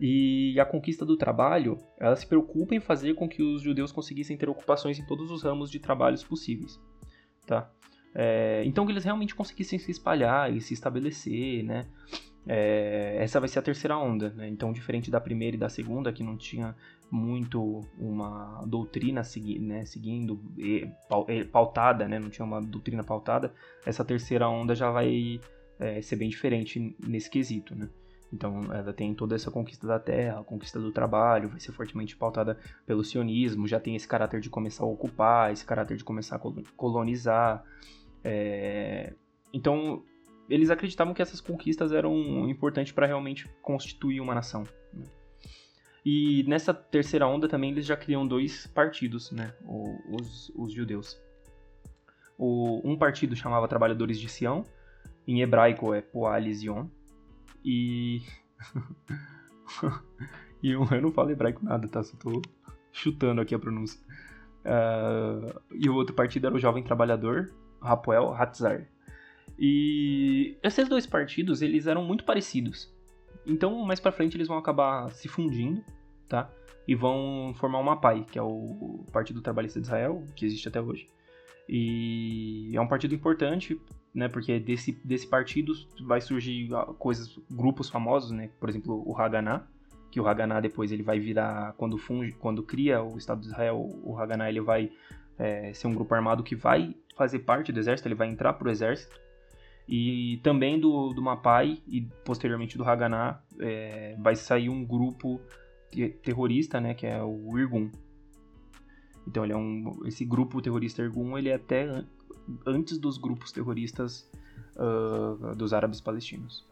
E 0.00 0.58
a 0.58 0.64
conquista 0.64 1.04
do 1.04 1.16
trabalho, 1.16 1.76
ela 1.98 2.16
se 2.16 2.26
preocupa 2.26 2.74
em 2.74 2.80
fazer 2.80 3.14
com 3.14 3.28
que 3.28 3.42
os 3.42 3.60
judeus 3.60 3.92
conseguissem 3.92 4.36
ter 4.36 4.48
ocupações 4.48 4.98
em 4.98 5.04
todos 5.04 5.30
os 5.30 5.42
ramos 5.42 5.70
de 5.70 5.78
trabalhos 5.78 6.24
possíveis, 6.24 6.80
tá? 7.46 7.70
É, 8.14 8.62
então 8.64 8.86
que 8.86 8.92
eles 8.92 9.04
realmente 9.04 9.34
conseguissem 9.34 9.78
se 9.78 9.90
espalhar 9.90 10.52
e 10.52 10.60
se 10.60 10.72
estabelecer, 10.72 11.62
né? 11.62 11.86
É, 12.46 13.18
essa 13.20 13.38
vai 13.38 13.48
ser 13.48 13.58
a 13.58 13.62
terceira 13.62 13.96
onda, 13.98 14.30
né? 14.30 14.48
Então, 14.48 14.72
diferente 14.72 15.10
da 15.10 15.20
primeira 15.20 15.56
e 15.56 15.60
da 15.60 15.68
segunda, 15.68 16.10
que 16.12 16.24
não 16.24 16.36
tinha 16.36 16.74
muito 17.10 17.82
uma 17.98 18.64
doutrina 18.66 19.22
segui 19.22 19.58
né, 19.58 19.84
seguindo, 19.84 20.40
pau- 21.08 21.26
pautada, 21.52 22.08
né? 22.08 22.18
Não 22.18 22.30
tinha 22.30 22.44
uma 22.44 22.62
doutrina 22.62 23.04
pautada, 23.04 23.52
essa 23.84 24.04
terceira 24.04 24.48
onda 24.48 24.74
já 24.74 24.90
vai 24.90 25.38
é, 25.78 26.00
ser 26.00 26.16
bem 26.16 26.30
diferente 26.30 26.96
nesse 27.06 27.28
quesito, 27.28 27.74
né? 27.74 27.88
Então, 28.32 28.60
ela 28.72 28.92
tem 28.92 29.12
toda 29.14 29.34
essa 29.34 29.50
conquista 29.50 29.86
da 29.86 29.98
terra, 29.98 30.44
conquista 30.44 30.78
do 30.78 30.92
trabalho, 30.92 31.48
vai 31.48 31.58
ser 31.58 31.72
fortemente 31.72 32.16
pautada 32.16 32.56
pelo 32.86 33.02
sionismo, 33.02 33.66
já 33.66 33.80
tem 33.80 33.96
esse 33.96 34.06
caráter 34.06 34.40
de 34.40 34.48
começar 34.48 34.84
a 34.84 34.86
ocupar, 34.86 35.52
esse 35.52 35.64
caráter 35.64 35.96
de 35.96 36.04
começar 36.04 36.36
a 36.36 36.38
colo- 36.38 36.62
colonizar. 36.76 37.64
É, 38.22 39.12
Então, 39.52 40.04
eles 40.48 40.70
acreditavam 40.70 41.12
que 41.12 41.20
essas 41.22 41.40
conquistas 41.40 41.90
eram 41.92 42.48
importantes 42.48 42.92
para 42.92 43.06
realmente 43.06 43.48
constituir 43.62 44.20
uma 44.20 44.34
nação. 44.34 44.62
né? 44.94 45.04
E 46.04 46.44
nessa 46.46 46.72
terceira 46.72 47.26
onda 47.26 47.48
também 47.48 47.72
eles 47.72 47.84
já 47.84 47.96
criam 47.96 48.26
dois 48.26 48.66
partidos, 48.68 49.32
né? 49.32 49.52
o- 49.64 49.98
Os, 50.20 50.50
os 50.54 50.72
judeus. 50.72 51.20
O, 52.38 52.80
um 52.84 52.96
partido 52.96 53.34
chamava 53.36 53.68
Trabalhadores 53.68 54.18
de 54.18 54.28
Sião, 54.28 54.64
em 55.26 55.42
hebraico 55.42 55.92
é 55.92 56.00
Poal 56.00 56.40
Zion, 56.52 56.86
e 57.64 58.22
e 60.62 60.70
eu, 60.70 60.86
eu 60.90 61.02
não 61.02 61.12
falo 61.12 61.30
hebraico 61.30 61.64
nada, 61.64 61.88
tá? 61.88 62.02
Só 62.02 62.16
tô 62.16 62.42
chutando 62.92 63.40
aqui 63.40 63.54
a 63.54 63.58
pronúncia. 63.58 64.00
Uh, 64.60 65.58
e 65.72 65.88
o 65.88 65.94
outro 65.94 66.14
partido 66.14 66.46
era 66.46 66.54
o 66.54 66.58
Jovem 66.58 66.82
Trabalhador, 66.82 67.52
Rapoel 67.80 68.34
Hatzar. 68.34 68.86
E 69.58 70.56
esses 70.62 70.88
dois 70.88 71.06
partidos, 71.06 71.62
eles 71.62 71.86
eram 71.86 72.04
muito 72.04 72.24
parecidos. 72.24 72.92
Então, 73.46 73.84
mais 73.84 74.00
para 74.00 74.12
frente 74.12 74.36
eles 74.36 74.48
vão 74.48 74.58
acabar 74.58 75.10
se 75.10 75.28
fundindo, 75.28 75.82
tá? 76.28 76.50
E 76.86 76.94
vão 76.94 77.54
formar 77.56 77.78
uma 77.78 78.00
PAI, 78.00 78.24
que 78.24 78.38
é 78.38 78.42
o 78.42 79.04
Partido 79.12 79.40
Trabalhista 79.40 79.80
de 79.80 79.86
Israel, 79.86 80.24
que 80.34 80.44
existe 80.44 80.68
até 80.68 80.80
hoje. 80.80 81.06
E 81.68 82.72
é 82.74 82.80
um 82.80 82.88
partido 82.88 83.14
importante, 83.14 83.80
né? 84.14 84.28
Porque 84.28 84.58
desse, 84.58 84.92
desse 85.04 85.26
partido 85.26 85.72
vai 86.02 86.20
surgir 86.20 86.68
coisas, 86.98 87.38
grupos 87.50 87.88
famosos, 87.88 88.30
né? 88.30 88.50
Por 88.58 88.68
exemplo, 88.68 89.02
o 89.06 89.16
Haganah, 89.16 89.66
que 90.10 90.20
o 90.20 90.26
Haganah 90.26 90.60
depois 90.60 90.90
ele 90.90 91.02
vai 91.02 91.18
virar, 91.18 91.74
quando 91.74 91.96
funge, 91.96 92.32
quando 92.32 92.62
cria 92.62 93.02
o 93.02 93.16
Estado 93.16 93.40
de 93.40 93.46
Israel, 93.46 93.78
o 94.02 94.16
Haganah 94.18 94.48
ele 94.48 94.60
vai 94.60 94.90
é, 95.38 95.72
ser 95.72 95.86
um 95.86 95.94
grupo 95.94 96.14
armado 96.14 96.42
que 96.42 96.54
vai 96.54 96.94
fazer 97.16 97.40
parte 97.40 97.72
do 97.72 97.78
exército, 97.78 98.08
ele 98.08 98.14
vai 98.14 98.28
entrar 98.28 98.52
pro 98.54 98.70
exército. 98.70 99.18
E 99.88 100.38
também 100.42 100.78
do, 100.78 101.12
do 101.12 101.20
Mapai 101.20 101.82
e 101.88 102.02
posteriormente 102.24 102.78
do 102.78 102.84
Haganah 102.84 103.42
é, 103.58 104.16
vai 104.20 104.36
sair 104.36 104.68
um 104.68 104.84
grupo 104.84 105.40
terrorista, 106.22 106.80
né, 106.80 106.94
que 106.94 107.06
é 107.06 107.20
o 107.22 107.58
Irgun. 107.58 107.90
Então 109.26 109.44
ele 109.44 109.52
é 109.52 109.56
um, 109.56 110.00
esse 110.06 110.24
grupo 110.24 110.62
terrorista 110.62 111.02
Irgun 111.02 111.36
ele 111.36 111.48
é 111.48 111.54
até 111.54 112.04
antes 112.66 112.98
dos 112.98 113.18
grupos 113.18 113.52
terroristas 113.52 114.28
uh, 114.76 115.54
dos 115.54 115.72
árabes 115.72 116.00
palestinos. 116.00 116.64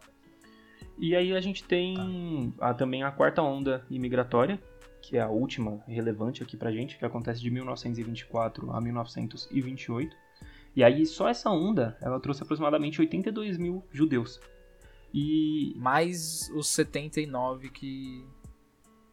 E 0.98 1.14
aí 1.14 1.32
a 1.34 1.40
gente 1.40 1.62
tem 1.62 2.52
a, 2.60 2.74
também 2.74 3.02
a 3.04 3.10
quarta 3.10 3.40
onda 3.40 3.86
imigratória, 3.88 4.60
que 5.00 5.16
é 5.16 5.20
a 5.20 5.28
última 5.28 5.80
relevante 5.86 6.42
aqui 6.42 6.56
pra 6.56 6.72
gente, 6.72 6.98
que 6.98 7.04
acontece 7.04 7.40
de 7.40 7.50
1924 7.50 8.72
a 8.72 8.80
1928. 8.80 10.16
E 10.74 10.82
aí 10.82 11.06
só 11.06 11.28
essa 11.28 11.50
onda, 11.50 11.96
ela 12.00 12.18
trouxe 12.18 12.42
aproximadamente 12.42 13.00
82 13.00 13.56
mil 13.58 13.84
judeus. 13.92 14.40
E... 15.14 15.72
Mais 15.76 16.50
os 16.54 16.68
79 16.68 17.70
que... 17.70 18.24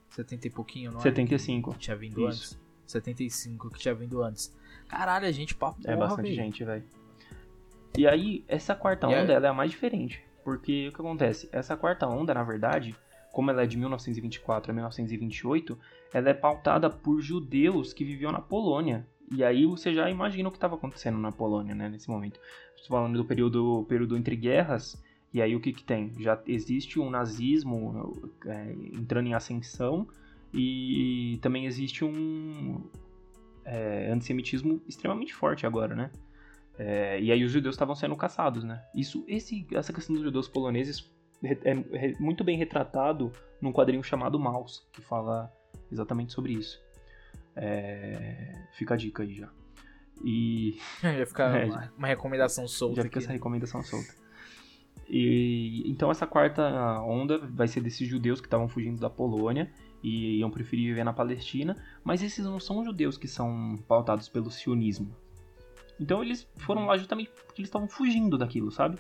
70 0.10 0.48
e 0.48 0.50
pouquinho, 0.50 0.92
não 0.92 1.00
75. 1.02 1.70
é? 1.70 1.74
Que 1.74 1.80
tinha 1.80 1.96
vindo 1.96 2.30
Isso. 2.30 2.56
antes. 2.56 2.66
75 2.88 3.70
que 3.70 3.80
tinha 3.80 3.94
vindo 3.94 4.24
antes. 4.24 4.56
Caralho, 4.88 5.28
a 5.28 5.32
gente 5.32 5.56
papo. 5.56 5.80
É 5.86 5.96
bastante 5.96 6.28
véio. 6.28 6.36
gente, 6.36 6.64
velho. 6.64 6.84
E 7.98 8.08
aí, 8.08 8.44
essa 8.48 8.76
quarta 8.76 9.08
onda, 9.08 9.32
ela 9.32 9.48
é 9.48 9.50
a 9.50 9.54
mais 9.54 9.72
diferente. 9.72 10.22
Porque 10.44 10.90
o 10.90 10.92
que 10.92 11.02
acontece? 11.02 11.50
Essa 11.52 11.76
quarta 11.76 12.08
onda, 12.08 12.34
na 12.34 12.44
verdade, 12.44 12.96
como 13.32 13.50
ela 13.50 13.64
é 13.64 13.66
de 13.66 13.78
1924 13.78 14.72
a 14.72 14.74
1928, 14.74 15.78
ela 16.14 16.30
é 16.30 16.34
pautada 16.34 16.90
por 16.90 17.20
judeus 17.20 17.94
que 17.94 18.06
viviam 18.06 18.32
na 18.32 18.40
Polônia. 18.40 19.08
E 19.32 19.44
aí 19.44 19.66
você 19.66 19.94
já 19.94 20.10
imagina 20.10 20.48
o 20.48 20.52
que 20.52 20.58
estava 20.58 20.76
acontecendo 20.76 21.18
na 21.18 21.32
Polônia, 21.32 21.74
né, 21.74 21.90
nesse 21.90 22.10
momento. 22.10 22.40
Estou 22.76 22.96
falando 22.98 23.18
do 23.18 23.26
período, 23.26 23.86
período 23.90 24.16
entre 24.16 24.36
guerras, 24.36 25.02
e 25.34 25.42
aí 25.42 25.56
o 25.56 25.60
que, 25.60 25.74
que 25.74 25.84
tem? 25.84 26.14
Já 26.20 26.40
existe 26.46 27.00
um 27.00 27.10
nazismo 27.10 28.30
é, 28.46 28.72
entrando 28.94 29.28
em 29.28 29.34
ascensão, 29.34 30.08
e 30.54 31.38
também 31.42 31.66
existe 31.66 32.06
um 32.06 32.82
é, 32.86 33.05
antissemitismo 34.16 34.82
extremamente 34.88 35.34
forte 35.34 35.66
agora, 35.66 35.96
né? 35.96 36.12
É, 36.78 37.20
e 37.22 37.32
aí 37.32 37.44
os 37.44 37.52
judeus 37.52 37.76
estavam 37.76 37.96
sendo 37.96 38.16
caçados, 38.16 38.64
né? 38.64 38.84
Isso, 38.94 39.24
esse, 39.28 39.66
essa 39.72 39.94
questão 39.94 40.16
dos 40.16 40.24
judeus 40.24 40.48
poloneses 40.48 41.10
é, 41.44 41.58
é 41.64 42.14
muito 42.20 42.44
bem 42.44 42.58
retratado 42.58 43.32
num 43.62 43.72
quadrinho 43.72 44.04
chamado 44.04 44.40
Maus, 44.40 44.86
que 44.92 45.02
fala 45.02 45.52
exatamente 45.92 46.34
sobre 46.34 46.54
isso. 46.54 46.82
É, 47.56 48.54
fica 48.74 48.94
a 48.96 48.98
dica 48.98 49.24
aí 49.24 49.34
já. 49.34 49.50
E. 50.24 50.78
Já 51.02 51.26
fica 51.26 51.44
é, 51.58 51.66
uma, 51.66 51.94
uma, 51.98 52.08
recomendação 52.08 52.68
solta. 52.68 52.98
Já 52.98 53.04
fica 53.04 53.20
aqui. 53.20 53.26
essa 53.26 53.34
recomendação 53.34 53.84
solta. 53.84 54.14
E, 55.08 55.84
então 55.86 56.10
essa 56.10 56.26
quarta 56.26 56.64
onda 57.02 57.38
vai 57.38 57.68
ser 57.68 57.82
desses 57.82 58.08
judeus 58.08 58.42
que 58.42 58.48
estavam 58.48 58.68
fugindo 58.68 59.00
da 59.00 59.10
Polônia 59.10 59.72
e 60.06 60.38
iam 60.38 60.52
preferir 60.52 60.90
viver 60.90 61.04
na 61.04 61.12
Palestina, 61.12 61.76
mas 62.04 62.22
esses 62.22 62.46
não 62.46 62.60
são 62.60 62.86
judeus 62.86 63.18
que 63.18 63.28
são 63.28 63.76
pautados 63.88 64.30
pelo 64.30 64.52
sionismo. 64.52 65.12
Então 66.00 66.22
eles 66.22 66.48
foram 66.58 66.86
lá 66.86 66.96
justamente 66.96 67.32
porque 67.32 67.62
eles 67.62 67.70
estavam 67.70 67.88
fugindo 67.88 68.38
daquilo, 68.38 68.70
sabe? 68.70 69.00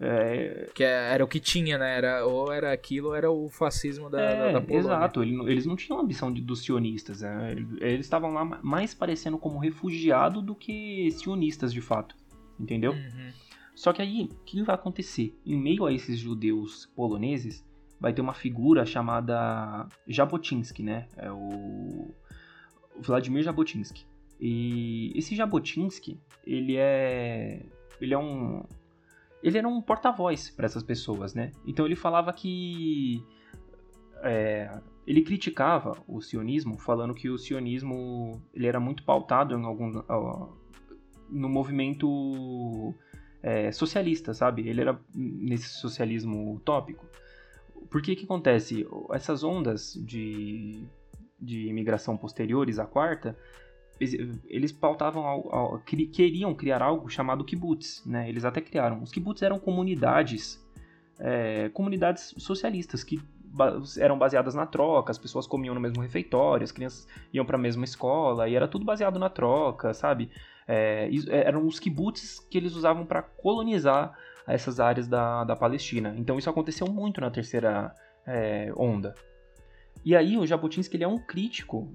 É... 0.00 0.70
Que 0.74 0.84
é, 0.84 1.12
era 1.12 1.22
o 1.22 1.28
que 1.28 1.38
tinha, 1.38 1.76
né? 1.76 1.98
Era, 1.98 2.24
ou 2.24 2.50
era 2.50 2.72
aquilo 2.72 3.08
ou 3.08 3.14
era 3.14 3.30
o 3.30 3.50
fascismo 3.50 4.08
da, 4.08 4.20
é, 4.22 4.38
da, 4.38 4.52
da 4.52 4.60
Polônia. 4.62 4.80
Exato, 4.80 5.22
eles 5.22 5.66
não 5.66 5.76
tinham 5.76 5.98
a 5.98 6.02
ambição 6.02 6.32
de, 6.32 6.40
dos 6.40 6.64
sionistas. 6.64 7.20
Né? 7.20 7.54
Eles 7.80 8.06
estavam 8.06 8.32
lá 8.32 8.44
mais 8.62 8.94
parecendo 8.94 9.36
como 9.36 9.58
refugiado 9.58 10.40
do 10.40 10.54
que 10.54 11.10
sionistas 11.10 11.74
de 11.74 11.82
fato. 11.82 12.16
Entendeu? 12.58 12.92
Uhum. 12.92 13.32
Só 13.74 13.92
que 13.92 14.00
aí, 14.00 14.30
o 14.32 14.44
que 14.46 14.62
vai 14.62 14.74
acontecer? 14.74 15.38
Em 15.44 15.58
meio 15.58 15.84
a 15.84 15.92
esses 15.92 16.18
judeus 16.18 16.86
poloneses, 16.96 17.62
vai 18.00 18.12
ter 18.12 18.20
uma 18.20 18.34
figura 18.34 18.84
chamada 18.84 19.86
Jabotinsky, 20.06 20.82
né? 20.82 21.08
É 21.16 21.30
o 21.30 22.14
Vladimir 22.98 23.42
Jabotinsky. 23.42 24.06
E 24.40 25.12
esse 25.14 25.34
Jabotinsky, 25.34 26.20
ele 26.46 26.76
é 26.76 27.62
ele 28.00 28.14
é 28.14 28.18
um 28.18 28.64
ele 29.42 29.58
era 29.58 29.68
um 29.68 29.80
porta-voz 29.80 30.50
para 30.50 30.66
essas 30.66 30.82
pessoas, 30.82 31.34
né? 31.34 31.52
Então 31.66 31.86
ele 31.86 31.96
falava 31.96 32.32
que 32.32 33.22
é, 34.22 34.70
ele 35.06 35.22
criticava 35.22 35.96
o 36.08 36.20
sionismo, 36.20 36.78
falando 36.78 37.14
que 37.14 37.28
o 37.30 37.38
sionismo 37.38 38.42
ele 38.52 38.66
era 38.66 38.80
muito 38.80 39.04
pautado 39.04 39.54
em 39.54 39.64
algum 39.64 40.02
no 41.28 41.48
movimento 41.48 42.94
é, 43.42 43.70
socialista, 43.72 44.34
sabe? 44.34 44.68
Ele 44.68 44.80
era 44.80 44.98
nesse 45.14 45.68
socialismo 45.68 46.54
utópico. 46.54 47.06
Por 47.90 48.02
que 48.02 48.16
que 48.16 48.24
acontece? 48.24 48.86
Essas 49.12 49.42
ondas 49.42 49.94
de, 49.94 50.84
de 51.40 51.68
imigração 51.68 52.16
posteriores 52.16 52.78
à 52.78 52.86
quarta, 52.86 53.36
eles 53.98 54.72
pautavam, 54.72 55.82
queriam 55.86 56.54
criar 56.54 56.82
algo 56.82 57.08
chamado 57.08 57.44
kibbutz, 57.44 58.04
né? 58.04 58.28
Eles 58.28 58.44
até 58.44 58.60
criaram. 58.60 59.02
Os 59.02 59.10
kibbutz 59.10 59.42
eram 59.42 59.58
comunidades, 59.58 60.62
é, 61.18 61.70
comunidades 61.70 62.34
socialistas 62.36 63.02
que 63.02 63.20
eram 63.98 64.18
baseadas 64.18 64.54
na 64.54 64.66
troca, 64.66 65.10
as 65.10 65.18
pessoas 65.18 65.46
comiam 65.46 65.74
no 65.74 65.80
mesmo 65.80 66.02
refeitório, 66.02 66.62
as 66.62 66.72
crianças 66.72 67.08
iam 67.32 67.44
para 67.46 67.56
a 67.56 67.60
mesma 67.60 67.84
escola 67.84 68.48
e 68.48 68.54
era 68.54 68.68
tudo 68.68 68.84
baseado 68.84 69.18
na 69.18 69.30
troca, 69.30 69.94
sabe? 69.94 70.30
É, 70.68 71.08
é 71.28 71.46
eram 71.46 71.66
os 71.66 71.78
kibbutz 71.78 72.38
que 72.50 72.58
eles 72.58 72.74
usavam 72.74 73.06
para 73.06 73.22
colonizar 73.22 74.14
essas 74.46 74.80
áreas 74.80 75.08
da, 75.08 75.44
da 75.44 75.56
Palestina. 75.56 76.14
Então 76.16 76.38
isso 76.38 76.48
aconteceu 76.48 76.86
muito 76.86 77.20
na 77.20 77.30
terceira 77.30 77.94
é, 78.26 78.72
onda. 78.76 79.14
E 80.04 80.14
aí 80.14 80.38
o 80.38 80.46
Jabotinsky 80.46 80.96
ele 80.96 81.04
é 81.04 81.08
um 81.08 81.18
crítico 81.18 81.92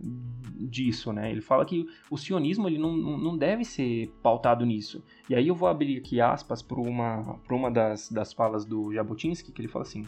disso, 0.69 1.13
né? 1.13 1.31
Ele 1.31 1.39
fala 1.39 1.65
que 1.65 1.85
o 2.09 2.17
sionismo 2.17 2.67
ele 2.67 2.77
não, 2.77 2.95
não 2.97 3.37
deve 3.37 3.63
ser 3.63 4.09
pautado 4.21 4.65
nisso. 4.65 5.01
E 5.29 5.35
aí 5.35 5.47
eu 5.47 5.55
vou 5.55 5.69
abrir 5.69 5.97
aqui 5.97 6.19
aspas 6.19 6.61
para 6.61 6.79
uma, 6.79 7.39
por 7.47 7.53
uma 7.53 7.71
das, 7.71 8.09
das 8.09 8.33
falas 8.33 8.65
do 8.65 8.93
Jabotinsky, 8.93 9.53
que 9.53 9.61
ele 9.61 9.69
fala 9.69 9.83
assim, 9.83 10.05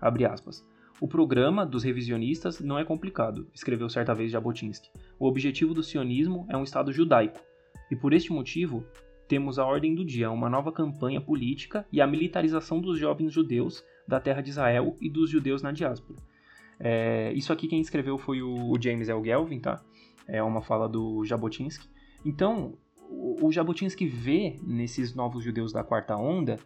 abre 0.00 0.24
aspas, 0.24 0.64
o 1.00 1.08
programa 1.08 1.66
dos 1.66 1.82
revisionistas 1.82 2.60
não 2.60 2.78
é 2.78 2.84
complicado, 2.84 3.48
escreveu 3.52 3.88
certa 3.88 4.14
vez 4.14 4.30
Jabotinsky. 4.30 4.88
O 5.18 5.26
objetivo 5.26 5.74
do 5.74 5.82
sionismo 5.82 6.46
é 6.48 6.56
um 6.56 6.62
Estado 6.62 6.92
judaico. 6.92 7.40
E 7.90 7.96
por 7.96 8.12
este 8.12 8.32
motivo, 8.32 8.86
temos 9.32 9.58
a 9.58 9.64
ordem 9.64 9.94
do 9.94 10.04
dia, 10.04 10.30
uma 10.30 10.50
nova 10.50 10.70
campanha 10.70 11.18
política 11.18 11.86
e 11.90 12.02
a 12.02 12.06
militarização 12.06 12.82
dos 12.82 12.98
jovens 12.98 13.32
judeus 13.32 13.82
da 14.06 14.20
terra 14.20 14.42
de 14.42 14.50
Israel 14.50 14.94
e 15.00 15.08
dos 15.08 15.30
judeus 15.30 15.62
na 15.62 15.72
diáspora. 15.72 16.18
É, 16.78 17.32
isso 17.32 17.50
aqui 17.50 17.66
quem 17.66 17.80
escreveu 17.80 18.18
foi 18.18 18.42
o, 18.42 18.74
James 18.78 19.08
L. 19.08 19.24
Gelvin, 19.24 19.58
tá? 19.58 19.82
É 20.28 20.42
uma 20.42 20.60
fala 20.60 20.86
do 20.86 21.24
Jabotinsky. 21.24 21.88
Então, 22.26 22.74
o, 23.08 23.46
o 23.46 23.50
Jabotinsky 23.50 24.04
vê 24.06 24.58
nesses 24.62 25.14
novos 25.14 25.42
judeus 25.42 25.72
da 25.72 25.82
quarta 25.82 26.14
onda, 26.14 26.58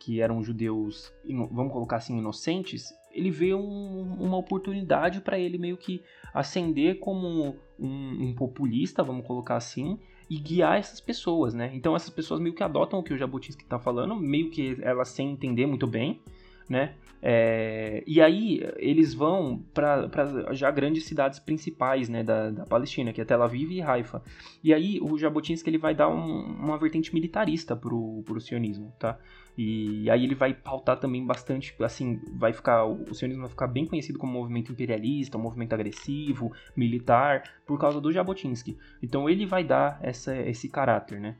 que 0.00 0.20
eram 0.20 0.42
judeus, 0.42 1.12
vamos 1.52 1.72
colocar 1.72 1.98
assim, 1.98 2.18
inocentes, 2.18 2.92
ele 3.12 3.30
vê 3.30 3.54
um, 3.54 4.16
uma 4.18 4.36
oportunidade 4.36 5.20
para 5.20 5.38
ele 5.38 5.56
meio 5.56 5.76
que 5.76 6.02
ascender 6.34 6.98
como 6.98 7.54
um, 7.78 8.24
um, 8.24 8.34
populista, 8.34 9.04
vamos 9.04 9.24
colocar 9.24 9.54
assim, 9.54 10.00
e 10.28 10.36
guiar 10.36 10.78
essas 10.78 11.00
pessoas, 11.00 11.54
né? 11.54 11.70
Então 11.74 11.96
essas 11.96 12.10
pessoas 12.10 12.40
meio 12.40 12.54
que 12.54 12.62
adotam 12.62 12.98
o 12.98 13.02
que 13.02 13.14
o 13.14 13.18
Jabotinsky 13.18 13.62
está 13.62 13.78
falando, 13.78 14.14
meio 14.14 14.50
que 14.50 14.78
elas 14.82 15.08
sem 15.08 15.30
entender 15.30 15.66
muito 15.66 15.86
bem, 15.86 16.20
né? 16.68 16.94
É, 17.20 18.04
e 18.06 18.20
aí 18.20 18.62
eles 18.76 19.12
vão 19.12 19.60
para 19.74 20.08
já 20.52 20.70
grandes 20.70 21.04
cidades 21.04 21.40
principais 21.40 22.08
né, 22.08 22.22
da, 22.22 22.50
da, 22.50 22.64
Palestina, 22.64 23.12
que 23.12 23.20
é 23.20 23.24
Tel 23.24 23.42
Aviv 23.42 23.72
e 23.72 23.82
Haifa. 23.82 24.22
E 24.62 24.72
aí 24.72 25.00
o 25.00 25.18
Jabotinsky 25.18 25.68
ele 25.68 25.78
vai 25.78 25.94
dar 25.94 26.08
um, 26.08 26.42
uma 26.42 26.78
vertente 26.78 27.12
militarista 27.12 27.74
pro, 27.74 28.22
pro 28.24 28.40
sionismo, 28.40 28.92
tá? 28.98 29.18
E 29.56 30.08
aí 30.08 30.22
ele 30.22 30.36
vai 30.36 30.54
pautar 30.54 31.00
também 31.00 31.26
bastante, 31.26 31.74
assim, 31.82 32.20
vai 32.34 32.52
ficar 32.52 32.84
o 32.84 33.12
sionismo 33.12 33.42
vai 33.42 33.50
ficar 33.50 33.66
bem 33.66 33.86
conhecido 33.86 34.16
como 34.16 34.32
movimento 34.32 34.70
imperialista, 34.70 35.36
um 35.36 35.42
movimento 35.42 35.72
agressivo, 35.72 36.52
militar, 36.76 37.42
por 37.66 37.76
causa 37.80 38.00
do 38.00 38.12
Jabotinsky. 38.12 38.78
Então 39.02 39.28
ele 39.28 39.44
vai 39.44 39.64
dar 39.64 39.98
essa, 40.00 40.36
esse 40.36 40.68
caráter, 40.68 41.20
né? 41.20 41.34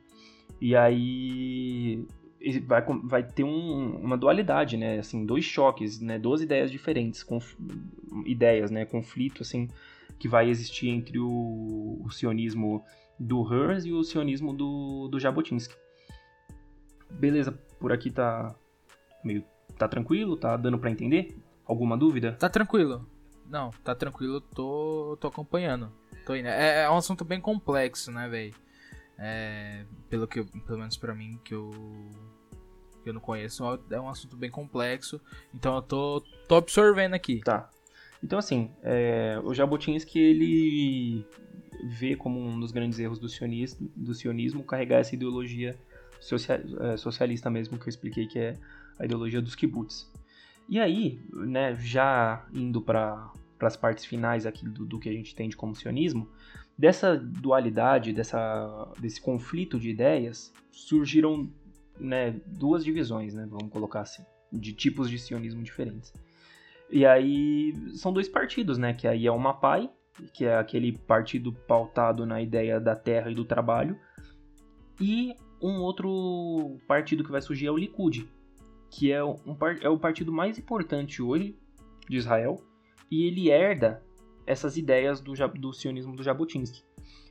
E 0.60 0.74
aí 0.74 2.04
vai, 2.66 2.84
vai 3.04 3.22
ter 3.22 3.44
um, 3.44 3.96
uma 3.96 4.16
dualidade, 4.16 4.76
né? 4.76 4.98
Assim, 4.98 5.24
dois 5.24 5.44
choques, 5.44 6.00
né? 6.00 6.18
Duas 6.18 6.40
ideias 6.40 6.70
diferentes, 6.70 7.22
conf, 7.22 7.54
ideias, 8.24 8.70
né? 8.70 8.84
Conflito, 8.84 9.42
assim, 9.42 9.68
que 10.18 10.28
vai 10.28 10.48
existir 10.48 10.88
entre 10.88 11.18
o, 11.18 12.00
o 12.04 12.10
sionismo 12.10 12.84
do 13.18 13.42
Hearst 13.52 13.86
e 13.86 13.92
o 13.92 14.04
sionismo 14.04 14.52
do, 14.52 15.08
do 15.08 15.18
Jabotinsky. 15.18 15.74
Beleza, 17.10 17.52
por 17.80 17.92
aqui 17.92 18.10
tá 18.10 18.54
meio 19.24 19.44
tá 19.76 19.88
tranquilo, 19.88 20.36
tá 20.36 20.56
dando 20.56 20.78
para 20.78 20.90
entender? 20.90 21.36
Alguma 21.64 21.96
dúvida? 21.96 22.32
Tá 22.32 22.48
tranquilo. 22.48 23.08
Não, 23.46 23.70
tá 23.82 23.94
tranquilo, 23.94 24.40
tô 24.40 25.16
tô 25.20 25.28
acompanhando. 25.28 25.92
Tô 26.24 26.34
indo. 26.36 26.48
É, 26.48 26.82
é 26.84 26.90
um 26.90 26.96
assunto 26.96 27.24
bem 27.24 27.40
complexo, 27.40 28.12
né, 28.12 28.28
velho? 28.28 28.54
É, 29.18 29.84
pelo 30.08 30.28
que 30.28 30.44
pelo 30.44 30.78
menos 30.78 30.96
para 30.96 31.14
mim 31.14 31.40
que 31.44 31.52
eu 31.52 31.70
que 33.02 33.08
eu 33.08 33.12
não 33.12 33.20
conheço, 33.20 33.64
é 33.90 34.00
um 34.00 34.08
assunto 34.08 34.36
bem 34.36 34.50
complexo. 34.50 35.20
Então 35.54 35.76
eu 35.76 35.82
tô, 35.82 36.24
tô 36.46 36.56
absorvendo 36.56 37.14
aqui. 37.14 37.40
Tá. 37.40 37.70
Então 38.22 38.38
assim, 38.38 38.70
é, 38.82 39.40
o 39.42 39.54
Jabotinsky 39.54 40.18
ele 40.18 41.26
vê 41.84 42.16
como 42.16 42.40
um 42.40 42.58
dos 42.58 42.72
grandes 42.72 42.98
erros 42.98 43.18
do 43.18 43.28
sionismo, 43.28 43.90
do 43.94 44.14
sionismo 44.14 44.64
carregar 44.64 44.98
essa 44.98 45.14
ideologia 45.14 45.78
social, 46.20 46.58
é, 46.80 46.96
socialista 46.96 47.48
mesmo 47.50 47.78
que 47.78 47.84
eu 47.84 47.88
expliquei 47.88 48.26
que 48.26 48.38
é 48.38 48.56
a 48.98 49.04
ideologia 49.04 49.40
dos 49.40 49.54
kibbutz. 49.54 50.10
E 50.68 50.78
aí, 50.78 51.20
né, 51.32 51.76
já 51.76 52.46
indo 52.52 52.82
para 52.82 53.32
as 53.60 53.76
partes 53.76 54.04
finais 54.04 54.44
aqui 54.44 54.68
do, 54.68 54.84
do 54.84 54.98
que 54.98 55.08
a 55.08 55.12
gente 55.12 55.32
entende 55.32 55.56
como 55.56 55.74
sionismo, 55.74 56.28
Dessa 56.78 57.16
dualidade, 57.16 58.12
dessa, 58.12 58.92
desse 59.00 59.20
conflito 59.20 59.80
de 59.80 59.90
ideias, 59.90 60.52
surgiram 60.70 61.50
né, 61.98 62.40
duas 62.46 62.84
divisões, 62.84 63.34
né, 63.34 63.46
vamos 63.50 63.72
colocar 63.72 64.02
assim, 64.02 64.22
de 64.52 64.72
tipos 64.72 65.10
de 65.10 65.18
sionismo 65.18 65.60
diferentes. 65.62 66.12
E 66.88 67.04
aí 67.04 67.74
são 67.94 68.12
dois 68.12 68.28
partidos, 68.28 68.78
né, 68.78 68.94
que 68.94 69.08
aí 69.08 69.26
é 69.26 69.32
o 69.32 69.38
Mapai, 69.38 69.90
que 70.32 70.44
é 70.44 70.56
aquele 70.56 70.96
partido 70.96 71.52
pautado 71.52 72.24
na 72.24 72.40
ideia 72.40 72.80
da 72.80 72.94
terra 72.94 73.28
e 73.28 73.34
do 73.34 73.44
trabalho, 73.44 73.98
e 75.00 75.34
um 75.60 75.80
outro 75.80 76.78
partido 76.86 77.24
que 77.24 77.30
vai 77.30 77.42
surgir 77.42 77.66
é 77.66 77.70
o 77.72 77.76
Likud, 77.76 78.28
que 78.88 79.10
é, 79.10 79.22
um, 79.22 79.36
é 79.80 79.88
o 79.88 79.98
partido 79.98 80.32
mais 80.32 80.58
importante 80.58 81.20
hoje 81.20 81.58
de 82.08 82.16
Israel, 82.16 82.62
e 83.10 83.24
ele 83.24 83.50
herda 83.50 84.02
essas 84.48 84.78
ideias 84.78 85.20
do, 85.20 85.34
do 85.54 85.72
sionismo 85.74 86.16
do 86.16 86.22
Jabotinsky. 86.22 86.82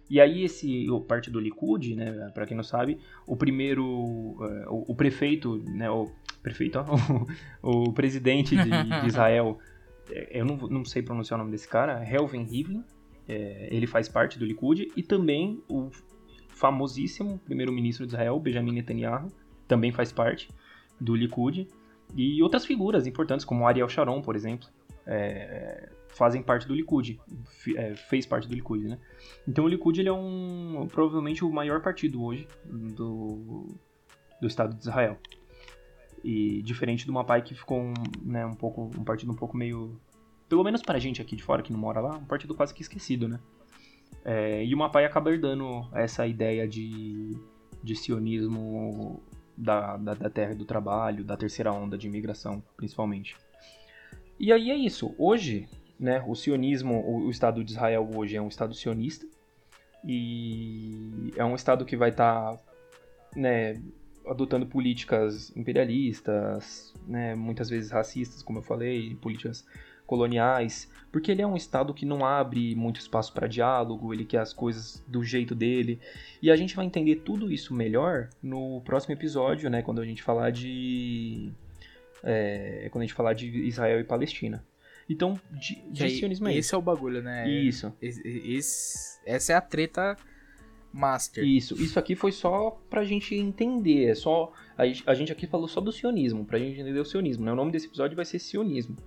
E 0.10 0.22
aí 0.22 0.44
esse 0.44 0.90
o 0.90 1.02
parte 1.02 1.30
do 1.30 1.40
Likud, 1.40 1.96
né, 1.96 2.32
para 2.34 2.46
quem 2.46 2.56
não 2.56 2.64
sabe, 2.64 3.00
o 3.26 3.36
primeiro 3.36 3.84
uh, 3.86 4.70
o, 4.70 4.92
o, 4.92 4.96
prefeito, 4.96 5.58
né, 5.68 5.90
o 5.90 6.10
prefeito, 6.42 6.80
o, 7.62 7.88
o 7.90 7.92
presidente 7.92 8.56
de, 8.56 8.70
de 8.70 9.08
Israel, 9.08 9.60
é, 10.10 10.40
eu 10.40 10.46
não, 10.46 10.56
não, 10.56 10.86
sei 10.86 11.02
pronunciar 11.02 11.38
o 11.38 11.44
nome 11.44 11.52
desse 11.52 11.68
cara, 11.68 12.02
Helven 12.08 12.44
Rivlin, 12.44 12.84
é, 13.28 13.68
ele 13.70 13.88
faz 13.88 14.08
parte 14.08 14.40
do 14.40 14.46
Likud 14.46 14.90
e 14.96 15.04
também 15.04 15.62
o 15.68 15.90
famosíssimo 16.48 17.40
primeiro-ministro 17.40 18.06
de 18.06 18.14
Israel, 18.14 18.40
Benjamin 18.40 18.72
Netanyahu, 18.72 19.30
também 19.68 19.92
faz 19.92 20.12
parte 20.12 20.50
do 21.02 21.16
Likud 21.16 21.68
e 22.16 22.42
outras 22.42 22.64
figuras 22.64 23.06
importantes 23.06 23.46
como 23.46 23.68
Ariel 23.68 23.90
Sharon, 23.90 24.22
por 24.22 24.36
exemplo, 24.36 24.70
é, 25.06 25.90
fazem 26.10 26.42
parte 26.42 26.68
do 26.68 26.74
Likud, 26.74 27.20
é, 27.76 27.96
fez 27.96 28.26
parte 28.26 28.48
do 28.48 28.56
Likud, 28.56 28.88
né? 28.88 28.98
Então 29.48 29.66
o 29.66 29.68
Likud 29.68 30.00
ele 30.00 30.10
é 30.10 30.14
um 30.14 30.88
provavelmente 30.92 31.44
o 31.44 31.52
maior 31.52 31.82
partido 31.82 32.24
hoje 32.24 32.48
do, 32.66 33.68
do 34.42 34.48
Estado 34.48 34.74
de 34.74 34.82
Israel. 34.82 35.18
E 36.24 36.62
diferente 36.64 37.06
do 37.06 37.14
Mapai 37.14 37.42
que 37.42 37.54
ficou 37.54 37.80
um, 37.80 37.94
né, 38.24 38.46
um 38.46 38.56
pouco 38.56 38.92
um 38.98 39.04
partido 39.04 39.32
um 39.32 39.36
pouco 39.36 39.56
meio 39.56 40.00
pelo 40.50 40.64
menos 40.64 40.82
pra 40.82 41.00
gente 41.00 41.22
aqui 41.22 41.36
de 41.36 41.44
fora 41.44 41.62
que 41.62 41.72
não 41.72 41.80
mora 41.80 42.00
lá, 42.00 42.18
um 42.18 42.26
partido 42.26 42.56
quase 42.56 42.74
que 42.74 42.82
esquecido, 42.82 43.28
né? 43.28 43.40
É, 44.24 44.64
e 44.66 44.74
o 44.74 44.78
Mapai 44.78 45.06
acaba 45.06 45.32
herdando 45.32 45.88
essa 45.94 46.26
ideia 46.26 46.68
de, 46.68 47.38
de 47.84 47.96
sionismo 47.96 49.22
da, 49.58 49.98
da, 49.98 50.14
da 50.14 50.30
terra 50.30 50.52
e 50.52 50.56
do 50.56 50.66
trabalho, 50.66 51.24
da 51.24 51.36
terceira 51.36 51.72
onda 51.72 51.98
de 51.98 52.08
imigração, 52.08 52.64
principalmente. 52.76 53.36
E 54.40 54.52
aí 54.52 54.70
é 54.70 54.76
isso. 54.76 55.16
Hoje, 55.18 55.68
né, 56.00 56.24
o 56.28 56.36
sionismo, 56.36 56.96
o, 56.96 57.28
o 57.28 57.32
Estado 57.32 57.64
de 57.64 57.72
Israel 57.72 58.10
hoje 58.14 58.36
é 58.36 58.42
um 58.42 58.48
Estado 58.48 58.74
sionista 58.74 59.26
e 60.06 61.32
é 61.36 61.44
um 61.44 61.56
Estado 61.56 61.86
que 61.86 61.98
vai 61.98 62.10
estar 62.10 62.56
tá, 62.56 62.64
né, 63.36 63.82
adotando 64.26 64.66
políticas 64.66 65.56
imperialistas, 65.56 66.94
né, 67.08 67.36
muitas 67.36 67.70
vezes 67.70 67.92
racistas, 67.92 68.44
como 68.44 68.60
eu 68.60 68.64
falei, 68.64 69.16
políticas 69.16 69.66
coloniais, 70.06 70.90
porque 71.12 71.32
ele 71.32 71.42
é 71.42 71.48
um 71.48 71.56
estado 71.56 71.94
que 71.94 72.06
não 72.06 72.26
abre 72.26 72.74
muito 72.76 73.00
espaço 73.00 73.34
para 73.34 73.46
diálogo, 73.46 74.14
ele 74.14 74.24
quer 74.24 74.40
as 74.40 74.54
coisas 74.54 75.04
do 75.06 75.22
jeito 75.22 75.54
dele. 75.54 76.00
E 76.42 76.50
a 76.50 76.56
gente 76.56 76.76
vai 76.76 76.86
entender 76.86 77.18
tudo 77.18 77.52
isso 77.52 77.74
melhor 77.74 78.30
no 78.42 78.82
próximo 78.82 79.14
episódio, 79.14 79.70
né, 79.70 79.82
quando 79.82 80.00
a 80.00 80.06
gente 80.06 80.24
falar 80.24 80.50
de 80.50 81.52
é, 82.24 82.88
quando 82.92 83.04
a 83.04 83.06
gente 83.06 83.14
falar 83.14 83.34
de 83.34 83.48
Israel 83.48 84.00
e 84.00 84.04
Palestina. 84.04 84.64
Então, 85.10 85.40
aí, 86.00 86.10
sionismo 86.18 86.48
é 86.48 86.58
Esse 86.58 86.76
é 86.76 86.78
o 86.78 86.82
bagulho, 86.82 87.22
né? 87.22 87.50
Isso. 87.50 87.94
Esse, 88.02 88.22
esse, 88.28 89.20
essa 89.26 89.54
é 89.54 89.56
a 89.56 89.62
treta 89.62 90.18
master. 90.92 91.44
Isso. 91.44 91.76
Isso 91.82 91.98
aqui 91.98 92.16
foi 92.16 92.32
só 92.32 92.72
pra 92.90 93.04
gente 93.04 93.36
entender. 93.36 94.06
É 94.06 94.16
só 94.16 94.52
a, 94.78 94.84
a 95.10 95.14
gente 95.14 95.32
aqui 95.32 95.48
falou 95.48 95.68
só 95.68 95.80
do 95.80 95.92
sionismo, 95.92 96.46
pra 96.46 96.60
gente 96.60 96.80
entender 96.80 97.00
o 97.00 97.06
sionismo. 97.06 97.46
Né? 97.46 97.52
O 97.52 97.56
nome 97.56 97.72
desse 97.72 97.88
episódio 97.88 98.16
vai 98.16 98.26
ser 98.26 98.40
sionismo. 98.40 98.98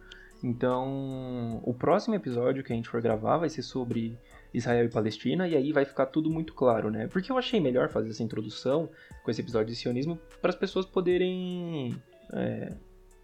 Então, 0.42 1.60
o 1.64 1.74
próximo 1.74 2.14
episódio 2.14 2.64
que 2.64 2.72
a 2.72 2.76
gente 2.76 2.88
for 2.88 3.02
gravar 3.02 3.36
vai 3.36 3.50
ser 3.50 3.62
sobre 3.62 4.18
Israel 4.54 4.86
e 4.86 4.88
Palestina, 4.88 5.46
e 5.46 5.54
aí 5.54 5.70
vai 5.70 5.84
ficar 5.84 6.06
tudo 6.06 6.30
muito 6.30 6.54
claro, 6.54 6.90
né? 6.90 7.06
Porque 7.08 7.30
eu 7.30 7.36
achei 7.36 7.60
melhor 7.60 7.90
fazer 7.90 8.08
essa 8.08 8.22
introdução 8.22 8.88
com 9.22 9.30
esse 9.30 9.40
episódio 9.40 9.68
de 9.68 9.76
sionismo 9.76 10.18
para 10.40 10.48
as 10.48 10.56
pessoas 10.56 10.86
poderem 10.86 11.94
é, 12.32 12.72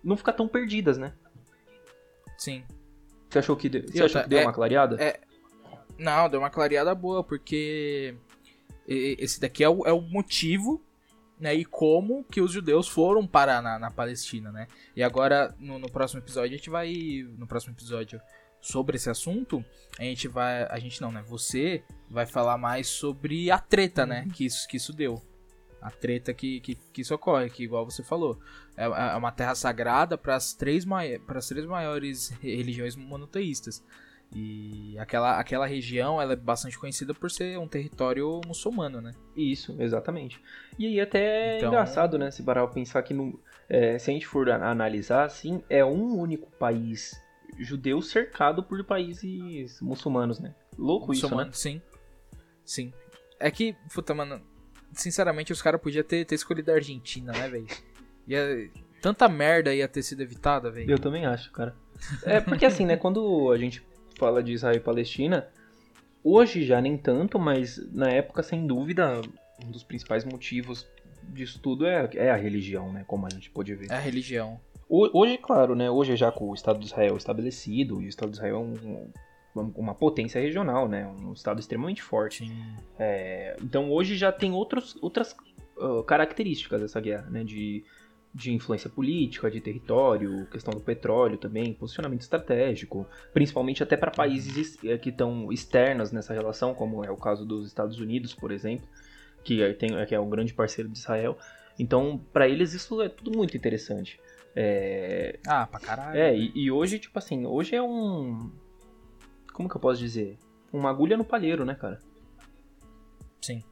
não 0.04 0.16
ficar 0.16 0.34
tão 0.34 0.46
perdidas, 0.46 0.98
né? 0.98 1.14
Sim. 2.36 2.64
Você 3.28 3.38
achou 3.38 3.56
que, 3.56 3.68
deu, 3.68 3.82
você 3.82 4.04
achou 4.04 4.22
que 4.22 4.28
deu 4.28 4.38
é, 4.38 4.42
uma 4.42 4.52
clareada? 4.52 5.02
É, 5.02 5.20
não, 5.98 6.28
deu 6.28 6.40
uma 6.40 6.50
clareada 6.50 6.94
boa, 6.94 7.24
porque 7.24 8.14
esse 8.86 9.40
daqui 9.40 9.64
é 9.64 9.68
o, 9.68 9.84
é 9.86 9.92
o 9.92 10.00
motivo 10.00 10.82
né, 11.38 11.54
e 11.54 11.64
como 11.64 12.24
que 12.24 12.40
os 12.40 12.50
judeus 12.50 12.88
foram 12.88 13.26
parar 13.26 13.60
na, 13.60 13.78
na 13.78 13.90
Palestina, 13.90 14.50
né? 14.50 14.66
E 14.94 15.02
agora, 15.02 15.54
no, 15.58 15.78
no, 15.78 15.90
próximo 15.90 16.20
episódio, 16.20 16.54
a 16.54 16.56
gente 16.56 16.70
vai... 16.70 16.94
No 17.36 17.46
próximo 17.46 17.74
episódio 17.74 18.20
sobre 18.60 18.96
esse 18.96 19.10
assunto, 19.10 19.62
a 19.98 20.02
gente 20.02 20.28
vai... 20.28 20.64
A 20.64 20.78
gente 20.78 21.00
não, 21.00 21.12
né? 21.12 21.22
Você 21.26 21.82
vai 22.08 22.24
falar 22.24 22.56
mais 22.56 22.86
sobre 22.86 23.50
a 23.50 23.58
treta, 23.58 24.06
né? 24.06 24.26
Que 24.32 24.46
isso, 24.46 24.66
que 24.66 24.78
isso 24.78 24.94
deu 24.94 25.22
a 25.80 25.90
treta 25.90 26.32
que, 26.34 26.60
que, 26.60 26.74
que 26.74 27.02
isso 27.02 27.14
ocorre, 27.14 27.50
que 27.50 27.64
igual 27.64 27.84
você 27.84 28.02
falou, 28.02 28.38
é, 28.76 28.84
é 28.84 29.16
uma 29.16 29.32
terra 29.32 29.54
sagrada 29.54 30.18
para 30.18 30.36
as 30.36 30.52
três, 30.52 30.84
três 31.48 31.66
maiores 31.66 32.30
religiões 32.40 32.96
monoteístas. 32.96 33.84
E 34.34 34.98
aquela, 34.98 35.38
aquela 35.38 35.66
região 35.66 36.20
ela 36.20 36.32
é 36.32 36.36
bastante 36.36 36.78
conhecida 36.78 37.14
por 37.14 37.30
ser 37.30 37.58
um 37.58 37.68
território 37.68 38.40
muçulmano, 38.46 39.00
né? 39.00 39.14
Isso, 39.36 39.76
exatamente. 39.80 40.42
E 40.78 40.86
aí 40.86 41.00
até 41.00 41.54
é 41.54 41.56
então... 41.58 41.68
é 41.68 41.72
engraçado, 41.72 42.18
né? 42.18 42.30
Se 42.30 42.42
parar 42.42 42.66
pensar 42.66 43.02
que 43.02 43.14
no, 43.14 43.38
é, 43.68 43.98
se 43.98 44.10
a 44.10 44.12
gente 44.12 44.26
for 44.26 44.50
analisar, 44.50 45.24
assim, 45.24 45.62
é 45.70 45.84
um 45.84 46.18
único 46.18 46.50
país 46.58 47.14
judeu 47.58 48.02
cercado 48.02 48.62
por 48.62 48.82
países 48.84 49.80
muçulmanos, 49.80 50.40
né? 50.40 50.54
Louco 50.76 51.06
Muçulmano, 51.08 51.50
isso, 51.50 51.68
né? 51.68 51.80
Sim. 51.80 51.82
Sim. 52.64 52.92
É 53.38 53.50
que, 53.50 53.74
puta, 53.94 54.12
mano, 54.12 54.42
sinceramente, 54.96 55.52
os 55.52 55.62
caras 55.62 55.80
podiam 55.80 56.02
ter, 56.02 56.24
ter 56.24 56.34
escolhido 56.34 56.70
a 56.70 56.74
Argentina, 56.74 57.32
né, 57.32 57.48
velho? 57.48 57.66
Ia... 58.26 58.70
Tanta 59.00 59.28
merda 59.28 59.74
ia 59.74 59.86
ter 59.86 60.02
sido 60.02 60.22
evitada, 60.22 60.70
velho. 60.70 60.90
Eu 60.90 60.98
também 60.98 61.26
acho, 61.26 61.52
cara. 61.52 61.76
É 62.24 62.40
porque 62.40 62.66
assim, 62.66 62.84
né, 62.84 62.96
quando 62.96 63.50
a 63.52 63.58
gente 63.58 63.82
fala 64.18 64.42
de 64.42 64.52
Israel 64.52 64.76
e 64.76 64.80
Palestina, 64.80 65.46
hoje 66.24 66.64
já 66.64 66.80
nem 66.80 66.96
tanto, 66.96 67.38
mas 67.38 67.78
na 67.92 68.08
época, 68.08 68.42
sem 68.42 68.66
dúvida, 68.66 69.20
um 69.64 69.70
dos 69.70 69.84
principais 69.84 70.24
motivos 70.24 70.86
disso 71.22 71.60
tudo 71.60 71.86
é, 71.86 72.08
é 72.14 72.30
a 72.30 72.36
religião, 72.36 72.92
né, 72.92 73.04
como 73.06 73.26
a 73.26 73.30
gente 73.30 73.50
pode 73.50 73.74
ver. 73.74 73.90
É 73.90 73.94
a 73.94 74.00
religião. 74.00 74.60
Hoje, 74.88 75.36
claro, 75.38 75.74
né? 75.74 75.90
Hoje 75.90 76.14
já 76.14 76.30
com 76.30 76.48
o 76.48 76.54
Estado 76.54 76.78
de 76.78 76.86
Israel 76.86 77.16
estabelecido, 77.16 78.00
e 78.00 78.06
o 78.06 78.08
Estado 78.08 78.30
de 78.30 78.36
Israel 78.36 78.56
é 78.56 78.58
um, 78.58 79.10
uma 79.62 79.94
potência 79.94 80.40
regional, 80.40 80.88
né? 80.88 81.06
Um 81.06 81.32
Estado 81.32 81.60
extremamente 81.60 82.02
forte. 82.02 82.50
É, 82.98 83.56
então 83.62 83.90
hoje 83.90 84.16
já 84.16 84.32
tem 84.32 84.52
outros, 84.52 84.96
outras 85.02 85.36
uh, 85.76 86.02
características 86.04 86.80
dessa 86.80 87.00
guerra, 87.00 87.28
né? 87.30 87.44
De, 87.44 87.84
de 88.34 88.52
influência 88.52 88.90
política, 88.90 89.50
de 89.50 89.60
território, 89.60 90.46
questão 90.46 90.72
do 90.74 90.80
petróleo 90.80 91.38
também, 91.38 91.72
posicionamento 91.72 92.20
estratégico, 92.20 93.06
principalmente 93.32 93.82
até 93.82 93.96
para 93.96 94.10
países 94.10 94.78
eh, 94.84 94.98
que 94.98 95.08
estão 95.08 95.50
externos 95.50 96.12
nessa 96.12 96.34
relação, 96.34 96.74
como 96.74 97.04
é 97.04 97.10
o 97.10 97.16
caso 97.16 97.46
dos 97.46 97.66
Estados 97.66 97.98
Unidos, 97.98 98.34
por 98.34 98.52
exemplo, 98.52 98.86
que, 99.42 99.72
tem, 99.74 100.04
que 100.06 100.14
é 100.14 100.20
um 100.20 100.28
grande 100.28 100.52
parceiro 100.52 100.90
de 100.90 100.98
Israel. 100.98 101.38
Então, 101.78 102.20
para 102.32 102.48
eles 102.48 102.74
isso 102.74 103.00
é 103.00 103.08
tudo 103.08 103.36
muito 103.36 103.56
interessante. 103.56 104.20
É... 104.54 105.38
Ah, 105.46 105.66
pra 105.66 105.78
caralho. 105.78 106.18
É, 106.18 106.34
e, 106.34 106.50
e, 106.54 106.70
hoje, 106.70 106.98
tipo 106.98 107.18
assim, 107.18 107.44
hoje 107.44 107.76
é 107.76 107.82
um. 107.82 108.50
Como 109.56 109.70
que 109.70 109.76
eu 109.76 109.80
posso 109.80 109.98
dizer? 109.98 110.36
Uma 110.70 110.90
agulha 110.90 111.16
no 111.16 111.24
palheiro, 111.24 111.64
né, 111.64 111.74
cara? 111.74 111.98
Sim. 113.40 113.64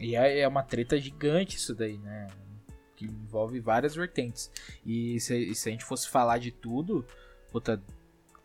E 0.00 0.16
é, 0.16 0.38
é 0.38 0.48
uma 0.48 0.62
treta 0.62 0.98
gigante 0.98 1.58
isso 1.58 1.74
daí, 1.74 1.98
né? 1.98 2.28
Que 2.96 3.04
envolve 3.04 3.60
várias 3.60 3.94
vertentes. 3.94 4.50
E 4.86 5.20
se, 5.20 5.54
se 5.54 5.68
a 5.68 5.72
gente 5.72 5.84
fosse 5.84 6.08
falar 6.08 6.38
de 6.38 6.50
tudo, 6.50 7.04
puta, 7.52 7.78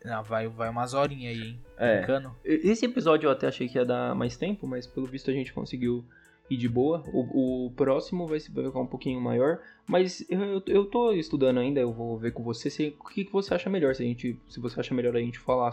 não, 0.04 0.22
vai, 0.22 0.46
vai 0.46 0.68
umas 0.68 0.92
horinhas 0.92 1.34
aí, 1.34 1.48
hein? 1.48 1.60
É. 1.78 1.96
Brincando. 1.96 2.36
Esse 2.44 2.84
episódio 2.84 3.26
eu 3.26 3.30
até 3.30 3.46
achei 3.46 3.66
que 3.66 3.78
ia 3.78 3.84
dar 3.86 4.14
mais 4.14 4.36
tempo, 4.36 4.66
mas 4.66 4.86
pelo 4.86 5.06
visto 5.06 5.30
a 5.30 5.34
gente 5.34 5.54
conseguiu 5.54 6.04
ir 6.50 6.56
de 6.56 6.68
boa. 6.68 7.02
O, 7.12 7.66
o 7.66 7.70
próximo 7.70 8.26
vai, 8.26 8.40
ficar 8.40 8.80
um 8.80 8.86
pouquinho 8.86 9.20
maior, 9.20 9.60
mas 9.86 10.24
eu, 10.28 10.62
eu 10.66 10.84
tô 10.84 11.12
estudando 11.12 11.60
ainda, 11.60 11.80
eu 11.80 11.92
vou 11.92 12.18
ver 12.18 12.32
com 12.32 12.42
você 12.42 12.68
se, 12.68 12.96
o 12.98 13.08
que, 13.08 13.24
que 13.24 13.32
você 13.32 13.54
acha 13.54 13.70
melhor, 13.70 13.94
se, 13.94 14.02
a 14.02 14.06
gente, 14.06 14.38
se 14.48 14.60
você 14.60 14.80
acha 14.80 14.92
melhor 14.92 15.16
a 15.16 15.20
gente 15.20 15.38
falar 15.38 15.70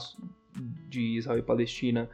de 0.88 1.18
Israel 1.18 1.40
e 1.40 1.44
Palestina 1.44 2.10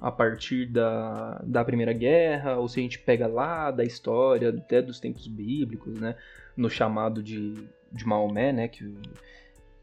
a 0.00 0.12
partir 0.12 0.66
da, 0.66 1.40
da 1.44 1.64
Primeira 1.64 1.92
Guerra, 1.92 2.56
ou 2.56 2.68
se 2.68 2.78
a 2.78 2.82
gente 2.82 2.98
pega 2.98 3.26
lá 3.26 3.70
da 3.70 3.84
história, 3.84 4.50
até 4.50 4.80
dos 4.80 5.00
tempos 5.00 5.26
bíblicos, 5.26 5.98
né? 6.00 6.14
No 6.56 6.70
chamado 6.70 7.22
de, 7.22 7.54
de 7.92 8.06
Maomé, 8.06 8.52
né? 8.52 8.68
Que, 8.68 8.96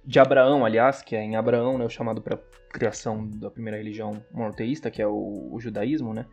de 0.06 0.20
Abraão, 0.20 0.64
aliás, 0.64 1.02
que 1.02 1.16
é 1.16 1.22
em 1.22 1.36
Abraão, 1.36 1.78
né? 1.78 1.86
O 1.86 1.90
chamado 1.90 2.22
para 2.22 2.40
criação 2.72 3.28
da 3.28 3.52
primeira 3.52 3.78
religião 3.78 4.24
monoteísta, 4.32 4.90
que 4.90 5.02
é 5.02 5.08
o, 5.08 5.50
o 5.52 5.60
judaísmo, 5.60 6.14
né? 6.14 6.26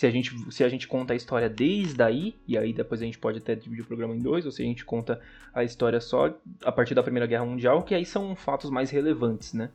Se 0.00 0.06
a 0.06 0.10
gente, 0.10 0.34
se 0.50 0.64
a 0.64 0.68
gente 0.70 0.88
conta 0.88 1.12
a 1.12 1.16
história 1.16 1.46
desde 1.46 2.02
aí, 2.02 2.34
e 2.48 2.56
aí 2.56 2.72
depois 2.72 3.02
a 3.02 3.04
gente 3.04 3.18
pode 3.18 3.36
até 3.36 3.54
dividir 3.54 3.84
o 3.84 3.86
programa 3.86 4.16
em 4.16 4.18
dois, 4.18 4.46
ou 4.46 4.50
se 4.50 4.62
a 4.62 4.64
gente 4.64 4.82
conta 4.82 5.20
a 5.52 5.62
história 5.62 6.00
só 6.00 6.34
a 6.64 6.72
partir 6.72 6.94
da 6.94 7.02
Primeira 7.02 7.26
Guerra 7.26 7.44
Mundial, 7.44 7.82
que 7.82 7.94
aí 7.94 8.06
são 8.06 8.34
fatos 8.34 8.70
mais 8.70 8.88
relevantes, 8.88 9.52
né? 9.52 9.70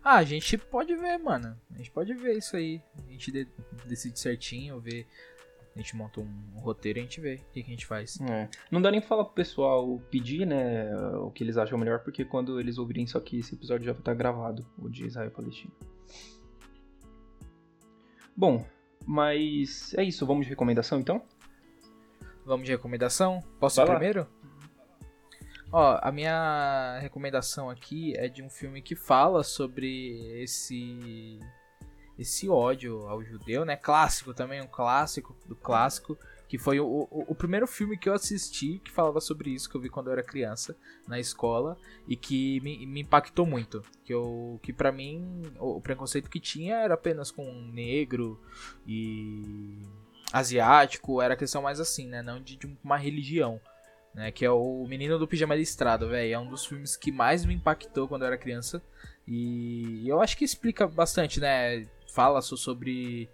Ah, 0.00 0.18
a 0.18 0.22
gente 0.22 0.56
pode 0.56 0.94
ver, 0.94 1.18
mano. 1.18 1.58
A 1.74 1.76
gente 1.76 1.90
pode 1.90 2.14
ver 2.14 2.38
isso 2.38 2.56
aí. 2.56 2.80
A 3.04 3.10
gente 3.10 3.32
de 3.32 3.48
decide 3.84 4.16
certinho, 4.16 4.78
ver. 4.78 5.08
A 5.74 5.78
gente 5.80 5.96
monta 5.96 6.20
um, 6.20 6.60
roteiro 6.60 7.00
e 7.00 7.00
a 7.00 7.02
gente 7.02 7.20
vê 7.20 7.34
o 7.34 7.52
que, 7.52 7.64
que 7.64 7.70
a 7.72 7.74
gente 7.74 7.84
faz. 7.84 8.20
É. 8.20 8.48
Não 8.70 8.80
dá 8.80 8.92
nem 8.92 9.00
falar 9.00 9.24
pro 9.24 9.34
pessoal 9.34 10.00
pedir, 10.08 10.46
né, 10.46 10.88
o 11.16 11.32
que 11.32 11.42
eles 11.42 11.56
acham 11.56 11.76
melhor, 11.76 11.98
porque 12.04 12.24
quando 12.24 12.60
eles 12.60 12.78
ouvirem 12.78 13.02
isso 13.02 13.18
aqui, 13.18 13.40
esse 13.40 13.56
episódio 13.56 13.86
já 13.86 13.92
vai 13.92 14.00
estar 14.00 14.14
gravado, 14.14 14.64
o 14.78 14.88
de 14.88 15.04
Israel 15.04 15.26
e 15.26 15.32
Palestina. 15.32 15.72
Bom, 18.38 18.64
mas 19.04 19.92
é 19.94 20.04
isso. 20.04 20.24
Vamos 20.24 20.46
de 20.46 20.50
recomendação 20.50 21.00
então? 21.00 21.20
Vamos 22.46 22.66
de 22.66 22.70
recomendação? 22.70 23.42
Posso 23.58 23.82
ir 23.82 23.86
primeiro? 23.86 24.28
Ó, 25.72 25.98
a 26.00 26.12
minha 26.12 27.00
recomendação 27.00 27.68
aqui 27.68 28.16
é 28.16 28.28
de 28.28 28.40
um 28.40 28.48
filme 28.48 28.80
que 28.80 28.94
fala 28.94 29.42
sobre 29.42 30.40
esse 30.40 31.40
esse 32.16 32.48
ódio 32.48 33.08
ao 33.08 33.24
judeu, 33.24 33.64
né? 33.64 33.74
Clássico 33.74 34.32
também, 34.32 34.62
um 34.62 34.68
clássico 34.68 35.36
do 35.44 35.56
clássico, 35.56 36.16
que 36.48 36.56
foi 36.56 36.80
o, 36.80 36.86
o, 36.86 37.24
o, 37.28 37.34
primeiro 37.34 37.66
filme 37.66 37.98
que 37.98 38.08
eu 38.08 38.14
assisti 38.14 38.80
que 38.82 38.90
falava 38.90 39.20
sobre 39.20 39.50
isso, 39.50 39.68
que 39.68 39.76
eu 39.76 39.80
vi 39.80 39.90
quando 39.90 40.06
eu 40.06 40.14
era 40.14 40.22
criança, 40.22 40.74
na 41.06 41.20
escola, 41.20 41.76
e 42.08 42.16
que 42.16 42.58
me, 42.60 42.86
me 42.86 43.02
impactou 43.02 43.44
muito. 43.44 43.84
Que, 44.02 44.14
eu, 44.14 44.58
que 44.62 44.72
para 44.72 44.90
mim, 44.90 45.42
o, 45.60 45.78
preconceito 45.78 46.30
que 46.30 46.40
tinha 46.40 46.76
era 46.76 46.94
apenas 46.94 47.30
com 47.30 47.44
negro 47.70 48.40
e 48.86 49.82
asiático, 50.32 51.20
era 51.20 51.36
questão 51.36 51.60
mais 51.60 51.80
assim, 51.80 52.06
né? 52.06 52.22
Não 52.22 52.40
de, 52.40 52.56
de 52.56 52.78
uma 52.82 52.96
religião. 52.96 53.60
Né, 54.14 54.32
que 54.32 54.44
é 54.44 54.50
o 54.50 54.86
Menino 54.88 55.18
do 55.18 55.28
Pijama 55.28 55.54
Listrado, 55.54 56.08
velho. 56.08 56.32
É 56.32 56.38
um 56.38 56.48
dos 56.48 56.64
filmes 56.64 56.96
que 56.96 57.12
mais 57.12 57.44
me 57.44 57.54
impactou 57.54 58.08
quando 58.08 58.22
eu 58.22 58.28
era 58.28 58.38
criança. 58.38 58.82
E 59.26 60.08
eu 60.08 60.20
acho 60.20 60.36
que 60.36 60.44
explica 60.44 60.88
bastante, 60.88 61.38
né? 61.38 61.86
Fala 62.12 62.40
sobre 62.40 63.28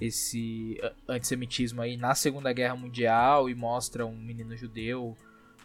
esse 0.00 0.80
antissemitismo 1.06 1.82
aí 1.82 1.96
na 1.96 2.14
Segunda 2.14 2.52
Guerra 2.52 2.74
Mundial 2.74 3.50
e 3.50 3.54
mostra 3.54 4.06
um 4.06 4.16
menino 4.16 4.56
judeu, 4.56 5.16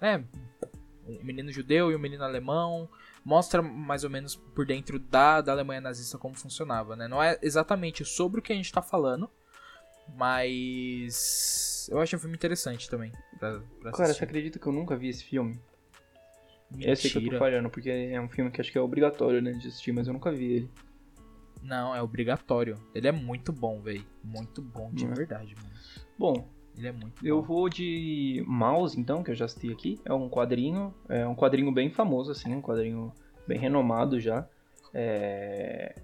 né? 0.02 0.24
Um 1.08 1.24
menino 1.24 1.52
judeu 1.52 1.92
e 1.92 1.96
um 1.96 2.00
menino 2.00 2.24
alemão. 2.24 2.90
Mostra 3.24 3.62
mais 3.62 4.04
ou 4.04 4.10
menos 4.10 4.36
por 4.36 4.66
dentro 4.66 5.00
da, 5.00 5.42
da 5.42 5.52
Alemanha 5.52 5.82
nazista 5.82 6.18
como 6.18 6.36
funcionava, 6.36 6.96
né? 6.96 7.08
Não 7.08 7.24
é 7.24 7.40
exatamente 7.42 8.04
sobre 8.04 8.40
o 8.40 8.44
que 8.44 8.52
a 8.52 8.56
gente 8.56 8.72
tá 8.72 8.82
falando, 8.82 9.30
mas 10.16 11.88
eu 11.92 12.00
acho 12.00 12.16
um 12.16 12.20
filme 12.20 12.36
interessante 12.36 12.90
também. 12.90 13.12
Pra, 13.40 13.62
pra 13.82 13.92
Cara, 13.92 14.14
você 14.14 14.24
acredita 14.24 14.60
que 14.60 14.68
eu 14.68 14.74
nunca 14.74 14.96
vi 14.96 15.10
esse 15.10 15.24
filme? 15.24 15.60
Mentira. 16.70 16.92
Eu 16.92 16.96
sei 16.96 17.12
que 17.12 17.18
eu 17.18 17.32
tô 17.32 17.38
falhando, 17.38 17.70
porque 17.70 17.90
é 17.90 18.20
um 18.20 18.30
filme 18.30 18.52
que 18.52 18.60
acho 18.60 18.72
que 18.72 18.78
é 18.78 18.82
obrigatório, 18.82 19.42
né, 19.42 19.52
de 19.54 19.68
assistir, 19.68 19.92
mas 19.92 20.08
eu 20.08 20.14
nunca 20.14 20.32
vi 20.32 20.54
ele. 20.54 20.72
Não, 21.66 21.96
é 21.96 22.02
obrigatório. 22.02 22.78
Ele 22.94 23.08
é 23.08 23.12
muito 23.12 23.52
bom, 23.52 23.82
velho. 23.82 24.06
Muito 24.24 24.62
bom, 24.62 24.92
de 24.94 25.06
é. 25.06 25.08
verdade, 25.08 25.56
mano. 25.56 25.70
Bom, 26.18 26.48
ele 26.78 26.88
é 26.88 26.92
muito 26.92 27.26
Eu 27.26 27.42
bom. 27.42 27.48
vou 27.48 27.70
de 27.70 28.44
Mouse, 28.48 29.00
então, 29.00 29.24
que 29.24 29.32
eu 29.32 29.36
já 29.36 29.46
assisti 29.46 29.72
aqui. 29.72 30.00
É 30.06 30.14
um 30.14 30.30
quadrinho, 30.30 30.94
é 31.10 31.26
um 31.28 31.36
quadrinho 31.36 31.72
bem 31.72 31.90
famoso, 31.90 32.32
assim, 32.32 32.54
um 32.54 32.62
quadrinho 32.62 33.12
bem 33.48 33.58
renomado 33.58 34.20
já. 34.20 34.48
É... 34.94 35.96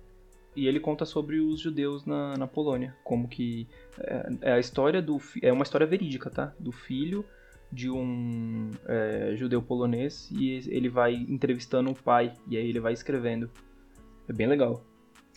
E 0.55 0.67
ele 0.67 0.79
conta 0.79 1.05
sobre 1.05 1.39
os 1.39 1.61
judeus 1.61 2.05
na, 2.05 2.35
na 2.35 2.47
Polônia. 2.47 2.95
Como 3.03 3.27
que. 3.27 3.67
É, 3.99 4.29
é 4.41 4.51
a 4.53 4.59
história 4.59 5.01
do. 5.01 5.17
É 5.41 5.51
uma 5.53 5.63
história 5.63 5.87
verídica, 5.87 6.29
tá? 6.29 6.53
Do 6.59 6.71
filho 6.71 7.23
de 7.71 7.89
um 7.89 8.69
é, 8.85 9.33
judeu 9.37 9.61
polonês 9.61 10.29
e 10.29 10.51
ele 10.69 10.89
vai 10.89 11.13
entrevistando 11.13 11.89
o 11.89 11.95
pai. 11.95 12.33
E 12.49 12.57
aí 12.57 12.67
ele 12.67 12.81
vai 12.81 12.91
escrevendo. 12.91 13.49
É 14.27 14.33
bem 14.33 14.45
legal. 14.45 14.83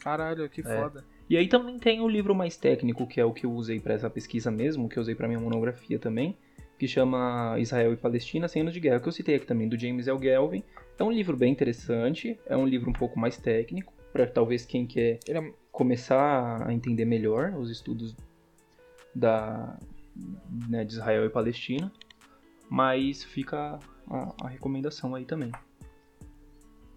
Caralho, 0.04 0.50
que 0.50 0.60
é. 0.60 0.64
foda. 0.64 1.02
E 1.30 1.36
aí 1.38 1.48
também 1.48 1.78
tem 1.78 2.02
o 2.02 2.06
livro 2.06 2.34
mais 2.34 2.58
técnico, 2.58 3.06
que 3.06 3.18
é 3.18 3.24
o 3.24 3.32
que 3.32 3.46
eu 3.46 3.52
usei 3.52 3.80
para 3.80 3.94
essa 3.94 4.10
pesquisa 4.10 4.50
mesmo, 4.50 4.86
que 4.86 4.98
eu 4.98 5.00
usei 5.00 5.14
para 5.14 5.26
minha 5.26 5.40
monografia 5.40 5.98
também, 5.98 6.36
que 6.78 6.86
chama 6.86 7.56
Israel 7.58 7.94
e 7.94 7.96
Palestina, 7.96 8.46
100 8.46 8.60
anos 8.60 8.74
de 8.74 8.80
guerra, 8.80 9.00
que 9.00 9.08
eu 9.08 9.12
citei 9.12 9.36
aqui 9.36 9.46
também, 9.46 9.66
do 9.66 9.80
James 9.80 10.06
L. 10.06 10.20
Gelvin. 10.20 10.62
É 10.98 11.02
um 11.02 11.10
livro 11.10 11.34
bem 11.34 11.50
interessante, 11.50 12.38
é 12.46 12.54
um 12.54 12.66
livro 12.66 12.90
um 12.90 12.92
pouco 12.92 13.18
mais 13.18 13.38
técnico, 13.38 13.94
para 14.12 14.26
talvez 14.26 14.66
quem 14.66 14.86
quer 14.86 15.18
é... 15.26 15.52
começar 15.72 16.68
a 16.68 16.72
entender 16.74 17.06
melhor 17.06 17.54
os 17.54 17.70
estudos 17.70 18.14
da, 19.14 19.78
né, 20.68 20.84
de 20.84 20.92
Israel 20.92 21.24
e 21.24 21.30
Palestina. 21.30 21.90
Mas 22.68 23.24
fica 23.24 23.78
a, 24.10 24.34
a 24.42 24.48
recomendação 24.48 25.14
aí 25.14 25.24
também. 25.24 25.50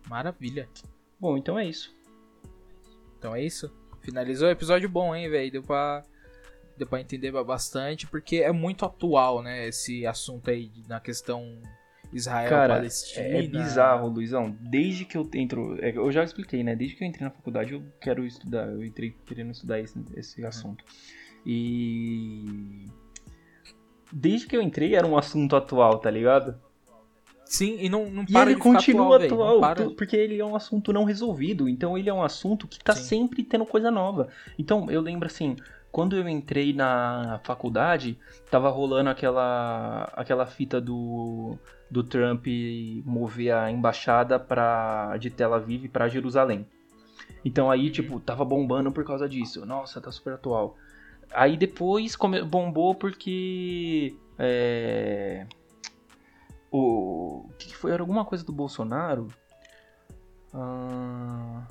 Maravilha. 0.09 0.67
Bom, 1.19 1.37
então 1.37 1.57
é 1.57 1.65
isso. 1.65 1.96
Então 3.18 3.36
é 3.36 3.43
isso. 3.43 3.72
Finalizou 4.01 4.47
o 4.47 4.51
episódio 4.51 4.88
bom, 4.88 5.15
hein, 5.15 5.30
velho? 5.30 5.51
Deu 5.51 5.63
pra, 5.63 6.03
deu 6.78 6.88
pra 6.88 7.01
entender 7.01 7.32
bastante, 7.43 8.07
porque 8.07 8.38
é 8.38 8.51
muito 8.51 8.86
atual, 8.86 9.41
né? 9.41 9.68
Esse 9.68 10.05
assunto 10.05 10.49
aí 10.49 10.72
na 10.88 10.99
questão 10.99 11.61
Israel-Palestina. 12.13 13.26
É, 13.26 13.43
é 13.43 13.47
bizarro, 13.47 14.07
Luizão. 14.07 14.55
Desde 14.61 15.05
que 15.05 15.18
eu 15.18 15.30
entro. 15.34 15.78
É, 15.84 15.95
eu 15.95 16.11
já 16.11 16.24
expliquei, 16.24 16.63
né? 16.63 16.76
Desde 16.76 16.95
que 16.95 17.03
eu 17.03 17.07
entrei 17.07 17.28
na 17.28 17.34
faculdade, 17.34 17.74
eu 17.74 17.84
quero 17.99 18.26
estudar. 18.26 18.68
Eu 18.70 18.84
entrei 18.84 19.15
querendo 19.26 19.51
estudar 19.51 19.80
esse, 19.80 19.99
esse 20.15 20.41
uhum. 20.41 20.47
assunto. 20.47 20.86
E. 21.45 22.86
Desde 24.11 24.47
que 24.47 24.55
eu 24.55 24.61
entrei 24.61 24.95
era 24.95 25.05
um 25.05 25.18
assunto 25.18 25.55
atual, 25.55 25.99
tá 25.99 26.09
ligado? 26.09 26.57
Sim, 27.49 27.77
e 27.79 27.89
não, 27.89 28.09
não 28.09 28.25
para 28.25 28.49
e 28.49 28.53
ele 28.53 28.59
continua 28.59 29.23
atual, 29.23 29.63
atual 29.63 29.91
porque 29.91 30.15
ele 30.15 30.39
é 30.39 30.45
um 30.45 30.55
assunto 30.55 30.91
não 30.91 31.03
resolvido. 31.03 31.69
Então 31.69 31.97
ele 31.97 32.09
é 32.09 32.13
um 32.13 32.23
assunto 32.23 32.67
que 32.67 32.79
tá 32.79 32.93
Sim. 32.95 33.03
sempre 33.03 33.43
tendo 33.43 33.65
coisa 33.65 33.89
nova. 33.89 34.27
Então 34.59 34.89
eu 34.91 35.01
lembro 35.01 35.27
assim, 35.27 35.55
quando 35.91 36.15
eu 36.15 36.27
entrei 36.27 36.73
na 36.73 37.39
faculdade, 37.43 38.17
tava 38.51 38.69
rolando 38.69 39.09
aquela 39.09 40.11
aquela 40.13 40.45
fita 40.45 40.81
do 40.81 41.57
do 41.89 42.03
Trump 42.03 42.45
mover 43.05 43.53
a 43.53 43.71
embaixada 43.71 44.37
para 44.37 45.17
de 45.17 45.29
Tel 45.29 45.53
Aviv 45.53 45.87
para 45.87 46.09
Jerusalém. 46.09 46.67
Então 47.43 47.71
aí, 47.71 47.89
tipo, 47.89 48.19
tava 48.19 48.43
bombando 48.43 48.91
por 48.91 49.05
causa 49.05 49.27
disso. 49.27 49.65
Nossa, 49.65 50.01
tá 50.01 50.11
super 50.11 50.33
atual. 50.33 50.75
Aí 51.33 51.57
depois 51.57 52.15
bombou 52.49 52.93
porque 52.95 54.15
é, 54.37 55.45
O, 56.72 57.49
que, 57.57 57.68
que 57.70 57.76
foi? 57.76 57.91
Era 57.91 58.03
alguma 58.03 58.26
coisa 58.26 58.43
do 58.43 58.51
Bolsonaro? 58.51 59.28
Ah, 60.53 61.68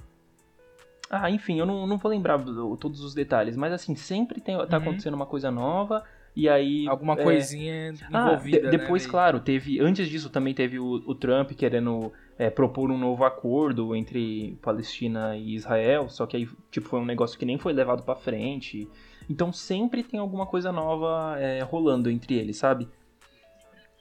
ah 1.11 1.31
enfim, 1.31 1.59
eu 1.59 1.67
não, 1.67 1.87
não 1.87 1.99
vou 1.99 2.11
lembrar 2.11 2.37
do- 2.39 2.77
todos 2.77 3.01
os 3.01 3.15
detalhes, 3.15 3.57
mas 3.57 3.73
assim, 3.73 3.95
sempre 3.95 4.41
tem, 4.41 4.57
tá 4.67 4.77
Uhum. 4.77 4.83
acontecendo 4.83 5.15
uma 5.15 5.27
coisa 5.27 5.51
nova 5.51 6.03
e 6.35 6.49
aí. 6.49 6.87
Alguma 6.89 7.15
é, 7.15 7.23
coisinha 7.23 7.95
Ah, 8.13 8.21
envolvida, 8.29 8.59
de- 8.59 8.65
né, 8.65 8.71
depois, 8.71 9.03
ali. 9.03 9.11
claro, 9.11 9.41
teve. 9.41 9.81
Antes 9.81 10.09
disso 10.09 10.31
também 10.31 10.55
teve 10.55 10.79
o, 10.79 11.03
o 11.07 11.15
Trump 11.15 11.53
querendo 11.53 12.13
é, 12.39 12.51
propor 12.51 12.91
um 12.91 12.99
novo 12.99 13.25
acordo 13.25 13.95
entre 13.95 14.59
Palestina 14.63 15.37
e 15.37 15.55
Israel, 15.55 16.09
só 16.09 16.27
que 16.27 16.37
aí 16.37 16.49
tipo, 16.71 16.89
foi 16.89 17.01
um 17.01 17.05
negócio 17.05 17.39
que 17.39 17.47
nem 17.47 17.59
foi 17.59 17.73
levado 17.73 18.03
pra 18.03 18.15
frente. 18.15 18.89
Então 19.29 19.53
sempre 19.53 20.03
tem 20.05 20.21
alguma 20.21 20.47
coisa 20.47 20.71
nova 20.71 21.37
é, 21.39 21.61
rolando 21.63 22.11
entre 22.11 22.35
eles, 22.35 22.57
sabe? 22.59 22.89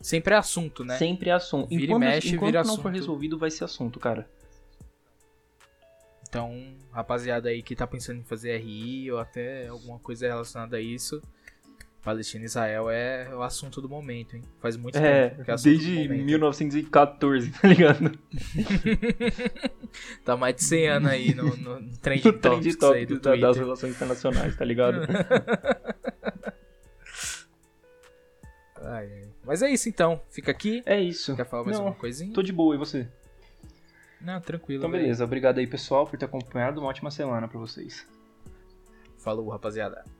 Sempre 0.05 0.35
é 0.35 0.37
assunto, 0.37 0.83
né? 0.85 0.97
Sempre 0.97 1.29
é 1.29 1.33
assunto. 1.33 1.67
Vira 1.69 1.81
e 1.81 1.85
enquanto 1.85 1.99
mexe, 2.01 2.27
enquanto 2.35 2.45
vira 2.51 2.59
não 2.63 2.75
for 2.75 2.81
assunto. 2.81 2.93
resolvido, 2.93 3.37
vai 3.39 3.49
ser 3.49 3.63
assunto, 3.63 3.99
cara. 3.99 4.29
Então, 6.29 6.75
rapaziada 6.91 7.49
aí 7.49 7.63
que 7.63 7.75
tá 7.75 7.87
pensando 7.87 8.19
em 8.19 8.23
fazer 8.23 8.55
RI 8.57 9.11
ou 9.11 9.17
até 9.19 9.67
alguma 9.67 9.97
coisa 9.97 10.27
relacionada 10.27 10.77
a 10.77 10.81
isso, 10.81 11.21
Palestina 12.03 12.43
e 12.43 12.45
Israel 12.45 12.89
é 12.91 13.33
o 13.33 13.41
assunto 13.41 13.81
do 13.81 13.89
momento, 13.89 14.35
hein? 14.35 14.43
Faz 14.61 14.77
muito 14.77 14.95
É, 14.97 15.29
tempo 15.29 15.43
que 15.45 15.51
é 15.51 15.55
desde 15.55 15.91
momento. 16.03 16.23
1914, 16.25 17.51
tá 17.51 17.67
ligado? 17.67 18.11
Tá 20.25 20.35
mais 20.35 20.55
de 20.57 20.63
100 20.65 20.87
anos 20.89 21.09
aí 21.09 21.33
no, 21.33 21.55
no, 21.55 21.79
no 21.79 21.97
trend 22.03 22.25
No 22.25 22.33
topics 22.33 22.75
trend 22.75 22.95
aí 22.95 23.05
do 23.05 23.17
da- 23.19 23.35
das 23.35 23.55
relações 23.57 23.95
internacionais, 23.95 24.55
tá 24.55 24.65
ligado? 24.65 25.01
Ai, 28.81 29.09
ai. 29.11 29.24
Mas 29.45 29.61
é 29.61 29.69
isso 29.69 29.89
então, 29.89 30.21
fica 30.29 30.51
aqui. 30.51 30.81
É 30.85 30.99
isso. 30.99 31.35
Quer 31.35 31.45
falar 31.45 31.63
mais 31.63 31.77
Não, 31.77 31.85
alguma 31.85 31.99
coisinha? 31.99 32.33
Tô 32.33 32.41
de 32.41 32.53
boa, 32.53 32.75
e 32.75 32.77
você? 32.77 33.07
Não, 34.21 34.39
tranquilo. 34.39 34.79
Então, 34.79 34.89
beleza. 34.89 35.23
Obrigado 35.23 35.57
aí, 35.57 35.67
pessoal, 35.67 36.07
por 36.07 36.17
ter 36.17 36.25
acompanhado. 36.25 36.79
Uma 36.79 36.89
ótima 36.89 37.11
semana 37.11 37.47
pra 37.47 37.59
vocês. 37.59 38.07
Falou, 39.17 39.49
rapaziada. 39.49 40.05